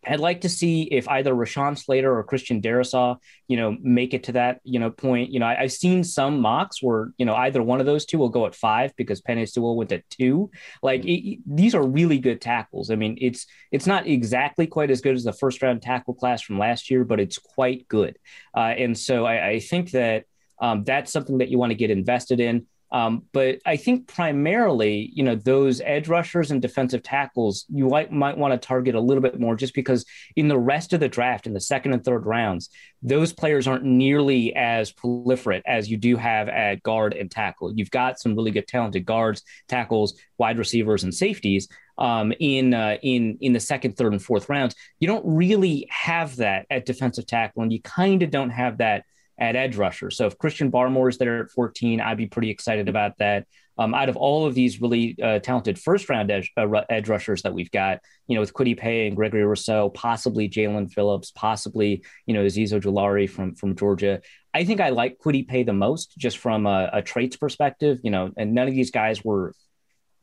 I'd 0.05 0.19
like 0.19 0.41
to 0.41 0.49
see 0.49 0.83
if 0.83 1.07
either 1.07 1.33
Rashawn 1.33 1.77
Slater 1.77 2.17
or 2.17 2.23
Christian 2.23 2.59
Darrisaw, 2.59 3.17
you 3.47 3.57
know, 3.57 3.77
make 3.81 4.13
it 4.15 4.23
to 4.23 4.31
that, 4.31 4.59
you 4.63 4.79
know, 4.79 4.89
point. 4.89 5.31
You 5.31 5.39
know, 5.39 5.45
I, 5.45 5.55
have 5.55 5.71
seen 5.71 6.03
some 6.03 6.39
mocks 6.39 6.81
where, 6.81 7.13
you 7.17 7.25
know, 7.25 7.35
either 7.35 7.61
one 7.61 7.79
of 7.79 7.85
those 7.85 8.05
two 8.05 8.17
will 8.17 8.29
go 8.29 8.47
at 8.47 8.55
five 8.55 8.95
because 8.95 9.21
Penei 9.21 9.47
Sewell 9.47 9.75
went 9.75 9.91
at 9.91 10.09
two. 10.09 10.49
Like 10.81 11.05
it, 11.05 11.39
these 11.45 11.75
are 11.75 11.85
really 11.85 12.17
good 12.17 12.41
tackles. 12.41 12.89
I 12.89 12.95
mean, 12.95 13.17
it's 13.21 13.45
it's 13.71 13.85
not 13.85 14.07
exactly 14.07 14.65
quite 14.65 14.89
as 14.89 15.01
good 15.01 15.15
as 15.15 15.23
the 15.23 15.33
first 15.33 15.61
round 15.61 15.83
tackle 15.83 16.15
class 16.15 16.41
from 16.41 16.57
last 16.57 16.89
year, 16.89 17.03
but 17.03 17.19
it's 17.19 17.37
quite 17.37 17.87
good. 17.87 18.17
Uh, 18.55 18.73
and 18.77 18.97
so 18.97 19.25
I, 19.25 19.49
I 19.49 19.59
think 19.59 19.91
that 19.91 20.25
um, 20.59 20.83
that's 20.83 21.11
something 21.11 21.39
that 21.39 21.49
you 21.49 21.57
want 21.57 21.71
to 21.71 21.75
get 21.75 21.91
invested 21.91 22.39
in. 22.39 22.65
Um, 22.91 23.23
but 23.31 23.59
I 23.65 23.77
think 23.77 24.07
primarily, 24.07 25.11
you 25.13 25.23
know, 25.23 25.35
those 25.35 25.79
edge 25.81 26.09
rushers 26.09 26.51
and 26.51 26.61
defensive 26.61 27.03
tackles, 27.03 27.65
you 27.69 27.87
might, 27.87 28.11
might 28.11 28.37
want 28.37 28.53
to 28.53 28.67
target 28.67 28.95
a 28.95 28.99
little 28.99 29.21
bit 29.21 29.39
more 29.39 29.55
just 29.55 29.73
because 29.73 30.05
in 30.35 30.49
the 30.49 30.59
rest 30.59 30.91
of 30.91 30.99
the 30.99 31.07
draft, 31.07 31.47
in 31.47 31.53
the 31.53 31.61
second 31.61 31.93
and 31.93 32.03
third 32.03 32.25
rounds, 32.25 32.69
those 33.01 33.31
players 33.31 33.65
aren't 33.67 33.85
nearly 33.85 34.53
as 34.55 34.91
proliferate 34.91 35.61
as 35.65 35.89
you 35.89 35.97
do 35.97 36.17
have 36.17 36.49
at 36.49 36.83
guard 36.83 37.13
and 37.13 37.31
tackle. 37.31 37.73
You've 37.73 37.91
got 37.91 38.19
some 38.19 38.35
really 38.35 38.51
good 38.51 38.67
talented 38.67 39.05
guards, 39.05 39.43
tackles, 39.69 40.19
wide 40.37 40.57
receivers, 40.57 41.03
and 41.03 41.13
safeties. 41.13 41.67
Um, 41.97 42.33
in 42.39 42.73
uh, 42.73 42.97
in 43.03 43.37
in 43.41 43.53
the 43.53 43.59
second, 43.59 43.95
third, 43.95 44.13
and 44.13 44.23
fourth 44.23 44.49
rounds, 44.49 44.75
you 44.99 45.07
don't 45.07 45.25
really 45.25 45.87
have 45.91 46.37
that 46.37 46.65
at 46.69 46.85
defensive 46.85 47.27
tackle, 47.27 47.61
and 47.61 47.71
you 47.71 47.81
kind 47.81 48.23
of 48.23 48.31
don't 48.31 48.49
have 48.49 48.79
that 48.79 49.03
at 49.41 49.55
edge 49.55 49.75
rusher. 49.75 50.11
So 50.11 50.27
if 50.27 50.37
Christian 50.37 50.71
Barmore 50.71 51.09
is 51.09 51.17
there 51.17 51.43
at 51.43 51.49
14, 51.49 51.99
I'd 51.99 52.17
be 52.17 52.27
pretty 52.27 52.51
excited 52.51 52.87
about 52.87 53.17
that. 53.17 53.47
Um, 53.77 53.95
out 53.95 54.09
of 54.09 54.15
all 54.15 54.45
of 54.45 54.53
these 54.53 54.79
really 54.79 55.17
uh, 55.21 55.39
talented 55.39 55.79
first 55.79 56.07
round 56.09 56.29
edge, 56.29 56.51
uh, 56.55 56.67
edge 56.89 57.09
rushers 57.09 57.41
that 57.41 57.53
we've 57.53 57.71
got, 57.71 57.99
you 58.27 58.35
know, 58.35 58.41
with 58.41 58.53
Kwity 58.53 58.77
Paye 58.77 59.07
and 59.07 59.15
Gregory 59.15 59.43
Rousseau, 59.43 59.89
possibly 59.89 60.47
Jaelan 60.47 60.91
Phillips, 60.93 61.31
possibly, 61.31 62.03
you 62.27 62.35
know, 62.35 62.45
Azeez 62.45 62.71
Ojulari 62.71 63.27
from, 63.27 63.55
from 63.55 63.75
Georgia. 63.75 64.21
I 64.53 64.65
think 64.65 64.79
I 64.79 64.89
like 64.89 65.17
Kwity 65.17 65.47
Paye 65.47 65.63
the 65.63 65.73
most 65.73 66.15
just 66.17 66.37
from 66.37 66.67
a, 66.67 66.91
a 66.93 67.01
traits 67.01 67.37
perspective, 67.37 67.99
you 68.03 68.11
know, 68.11 68.31
and 68.37 68.53
none 68.53 68.67
of 68.67 68.75
these 68.75 68.91
guys 68.91 69.23
were 69.23 69.55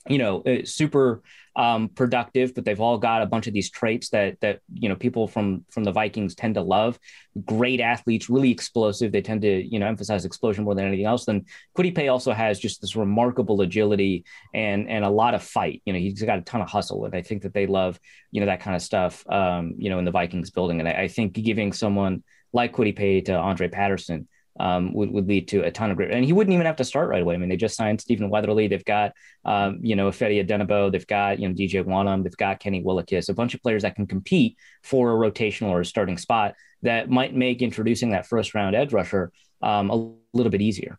you 0.08 0.18
know, 0.18 0.42
uh, 0.42 0.64
super 0.64 1.22
um, 1.58 1.88
productive, 1.88 2.54
but 2.54 2.64
they've 2.64 2.80
all 2.80 2.98
got 2.98 3.20
a 3.20 3.26
bunch 3.26 3.48
of 3.48 3.52
these 3.52 3.68
traits 3.68 4.10
that 4.10 4.40
that 4.40 4.60
you 4.72 4.88
know 4.88 4.94
people 4.94 5.26
from 5.26 5.64
from 5.70 5.82
the 5.82 5.90
Vikings 5.90 6.36
tend 6.36 6.54
to 6.54 6.62
love. 6.62 6.98
Great 7.44 7.80
athletes, 7.80 8.30
really 8.30 8.50
explosive. 8.50 9.10
They 9.10 9.22
tend 9.22 9.42
to 9.42 9.62
you 9.62 9.80
know 9.80 9.86
emphasize 9.86 10.24
explosion 10.24 10.64
more 10.64 10.76
than 10.76 10.86
anything 10.86 11.06
else. 11.06 11.24
Then 11.24 11.44
Paye 11.74 12.08
also 12.08 12.32
has 12.32 12.60
just 12.60 12.80
this 12.80 12.94
remarkable 12.94 13.60
agility 13.60 14.24
and 14.54 14.88
and 14.88 15.04
a 15.04 15.10
lot 15.10 15.34
of 15.34 15.42
fight. 15.42 15.82
You 15.84 15.92
know, 15.92 15.98
he's 15.98 16.22
got 16.22 16.38
a 16.38 16.42
ton 16.42 16.60
of 16.60 16.68
hustle, 16.68 17.04
and 17.04 17.14
I 17.14 17.22
think 17.22 17.42
that 17.42 17.54
they 17.54 17.66
love 17.66 17.98
you 18.30 18.40
know 18.40 18.46
that 18.46 18.60
kind 18.60 18.76
of 18.76 18.82
stuff. 18.82 19.28
Um, 19.28 19.74
you 19.78 19.90
know, 19.90 19.98
in 19.98 20.04
the 20.04 20.12
Vikings 20.12 20.50
building, 20.50 20.78
and 20.78 20.88
I, 20.88 20.92
I 20.92 21.08
think 21.08 21.32
giving 21.32 21.72
someone 21.72 22.22
like 22.52 22.72
Paye 22.92 23.20
to 23.22 23.34
Andre 23.36 23.68
Patterson 23.68 24.28
um, 24.58 24.92
would, 24.94 25.10
would 25.10 25.28
lead 25.28 25.48
to 25.48 25.62
a 25.62 25.70
ton 25.70 25.90
of 25.90 25.96
great. 25.96 26.10
And 26.10 26.24
he 26.24 26.32
wouldn't 26.32 26.54
even 26.54 26.66
have 26.66 26.76
to 26.76 26.84
start 26.84 27.08
right 27.08 27.22
away. 27.22 27.34
I 27.34 27.38
mean, 27.38 27.48
they 27.48 27.56
just 27.56 27.76
signed 27.76 28.00
Stephen 28.00 28.30
Weatherly. 28.30 28.68
They've 28.68 28.84
got, 28.84 29.12
um, 29.44 29.78
you 29.82 29.96
know, 29.96 30.08
Ifeadi 30.08 30.44
Odenigbo. 30.44 30.92
They've 30.92 31.06
got, 31.06 31.38
you 31.38 31.48
know, 31.48 31.54
DJ 31.54 31.84
Wonnum. 31.84 32.22
They've 32.22 32.36
got 32.36 32.60
Kenny 32.60 32.82
Willekes, 32.82 33.28
a 33.28 33.34
bunch 33.34 33.54
of 33.54 33.62
players 33.62 33.82
that 33.82 33.94
can 33.94 34.06
compete 34.06 34.56
for 34.82 35.10
a 35.12 35.30
rotational 35.30 35.70
or 35.70 35.80
a 35.80 35.86
starting 35.86 36.18
spot 36.18 36.54
that 36.82 37.10
might 37.10 37.34
make 37.34 37.62
introducing 37.62 38.10
that 38.10 38.26
first 38.26 38.54
round 38.54 38.76
edge 38.76 38.92
rusher 38.92 39.32
um, 39.62 39.90
a 39.90 40.12
little 40.32 40.50
bit 40.50 40.62
easier. 40.62 40.98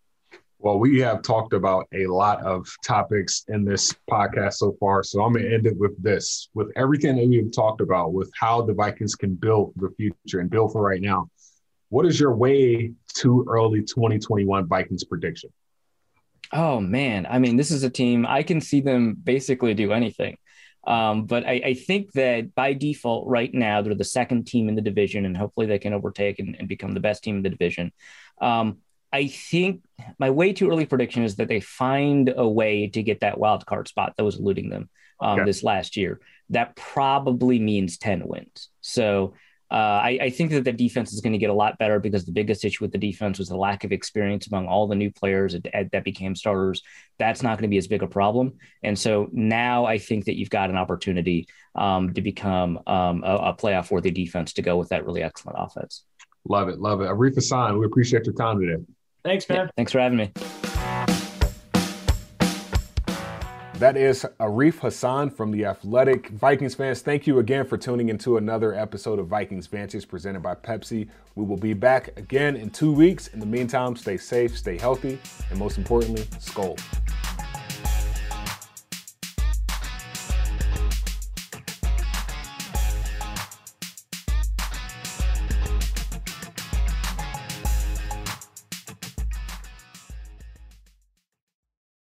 Well, 0.62 0.78
we 0.78 1.00
have 1.00 1.22
talked 1.22 1.54
about 1.54 1.88
a 1.94 2.06
lot 2.08 2.42
of 2.42 2.68
topics 2.86 3.46
in 3.48 3.64
this 3.64 3.96
podcast 4.12 4.56
so 4.56 4.76
far. 4.78 5.04
So 5.04 5.24
I'm 5.24 5.32
going 5.32 5.46
to 5.46 5.54
end 5.54 5.66
it 5.66 5.78
with 5.78 6.02
this 6.04 6.50
with 6.54 6.70
everything 6.76 7.16
that 7.16 7.28
we've 7.30 7.50
talked 7.50 7.80
about, 7.80 8.12
with 8.12 8.30
how 8.38 8.62
the 8.62 8.74
Vikings 8.74 9.16
can 9.16 9.36
build 9.36 9.72
the 9.78 9.90
future 9.96 10.42
and 10.42 10.50
build 10.50 10.74
for 10.74 10.82
right 10.82 11.02
now. 11.02 11.30
What 11.90 12.06
is 12.06 12.20
your 12.20 12.36
way 12.36 12.94
to 13.16 13.46
early 13.48 13.82
2021 13.82 14.68
Vikings 14.68 15.04
prediction? 15.04 15.50
Oh 16.52 16.80
man, 16.80 17.28
I 17.30 17.40
mean, 17.40 17.58
this 17.58 17.72
is 17.72 17.84
a 17.84 17.90
team 17.90 18.26
I 18.28 18.44
can 18.44 18.62
see 18.62 18.82
them 18.82 19.16
basically 19.16 19.74
do 19.74 19.92
anything. 19.92 20.38
Um, 20.88 21.26
but 21.26 21.46
I, 21.46 21.62
I, 21.66 21.74
think 21.74 22.14
that 22.14 22.56
by 22.56 22.74
default, 22.74 23.28
right 23.28 23.54
now, 23.54 23.82
they're 23.82 23.94
the 23.94 24.04
second 24.06 24.48
team 24.48 24.70
in 24.70 24.76
the 24.76 24.82
division, 24.82 25.26
and 25.26 25.36
hopefully 25.36 25.66
they 25.66 25.78
can 25.78 25.94
overtake 25.94 26.40
and, 26.40 26.56
and 26.58 26.70
become 26.70 26.94
the 26.94 27.02
best 27.02 27.22
team 27.22 27.36
in 27.36 27.44
the 27.44 27.50
division. 27.50 27.92
Um, 28.42 28.78
I 29.12 29.28
think 29.28 29.84
my 30.20 30.30
way 30.30 30.54
too 30.54 30.70
early 30.70 30.86
prediction 30.86 31.24
is 31.24 31.36
that 31.36 31.50
they 31.50 31.60
find 31.60 32.34
a 32.36 32.48
way 32.48 32.88
to 32.88 33.04
get 33.04 33.20
that 33.20 33.38
wild 33.38 33.66
card 33.66 33.88
spot 33.88 34.14
that 34.16 34.24
was 34.24 34.40
eluding 34.40 34.70
them 34.70 34.90
um, 35.20 35.40
okay. 35.40 35.46
this 35.46 35.64
last 35.64 35.98
year. 35.98 36.22
That 36.50 36.76
probably 36.76 37.60
means 37.60 37.98
10 37.98 38.26
wins. 38.26 38.70
So 38.82 39.34
uh, 39.72 40.02
I, 40.04 40.20
I, 40.22 40.30
think 40.32 40.50
that 40.52 40.64
the 40.64 40.74
defense 40.74 41.14
is 41.14 41.22
going 41.22 41.34
to 41.34 41.40
get 41.40 41.52
a 41.52 41.54
lot 41.54 41.78
better 41.78 42.00
because 42.00 42.26
the 42.26 42.32
biggest 42.32 42.66
issue 42.66 42.84
with 42.84 42.92
the 42.92 42.98
defense 42.98 43.38
was 43.38 43.50
the 43.50 43.56
lack 43.56 43.84
of 43.84 43.92
experience 43.92 44.48
among 44.48 44.68
all 44.68 44.88
the 44.88 44.96
new 44.96 45.12
players 45.12 45.54
that, 45.54 45.90
that 45.92 46.04
became 46.04 46.36
starters. 46.36 46.82
That's 47.20 47.44
not 47.44 47.58
going 47.58 47.64
to 47.64 47.68
be 47.70 47.78
as 47.78 47.88
big 47.88 48.02
a 48.02 48.08
problem. 48.08 48.54
And 48.82 48.98
so 48.98 49.30
now 49.32 49.86
I 49.86 50.00
think 50.00 50.26
that 50.26 50.38
you've 50.38 50.50
got 50.50 50.72
an 50.72 50.78
opportunity 50.78 51.48
um, 51.76 52.14
to 52.16 52.22
become 52.22 52.80
um, 52.88 53.24
a, 53.24 53.36
a 53.36 53.54
playoff 53.54 53.92
worthy 53.92 54.12
defense 54.12 54.54
to 54.54 54.64
go 54.64 54.76
with 54.78 54.90
that 54.90 55.06
really 55.06 55.22
excellent 55.22 55.58
offense. 55.60 56.04
Love 56.48 56.70
it. 56.70 56.80
Love 56.80 57.02
it. 57.02 57.06
Arif 57.06 57.36
Hasan, 57.36 57.78
we 57.78 57.86
appreciate 57.86 58.26
your 58.26 58.34
time 58.34 58.60
today. 58.60 58.84
Thanks, 59.24 59.48
man. 59.48 59.58
Yeah, 59.58 59.68
thanks 59.76 59.92
for 59.92 60.00
having 60.00 60.18
me. 60.18 60.32
That 63.80 63.96
is 63.96 64.26
Arif 64.42 64.80
Hasan 64.82 65.30
from 65.30 65.52
The 65.52 65.64
Athletic. 65.64 66.32
Vikings 66.32 66.76
fans, 66.76 67.00
thank 67.00 67.26
you 67.26 67.40
again 67.40 67.66
for 67.66 67.78
tuning 67.78 68.10
into 68.10 68.36
another 68.36 68.74
episode 68.74 69.20
of 69.20 69.28
Vikings 69.28 69.68
Vantage 69.68 70.06
presented 70.06 70.42
by 70.42 70.56
Pepsi. 70.56 71.08
We 71.36 71.46
will 71.46 71.56
be 71.56 71.74
back 71.74 72.10
again 72.18 72.58
in 72.58 72.72
two 72.72 72.92
weeks. 72.92 73.28
In 73.28 73.40
the 73.40 73.46
meantime, 73.46 73.96
stay 73.96 74.18
safe, 74.18 74.58
stay 74.58 74.78
healthy, 74.78 75.18
and 75.50 75.58
most 75.58 75.78
importantly, 75.78 76.24
Skol. 76.42 76.78